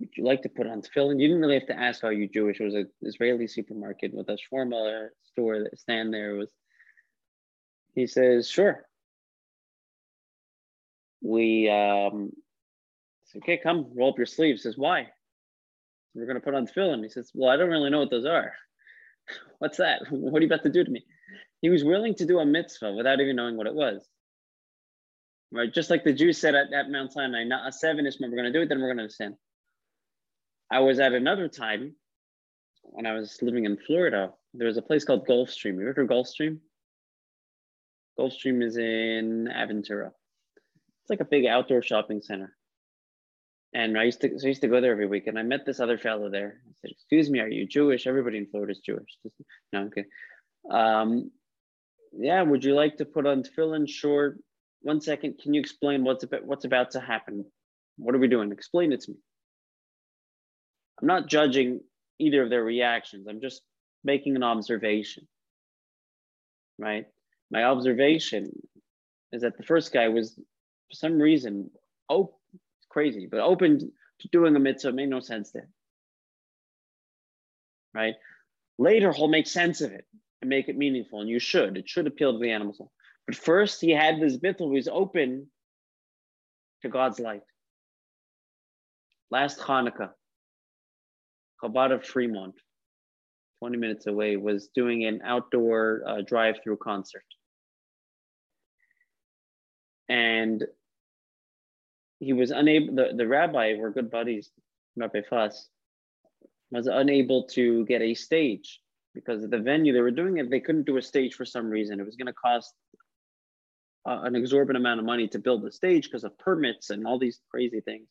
"Would 0.00 0.16
you 0.16 0.24
like 0.24 0.42
to 0.42 0.48
put 0.48 0.66
on 0.66 0.82
tefillin?" 0.82 1.20
You 1.20 1.28
didn't 1.28 1.42
really 1.42 1.58
have 1.58 1.68
to 1.68 1.78
ask, 1.78 2.02
"Are 2.02 2.12
you 2.12 2.28
Jewish?" 2.28 2.60
It 2.60 2.64
was 2.64 2.74
an 2.74 2.90
Israeli 3.02 3.46
supermarket 3.46 4.12
with 4.12 4.28
a 4.28 4.36
shawarma 4.36 5.10
store 5.24 5.62
that 5.62 5.78
stand 5.78 6.12
there. 6.12 6.34
Was 6.34 6.52
he 7.94 8.06
says, 8.06 8.48
"Sure." 8.48 8.84
We 11.22 11.68
um, 11.70 12.32
said, 13.26 13.42
"Okay, 13.42 13.58
come 13.58 13.92
roll 13.94 14.10
up 14.10 14.18
your 14.18 14.26
sleeves." 14.26 14.62
Says, 14.64 14.76
"Why?" 14.76 15.08
We're 16.14 16.32
to 16.32 16.40
put 16.40 16.54
on 16.54 16.66
tefillin. 16.66 17.02
He 17.02 17.10
says, 17.10 17.30
"Well, 17.34 17.50
I 17.50 17.56
don't 17.56 17.70
really 17.70 17.90
know 17.90 18.00
what 18.00 18.10
those 18.10 18.24
are." 18.24 18.54
What's 19.58 19.78
that? 19.78 20.02
What 20.10 20.40
are 20.40 20.44
you 20.44 20.52
about 20.52 20.62
to 20.64 20.70
do 20.70 20.84
to 20.84 20.90
me? 20.90 21.04
He 21.62 21.70
was 21.70 21.84
willing 21.84 22.14
to 22.16 22.26
do 22.26 22.38
a 22.38 22.46
mitzvah 22.46 22.92
without 22.92 23.20
even 23.20 23.36
knowing 23.36 23.56
what 23.56 23.66
it 23.66 23.74
was. 23.74 24.06
Right? 25.52 25.72
Just 25.72 25.90
like 25.90 26.04
the 26.04 26.12
Jews 26.12 26.38
said 26.38 26.54
at, 26.54 26.72
at 26.72 26.90
Mount 26.90 27.12
Sinai, 27.12 27.44
not 27.44 27.68
a 27.68 27.72
seven 27.72 28.06
is 28.06 28.18
we're 28.20 28.30
going 28.30 28.44
to 28.44 28.52
do 28.52 28.62
it, 28.62 28.68
then 28.68 28.80
we're 28.80 28.94
going 28.94 29.08
to 29.08 29.14
sin. 29.14 29.36
I 30.70 30.80
was 30.80 30.98
at 30.98 31.12
another 31.12 31.48
time 31.48 31.94
when 32.82 33.06
I 33.06 33.12
was 33.12 33.38
living 33.40 33.64
in 33.64 33.76
Florida. 33.76 34.32
There 34.54 34.66
was 34.66 34.76
a 34.76 34.82
place 34.82 35.04
called 35.04 35.26
Gulfstream. 35.26 35.74
You 35.74 35.82
ever 35.82 35.94
heard 35.94 36.08
Gulfstream? 36.08 36.58
Gulfstream 38.18 38.62
is 38.62 38.76
in 38.76 39.48
Aventura. 39.52 40.10
It's 41.02 41.10
like 41.10 41.20
a 41.20 41.24
big 41.24 41.46
outdoor 41.46 41.82
shopping 41.82 42.20
center. 42.20 42.56
And 43.76 43.98
I 43.98 44.04
used 44.04 44.22
to 44.22 44.38
so 44.38 44.46
I 44.46 44.48
used 44.48 44.62
to 44.62 44.68
go 44.68 44.80
there 44.80 44.92
every 44.92 45.06
week, 45.06 45.26
and 45.26 45.38
I 45.38 45.42
met 45.42 45.66
this 45.66 45.80
other 45.80 45.98
fellow 45.98 46.30
there. 46.30 46.62
I 46.66 46.72
said, 46.80 46.92
"Excuse 46.92 47.28
me, 47.28 47.40
are 47.40 47.48
you 47.48 47.66
Jewish? 47.66 48.06
Everybody 48.06 48.38
in 48.38 48.46
Florida 48.46 48.72
is 48.72 48.78
Jewish." 48.78 49.18
No, 49.70 49.82
okay. 49.82 50.06
Um, 50.70 51.30
yeah, 52.12 52.40
would 52.40 52.64
you 52.64 52.74
like 52.74 52.96
to 52.96 53.04
put 53.04 53.26
on 53.26 53.42
tefillin? 53.42 53.86
Sure. 53.86 54.36
One 54.80 55.02
second, 55.02 55.40
can 55.42 55.52
you 55.52 55.60
explain 55.60 56.04
what's 56.04 56.24
about 56.24 56.46
what's 56.46 56.64
about 56.64 56.92
to 56.92 57.00
happen? 57.00 57.44
What 57.98 58.14
are 58.14 58.18
we 58.18 58.28
doing? 58.28 58.50
Explain 58.50 58.92
it 58.92 59.02
to 59.02 59.10
me. 59.10 59.18
I'm 60.98 61.08
not 61.08 61.26
judging 61.26 61.80
either 62.18 62.44
of 62.44 62.48
their 62.48 62.64
reactions. 62.64 63.26
I'm 63.28 63.42
just 63.42 63.60
making 64.02 64.36
an 64.36 64.42
observation. 64.42 65.28
Right? 66.78 67.04
My 67.50 67.64
observation 67.64 68.52
is 69.32 69.42
that 69.42 69.58
the 69.58 69.64
first 69.64 69.92
guy 69.92 70.08
was, 70.08 70.34
for 70.34 70.94
some 70.94 71.18
reason, 71.18 71.70
oh, 72.08 72.36
crazy, 72.96 73.28
but 73.30 73.40
open 73.40 73.78
to 73.78 74.28
doing 74.28 74.56
a 74.56 74.58
mitzvah 74.58 74.90
made 74.90 75.10
no 75.10 75.20
sense 75.20 75.50
there. 75.52 75.68
Right? 77.92 78.14
Later, 78.78 79.12
he'll 79.12 79.28
make 79.28 79.46
sense 79.46 79.82
of 79.82 79.92
it 79.92 80.06
and 80.40 80.48
make 80.48 80.70
it 80.70 80.78
meaningful, 80.78 81.20
and 81.20 81.28
you 81.28 81.38
should. 81.38 81.76
It 81.76 81.90
should 81.90 82.06
appeal 82.06 82.32
to 82.32 82.38
the 82.38 82.52
animal 82.52 82.72
soul. 82.72 82.90
But 83.26 83.36
first, 83.36 83.82
he 83.82 83.90
had 83.90 84.18
this 84.18 84.38
he 84.42 84.64
was 84.64 84.88
open 84.88 85.48
to 86.80 86.88
God's 86.88 87.20
light. 87.20 87.42
Last 89.30 89.58
Hanukkah, 89.60 90.12
Chabad 91.62 91.92
of 91.92 92.02
Fremont, 92.02 92.54
20 93.58 93.76
minutes 93.76 94.06
away, 94.06 94.38
was 94.38 94.68
doing 94.74 95.04
an 95.04 95.20
outdoor 95.22 96.02
uh, 96.06 96.22
drive 96.22 96.60
through 96.64 96.78
concert. 96.78 97.24
And 100.08 100.64
he 102.18 102.32
was 102.32 102.50
unable, 102.50 102.94
the, 102.94 103.12
the 103.14 103.26
rabbi, 103.26 103.74
we're 103.78 103.90
good 103.90 104.10
buddies, 104.10 104.50
Rabbi 104.96 105.22
Fuss, 105.28 105.68
was 106.70 106.86
unable 106.86 107.44
to 107.48 107.84
get 107.86 108.02
a 108.02 108.14
stage 108.14 108.80
because 109.16 109.42
of 109.42 109.50
the 109.50 109.58
venue 109.58 109.92
they 109.92 110.00
were 110.00 110.10
doing 110.10 110.36
it, 110.36 110.50
they 110.50 110.60
couldn't 110.60 110.86
do 110.86 110.98
a 110.98 111.02
stage 111.02 111.34
for 111.34 111.44
some 111.44 111.70
reason. 111.70 111.98
It 111.98 112.06
was 112.06 112.16
going 112.16 112.26
to 112.26 112.32
cost 112.32 112.74
uh, 114.06 114.20
an 114.22 114.36
exorbitant 114.36 114.82
amount 114.82 115.00
of 115.00 115.06
money 115.06 115.26
to 115.28 115.38
build 115.38 115.62
the 115.62 115.72
stage 115.72 116.04
because 116.04 116.22
of 116.22 116.38
permits 116.38 116.90
and 116.90 117.06
all 117.06 117.18
these 117.18 117.40
crazy 117.50 117.80
things 117.80 118.06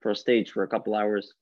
for 0.00 0.12
a 0.12 0.16
stage 0.16 0.52
for 0.52 0.62
a 0.62 0.68
couple 0.68 0.94
hours. 0.94 1.34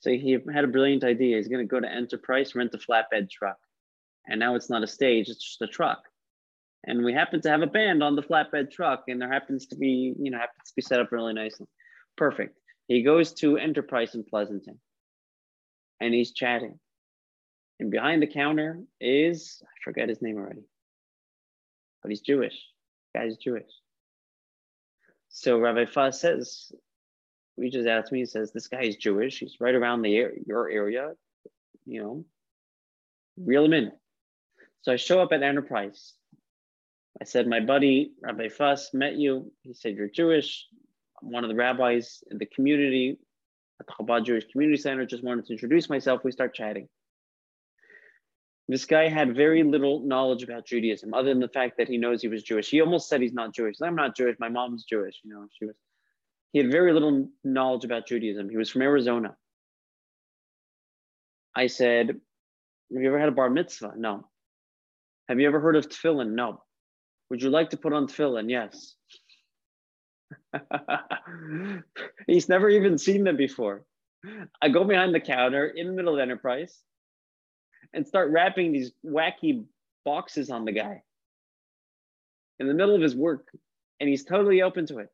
So 0.00 0.10
he 0.10 0.38
had 0.52 0.64
a 0.64 0.68
brilliant 0.68 1.04
idea. 1.04 1.36
He's 1.36 1.48
going 1.48 1.66
to 1.66 1.70
go 1.70 1.80
to 1.80 1.90
Enterprise, 1.90 2.54
rent 2.54 2.74
a 2.74 2.78
flatbed 2.78 3.30
truck. 3.30 3.58
And 4.28 4.40
now 4.40 4.56
it's 4.56 4.68
not 4.68 4.82
a 4.82 4.88
stage, 4.88 5.28
it's 5.28 5.42
just 5.42 5.62
a 5.62 5.68
truck. 5.68 6.02
And 6.86 7.04
we 7.04 7.12
happen 7.12 7.40
to 7.40 7.50
have 7.50 7.62
a 7.62 7.66
band 7.66 8.02
on 8.02 8.14
the 8.14 8.22
flatbed 8.22 8.70
truck, 8.70 9.04
and 9.08 9.20
there 9.20 9.32
happens 9.32 9.66
to 9.66 9.76
be, 9.76 10.14
you 10.18 10.30
know, 10.30 10.38
happens 10.38 10.68
to 10.68 10.74
be 10.76 10.82
set 10.82 11.00
up 11.00 11.10
really 11.10 11.32
nicely. 11.32 11.66
Perfect. 12.16 12.56
He 12.88 13.02
goes 13.02 13.32
to 13.34 13.56
Enterprise 13.56 14.14
in 14.14 14.24
Pleasanton 14.24 14.78
and 16.00 16.14
he's 16.14 16.32
chatting. 16.32 16.78
And 17.80 17.90
behind 17.90 18.22
the 18.22 18.26
counter 18.26 18.80
is, 19.00 19.62
I 19.62 19.72
forget 19.84 20.08
his 20.08 20.22
name 20.22 20.36
already, 20.36 20.62
but 22.02 22.10
he's 22.10 22.20
Jewish. 22.20 22.54
The 23.12 23.20
guy's 23.20 23.36
Jewish. 23.36 23.70
So 25.28 25.58
Rabbi 25.58 25.84
Fuss 25.84 26.20
says, 26.20 26.72
reaches 27.58 27.86
out 27.86 28.06
to 28.06 28.14
me 28.14 28.20
and 28.20 28.28
says, 28.28 28.52
This 28.52 28.68
guy 28.68 28.82
is 28.82 28.96
Jewish. 28.96 29.38
He's 29.38 29.56
right 29.60 29.74
around 29.74 30.02
the 30.02 30.10
your 30.46 30.70
area, 30.70 31.12
you 31.84 32.02
know, 32.02 32.24
reel 33.36 33.64
him 33.64 33.74
in. 33.74 33.92
So 34.82 34.92
I 34.92 34.96
show 34.96 35.20
up 35.20 35.32
at 35.32 35.42
Enterprise. 35.42 36.14
I 37.20 37.24
said, 37.24 37.46
My 37.46 37.60
buddy, 37.60 38.12
Rabbi 38.20 38.48
Fuss, 38.48 38.92
met 38.92 39.16
you. 39.16 39.50
He 39.62 39.74
said, 39.74 39.96
You're 39.96 40.08
Jewish. 40.08 40.66
I'm 41.22 41.30
one 41.30 41.44
of 41.44 41.48
the 41.48 41.56
rabbis 41.56 42.22
in 42.30 42.38
the 42.38 42.46
community 42.46 43.18
at 43.80 43.86
the 43.86 43.92
Chabad 43.92 44.24
Jewish 44.24 44.44
Community 44.52 44.80
Center. 44.80 45.06
Just 45.06 45.24
wanted 45.24 45.46
to 45.46 45.52
introduce 45.52 45.88
myself. 45.88 46.22
We 46.24 46.32
start 46.32 46.54
chatting. 46.54 46.88
This 48.68 48.84
guy 48.84 49.08
had 49.08 49.36
very 49.36 49.62
little 49.62 50.00
knowledge 50.00 50.42
about 50.42 50.66
Judaism, 50.66 51.14
other 51.14 51.28
than 51.28 51.40
the 51.40 51.48
fact 51.48 51.78
that 51.78 51.88
he 51.88 51.98
knows 51.98 52.20
he 52.20 52.28
was 52.28 52.42
Jewish. 52.42 52.68
He 52.68 52.80
almost 52.80 53.08
said 53.08 53.20
he's 53.20 53.32
not 53.32 53.54
Jewish. 53.54 53.76
I'm 53.80 53.94
not 53.94 54.16
Jewish. 54.16 54.36
My 54.40 54.48
mom's 54.48 54.84
Jewish. 54.84 55.20
You 55.22 55.32
know, 55.32 55.46
she 55.56 55.66
was. 55.66 55.76
He 56.52 56.58
had 56.58 56.70
very 56.70 56.92
little 56.92 57.28
knowledge 57.44 57.84
about 57.84 58.06
Judaism. 58.06 58.50
He 58.50 58.56
was 58.56 58.70
from 58.70 58.82
Arizona. 58.82 59.36
I 61.54 61.68
said, 61.68 62.08
"Have 62.08 63.02
you 63.02 63.08
ever 63.08 63.20
had 63.20 63.28
a 63.28 63.32
bar 63.32 63.50
mitzvah?" 63.50 63.94
No. 63.96 64.28
Have 65.28 65.38
you 65.40 65.46
ever 65.46 65.60
heard 65.60 65.76
of 65.76 65.88
tefillin? 65.88 66.32
No. 66.34 66.62
Would 67.30 67.42
you 67.42 67.50
like 67.50 67.70
to 67.70 67.76
put 67.76 67.92
on 67.92 68.06
tefillin? 68.06 68.50
Yes. 68.50 68.94
He's 72.26 72.48
never 72.48 72.68
even 72.68 72.98
seen 72.98 73.24
them 73.24 73.36
before. 73.36 73.84
I 74.60 74.68
go 74.68 74.84
behind 74.84 75.14
the 75.14 75.20
counter 75.20 75.66
in 75.66 75.86
the 75.86 75.92
middle 75.92 76.14
of 76.14 76.20
Enterprise 76.20 76.82
and 77.92 78.06
start 78.06 78.30
wrapping 78.30 78.72
these 78.72 78.92
wacky 79.04 79.64
boxes 80.04 80.50
on 80.50 80.64
the 80.64 80.72
guy 80.72 81.02
in 82.58 82.66
the 82.66 82.74
middle 82.74 82.94
of 82.94 83.02
his 83.02 83.14
work, 83.14 83.48
and 84.00 84.08
he's 84.08 84.24
totally 84.24 84.62
open 84.62 84.86
to 84.86 84.98
it. 84.98 85.08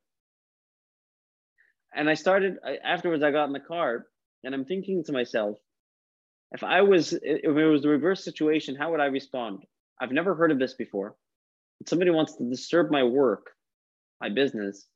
And 1.95 2.09
I 2.09 2.15
started 2.15 2.57
afterwards. 2.85 3.23
I 3.23 3.31
got 3.31 3.47
in 3.47 3.53
the 3.53 3.61
car, 3.61 4.07
and 4.45 4.55
I'm 4.55 4.65
thinking 4.65 5.05
to 5.05 5.13
myself, 5.13 5.59
if 6.53 6.63
I 6.63 6.83
was, 6.83 7.13
if 7.13 7.45
it 7.45 7.67
was 7.67 7.83
the 7.83 7.89
reverse 7.89 8.25
situation, 8.25 8.77
how 8.77 8.91
would 8.91 9.01
I 9.01 9.07
respond? 9.07 9.65
I've 10.01 10.13
never 10.13 10.35
heard 10.35 10.51
of 10.51 10.59
this 10.59 10.75
before. 10.75 11.17
Somebody 11.87 12.11
wants 12.11 12.37
to 12.37 12.49
disturb 12.49 12.91
my 12.91 13.03
work 13.03 13.53
my 14.23 14.29
business, 14.29 14.87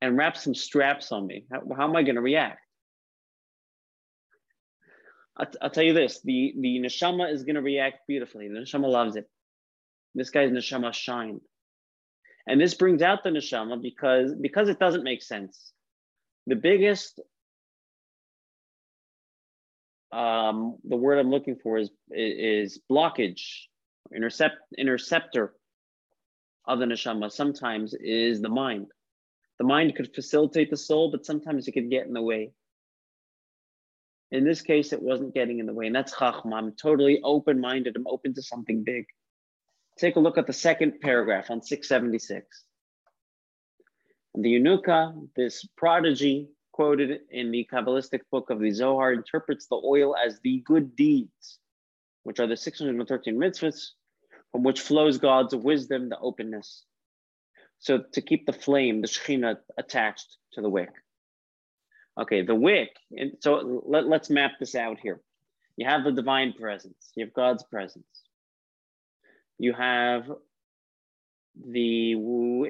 and 0.00 0.16
wrap 0.16 0.36
some 0.38 0.54
straps 0.54 1.12
on 1.12 1.26
me, 1.26 1.44
how, 1.52 1.60
how 1.76 1.84
am 1.84 1.94
I 1.94 2.02
going 2.02 2.14
to 2.14 2.22
react? 2.22 2.58
I'll, 5.36 5.46
I'll, 5.60 5.70
tell 5.70 5.84
you 5.84 5.92
this: 5.92 6.20
the 6.24 6.54
the 6.58 6.80
neshama 6.80 7.30
is 7.32 7.44
going 7.44 7.56
to 7.56 7.62
react 7.62 8.06
beautifully. 8.08 8.48
The 8.48 8.60
neshama 8.60 8.88
loves 8.88 9.16
it. 9.16 9.28
This 10.14 10.30
guy's 10.30 10.50
neshama 10.50 10.94
shined, 10.94 11.42
and 12.46 12.60
this 12.60 12.74
brings 12.74 13.02
out 13.02 13.22
the 13.22 13.30
neshama 13.30 13.80
because 13.80 14.34
because 14.34 14.68
it 14.68 14.78
doesn't 14.78 15.04
make 15.04 15.22
sense. 15.22 15.72
The 16.46 16.56
biggest, 16.56 17.20
um, 20.10 20.76
the 20.84 20.96
word 20.96 21.18
I'm 21.18 21.30
looking 21.30 21.56
for 21.62 21.78
is 21.78 21.90
is 22.10 22.80
blockage, 22.90 23.42
intercept 24.14 24.56
interceptor 24.76 25.54
of 26.66 26.78
the 26.78 26.84
neshama. 26.84 27.30
Sometimes 27.30 27.94
is 27.94 28.40
the 28.40 28.48
mind. 28.48 28.88
The 29.58 29.64
mind 29.64 29.94
could 29.94 30.14
facilitate 30.14 30.70
the 30.70 30.76
soul, 30.76 31.10
but 31.10 31.26
sometimes 31.26 31.68
it 31.68 31.72
could 31.72 31.90
get 31.90 32.06
in 32.06 32.12
the 32.12 32.22
way. 32.22 32.52
In 34.30 34.44
this 34.44 34.62
case, 34.62 34.92
it 34.92 35.02
wasn't 35.02 35.34
getting 35.34 35.58
in 35.58 35.66
the 35.66 35.74
way, 35.74 35.86
and 35.86 35.94
that's 35.94 36.14
chachma. 36.14 36.54
I'm 36.54 36.72
totally 36.72 37.20
open 37.22 37.60
minded, 37.60 37.96
I'm 37.96 38.06
open 38.06 38.34
to 38.34 38.42
something 38.42 38.82
big. 38.82 39.04
Take 39.98 40.16
a 40.16 40.20
look 40.20 40.38
at 40.38 40.46
the 40.46 40.52
second 40.54 41.00
paragraph 41.00 41.50
on 41.50 41.62
676. 41.62 42.64
The 44.34 44.54
Yenuka, 44.54 45.28
this 45.36 45.66
prodigy 45.76 46.48
quoted 46.72 47.20
in 47.30 47.50
the 47.50 47.68
Kabbalistic 47.70 48.20
book 48.30 48.48
of 48.48 48.58
the 48.58 48.70
Zohar, 48.70 49.12
interprets 49.12 49.66
the 49.66 49.80
oil 49.84 50.16
as 50.16 50.40
the 50.42 50.62
good 50.64 50.96
deeds, 50.96 51.58
which 52.22 52.40
are 52.40 52.46
the 52.46 52.56
613 52.56 53.36
mitzvahs, 53.36 53.88
from 54.52 54.62
which 54.62 54.80
flows 54.80 55.18
God's 55.18 55.54
wisdom, 55.54 56.08
the 56.08 56.18
openness. 56.18 56.84
So 57.78 58.04
to 58.12 58.20
keep 58.20 58.46
the 58.46 58.52
flame, 58.52 59.00
the 59.00 59.08
Shekhinah, 59.08 59.56
attached 59.76 60.36
to 60.52 60.60
the 60.60 60.68
wick. 60.68 60.90
Okay, 62.20 62.42
the 62.42 62.54
wick. 62.54 62.90
And 63.10 63.32
so 63.40 63.82
let, 63.86 64.06
let's 64.06 64.30
map 64.30 64.52
this 64.60 64.74
out 64.74 64.98
here. 65.00 65.20
You 65.76 65.86
have 65.88 66.04
the 66.04 66.12
divine 66.12 66.52
presence. 66.52 67.10
You 67.16 67.24
have 67.24 67.34
God's 67.34 67.64
presence. 67.64 68.04
You 69.58 69.72
have 69.72 70.30
the 71.68 72.16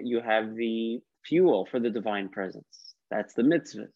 you 0.05 0.21
have 0.25 0.55
the 0.55 1.01
fuel 1.25 1.67
for 1.71 1.81
the 1.81 1.91
divine 1.91 2.29
presence. 2.29 2.95
That's 3.11 3.35
the 3.35 3.43
mitzvahs. 3.43 3.89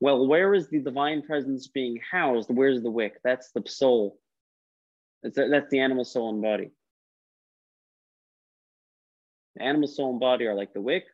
Well, 0.00 0.26
where 0.26 0.54
is 0.54 0.68
the 0.68 0.78
divine 0.78 1.22
presence 1.22 1.66
being 1.66 1.98
housed? 2.10 2.50
Where's 2.50 2.82
the 2.82 2.90
wick? 2.90 3.20
That's 3.24 3.50
the 3.50 3.62
soul. 3.66 4.18
That's, 5.22 5.36
that's 5.36 5.70
the 5.70 5.80
animal 5.80 6.04
soul 6.04 6.30
and 6.30 6.40
body. 6.40 6.70
Animal 9.60 9.88
soul 9.88 10.10
and 10.10 10.20
body 10.20 10.46
are 10.46 10.54
like 10.54 10.72
the 10.72 10.80
wick. 10.80 11.04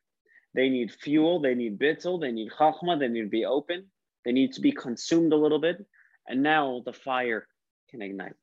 They 0.54 0.68
need 0.68 0.92
fuel, 0.92 1.40
they 1.40 1.54
need 1.54 1.78
bittul, 1.78 2.20
they 2.20 2.30
need 2.30 2.50
chachma, 2.52 2.98
they 2.98 3.08
need 3.08 3.22
to 3.22 3.28
be 3.28 3.44
open, 3.44 3.86
they 4.24 4.32
need 4.32 4.52
to 4.52 4.60
be 4.60 4.72
consumed 4.72 5.32
a 5.32 5.36
little 5.36 5.60
bit, 5.60 5.84
and 6.28 6.42
now 6.42 6.82
the 6.84 6.92
fire 6.92 7.48
can 7.90 8.02
ignite. 8.02 8.34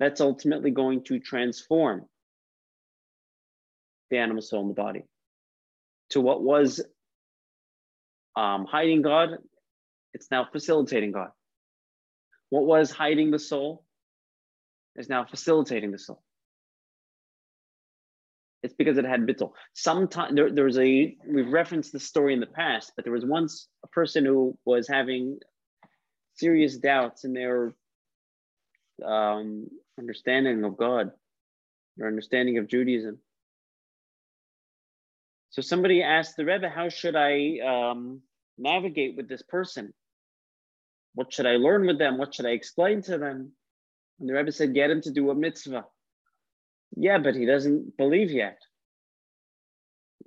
That's 0.00 0.20
ultimately 0.20 0.70
going 0.70 1.04
to 1.04 1.20
transform 1.20 2.06
the 4.10 4.18
animal 4.18 4.42
soul 4.42 4.62
and 4.62 4.70
the 4.70 4.74
body 4.74 5.04
to 6.10 6.20
what 6.20 6.42
was 6.42 6.80
um, 8.36 8.66
hiding 8.66 9.02
God, 9.02 9.30
it's 10.14 10.30
now 10.30 10.46
facilitating 10.50 11.12
God. 11.12 11.30
What 12.50 12.64
was 12.64 12.90
hiding 12.90 13.30
the 13.30 13.38
soul 13.38 13.84
is 14.98 15.08
now 15.08 15.24
facilitating 15.24 15.92
the 15.92 15.98
soul. 15.98 16.22
It's 18.62 18.74
because 18.74 18.98
it 18.98 19.04
had 19.04 19.20
bittul. 19.20 19.52
Sometimes 19.72 20.34
there, 20.34 20.50
there 20.50 20.64
was 20.64 20.78
a 20.78 21.16
we've 21.26 21.52
referenced 21.52 21.92
the 21.92 22.00
story 22.00 22.34
in 22.34 22.40
the 22.40 22.46
past, 22.46 22.92
but 22.96 23.04
there 23.04 23.12
was 23.12 23.24
once 23.24 23.68
a 23.84 23.88
person 23.88 24.24
who 24.24 24.58
was 24.64 24.88
having 24.88 25.38
serious 26.34 26.76
doubts 26.76 27.24
in 27.24 27.32
their 27.32 27.72
um, 29.04 29.68
understanding 29.96 30.64
of 30.64 30.76
God, 30.76 31.12
their 31.96 32.08
understanding 32.08 32.58
of 32.58 32.66
Judaism. 32.66 33.18
So 35.50 35.62
somebody 35.62 36.02
asked 36.02 36.36
the 36.36 36.44
Rebbe, 36.44 36.68
"How 36.68 36.88
should 36.88 37.14
I 37.14 37.58
um, 37.60 38.22
navigate 38.58 39.16
with 39.16 39.28
this 39.28 39.42
person? 39.42 39.94
What 41.14 41.32
should 41.32 41.46
I 41.46 41.56
learn 41.56 41.86
with 41.86 41.98
them? 41.98 42.18
What 42.18 42.34
should 42.34 42.46
I 42.46 42.50
explain 42.50 43.02
to 43.02 43.18
them?" 43.18 43.52
And 44.18 44.28
the 44.28 44.34
Rebbe 44.34 44.52
said, 44.52 44.74
"Get 44.74 44.90
him 44.90 45.00
to 45.02 45.10
do 45.10 45.30
a 45.30 45.34
mitzvah." 45.34 45.86
Yeah, 46.96 47.18
but 47.18 47.34
he 47.34 47.46
doesn't 47.46 47.96
believe 47.96 48.30
yet. 48.30 48.58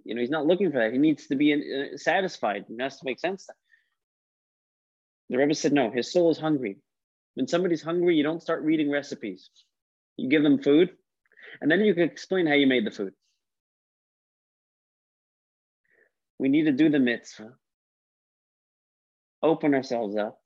You 0.03 0.15
know, 0.15 0.21
he's 0.21 0.29
not 0.29 0.45
looking 0.45 0.71
for 0.71 0.79
that. 0.79 0.93
He 0.93 0.97
needs 0.97 1.27
to 1.27 1.35
be 1.35 1.51
in, 1.51 1.91
uh, 1.93 1.97
satisfied. 1.97 2.65
It 2.69 2.81
has 2.81 2.97
to 2.99 3.05
make 3.05 3.19
sense. 3.19 3.47
The 5.29 5.37
Rebbe 5.37 5.55
said, 5.55 5.73
no, 5.73 5.89
his 5.89 6.11
soul 6.11 6.29
is 6.31 6.37
hungry. 6.37 6.77
When 7.35 7.47
somebody's 7.47 7.81
hungry, 7.81 8.15
you 8.15 8.23
don't 8.23 8.41
start 8.41 8.63
reading 8.63 8.91
recipes. 8.91 9.49
You 10.17 10.29
give 10.29 10.43
them 10.43 10.61
food, 10.61 10.97
and 11.61 11.71
then 11.71 11.79
you 11.81 11.93
can 11.93 12.03
explain 12.03 12.47
how 12.47 12.53
you 12.53 12.67
made 12.67 12.85
the 12.85 12.91
food. 12.91 13.13
We 16.37 16.49
need 16.49 16.63
to 16.63 16.73
do 16.73 16.89
the 16.89 16.99
mitzvah, 16.99 17.53
open 19.41 19.73
ourselves 19.73 20.17
up, 20.17 20.40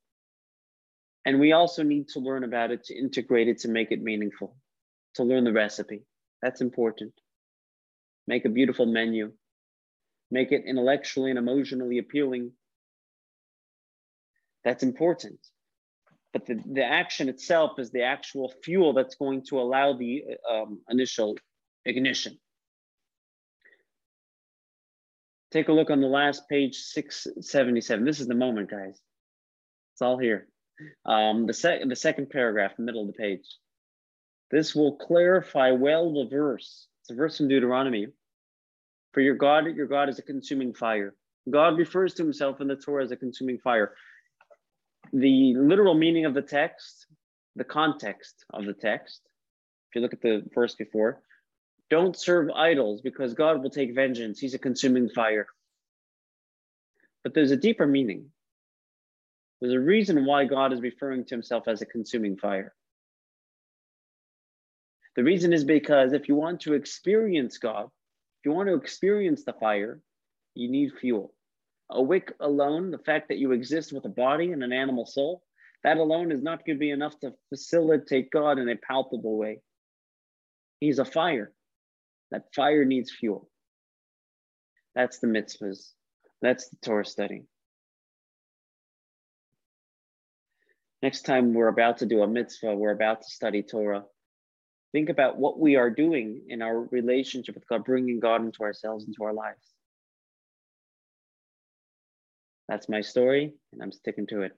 and 1.25 1.39
we 1.39 1.51
also 1.51 1.83
need 1.83 2.07
to 2.09 2.19
learn 2.19 2.43
about 2.43 2.71
it 2.71 2.83
to 2.85 2.95
integrate 2.95 3.47
it 3.47 3.59
to 3.59 3.67
make 3.67 3.91
it 3.91 4.01
meaningful 4.01 4.55
to 5.15 5.23
learn 5.23 5.43
the 5.43 5.51
recipe. 5.51 6.03
That's 6.41 6.61
important. 6.61 7.13
Make 8.27 8.45
a 8.45 8.49
beautiful 8.49 8.85
menu. 8.85 9.31
Make 10.29 10.51
it 10.51 10.63
intellectually 10.65 11.31
and 11.31 11.39
emotionally 11.39 11.97
appealing. 11.97 12.51
That's 14.63 14.83
important. 14.83 15.39
But 16.33 16.45
the, 16.45 16.61
the 16.65 16.83
action 16.83 17.29
itself 17.29 17.79
is 17.79 17.91
the 17.91 18.03
actual 18.03 18.53
fuel 18.63 18.93
that's 18.93 19.15
going 19.15 19.43
to 19.49 19.59
allow 19.59 19.93
the 19.93 20.23
um, 20.49 20.81
initial 20.89 21.37
ignition. 21.85 22.37
Take 25.51 25.69
a 25.69 25.73
look 25.73 25.89
on 25.89 26.01
the 26.01 26.07
last 26.07 26.49
page, 26.49 26.75
677. 26.75 28.03
This 28.03 28.19
is 28.19 28.27
the 28.27 28.35
moment, 28.35 28.69
guys. 28.69 28.99
It's 29.93 30.01
all 30.01 30.17
here. 30.17 30.49
Um, 31.05 31.45
the, 31.45 31.85
the 31.87 31.95
second 31.95 32.29
paragraph, 32.29 32.73
middle 32.77 33.01
of 33.01 33.07
the 33.07 33.13
page. 33.13 33.45
This 34.51 34.75
will 34.75 34.95
clarify 34.97 35.71
well 35.71 36.13
the 36.13 36.29
verse. 36.29 36.87
It's 37.01 37.11
a 37.11 37.15
verse 37.15 37.37
from 37.37 37.47
Deuteronomy. 37.47 38.07
For 39.13 39.21
your 39.21 39.35
God, 39.35 39.65
your 39.75 39.87
God 39.87 40.09
is 40.09 40.19
a 40.19 40.23
consuming 40.23 40.73
fire. 40.73 41.15
God 41.49 41.77
refers 41.77 42.13
to 42.15 42.23
himself 42.23 42.59
in 42.61 42.67
the 42.67 42.75
Torah 42.75 43.03
as 43.03 43.11
a 43.11 43.15
consuming 43.15 43.59
fire. 43.59 43.93
The 45.13 45.53
literal 45.55 45.93
meaning 45.93 46.25
of 46.25 46.33
the 46.33 46.41
text, 46.41 47.05
the 47.55 47.63
context 47.63 48.43
of 48.51 48.65
the 48.65 48.73
text, 48.73 49.21
if 49.89 49.95
you 49.95 50.01
look 50.01 50.13
at 50.13 50.21
the 50.21 50.43
verse 50.53 50.75
before, 50.75 51.21
don't 51.89 52.17
serve 52.17 52.49
idols 52.49 53.01
because 53.01 53.33
God 53.33 53.61
will 53.61 53.69
take 53.69 53.93
vengeance. 53.93 54.39
He's 54.39 54.55
a 54.55 54.59
consuming 54.59 55.09
fire. 55.09 55.47
But 57.23 57.33
there's 57.33 57.51
a 57.51 57.57
deeper 57.57 57.85
meaning. 57.85 58.31
There's 59.61 59.73
a 59.73 59.79
reason 59.79 60.25
why 60.25 60.45
God 60.45 60.73
is 60.73 60.81
referring 60.81 61.25
to 61.25 61.35
himself 61.35 61.67
as 61.67 61.81
a 61.81 61.85
consuming 61.85 62.37
fire. 62.37 62.73
The 65.15 65.23
reason 65.23 65.53
is 65.53 65.63
because 65.63 66.11
if 66.11 66.27
you 66.27 66.35
want 66.35 66.61
to 66.61 66.73
experience 66.73 67.57
God, 67.57 67.85
if 67.85 68.45
you 68.45 68.51
want 68.51 68.67
to 68.67 68.75
experience 68.75 69.45
the 69.45 69.53
fire, 69.53 70.01
you 70.55 70.69
need 70.69 70.91
fuel. 70.99 71.33
A 71.89 72.01
wick 72.01 72.33
alone, 72.39 72.91
the 72.91 72.97
fact 72.97 73.29
that 73.29 73.37
you 73.37 73.51
exist 73.51 73.93
with 73.93 74.05
a 74.05 74.09
body 74.09 74.51
and 74.51 74.63
an 74.63 74.73
animal 74.73 75.05
soul, 75.05 75.43
that 75.83 75.97
alone 75.97 76.31
is 76.31 76.41
not 76.41 76.65
going 76.65 76.77
to 76.77 76.79
be 76.79 76.91
enough 76.91 77.17
to 77.19 77.33
facilitate 77.49 78.31
God 78.31 78.59
in 78.59 78.67
a 78.67 78.75
palpable 78.75 79.37
way. 79.37 79.61
He's 80.79 80.99
a 80.99 81.05
fire. 81.05 81.53
That 82.31 82.53
fire 82.53 82.83
needs 82.83 83.11
fuel. 83.11 83.49
That's 84.95 85.19
the 85.19 85.27
mitzvahs. 85.27 85.91
That's 86.41 86.69
the 86.69 86.77
Torah 86.81 87.05
study. 87.05 87.43
Next 91.05 91.21
time 91.21 91.53
we're 91.53 91.67
about 91.67 91.99
to 91.99 92.07
do 92.07 92.23
a 92.23 92.27
mitzvah, 92.27 92.75
we're 92.75 92.89
about 92.89 93.21
to 93.21 93.29
study 93.29 93.61
Torah 93.61 94.05
think 94.95 95.09
about 95.09 95.37
what 95.37 95.59
we 95.59 95.75
are 95.75 95.89
doing 95.89 96.41
in 96.47 96.61
our 96.61 96.79
relationship 96.85 97.53
with 97.53 97.67
God, 97.67 97.83
bringing 97.83 98.21
God 98.21 98.45
into 98.45 98.63
ourselves, 98.63 99.05
into 99.05 99.25
our 99.25 99.33
lives. 99.33 99.73
That's 102.69 102.87
my 102.87 103.01
story, 103.01 103.55
and 103.73 103.83
I'm 103.83 103.91
sticking 103.91 104.25
to 104.27 104.43
it. 104.43 104.53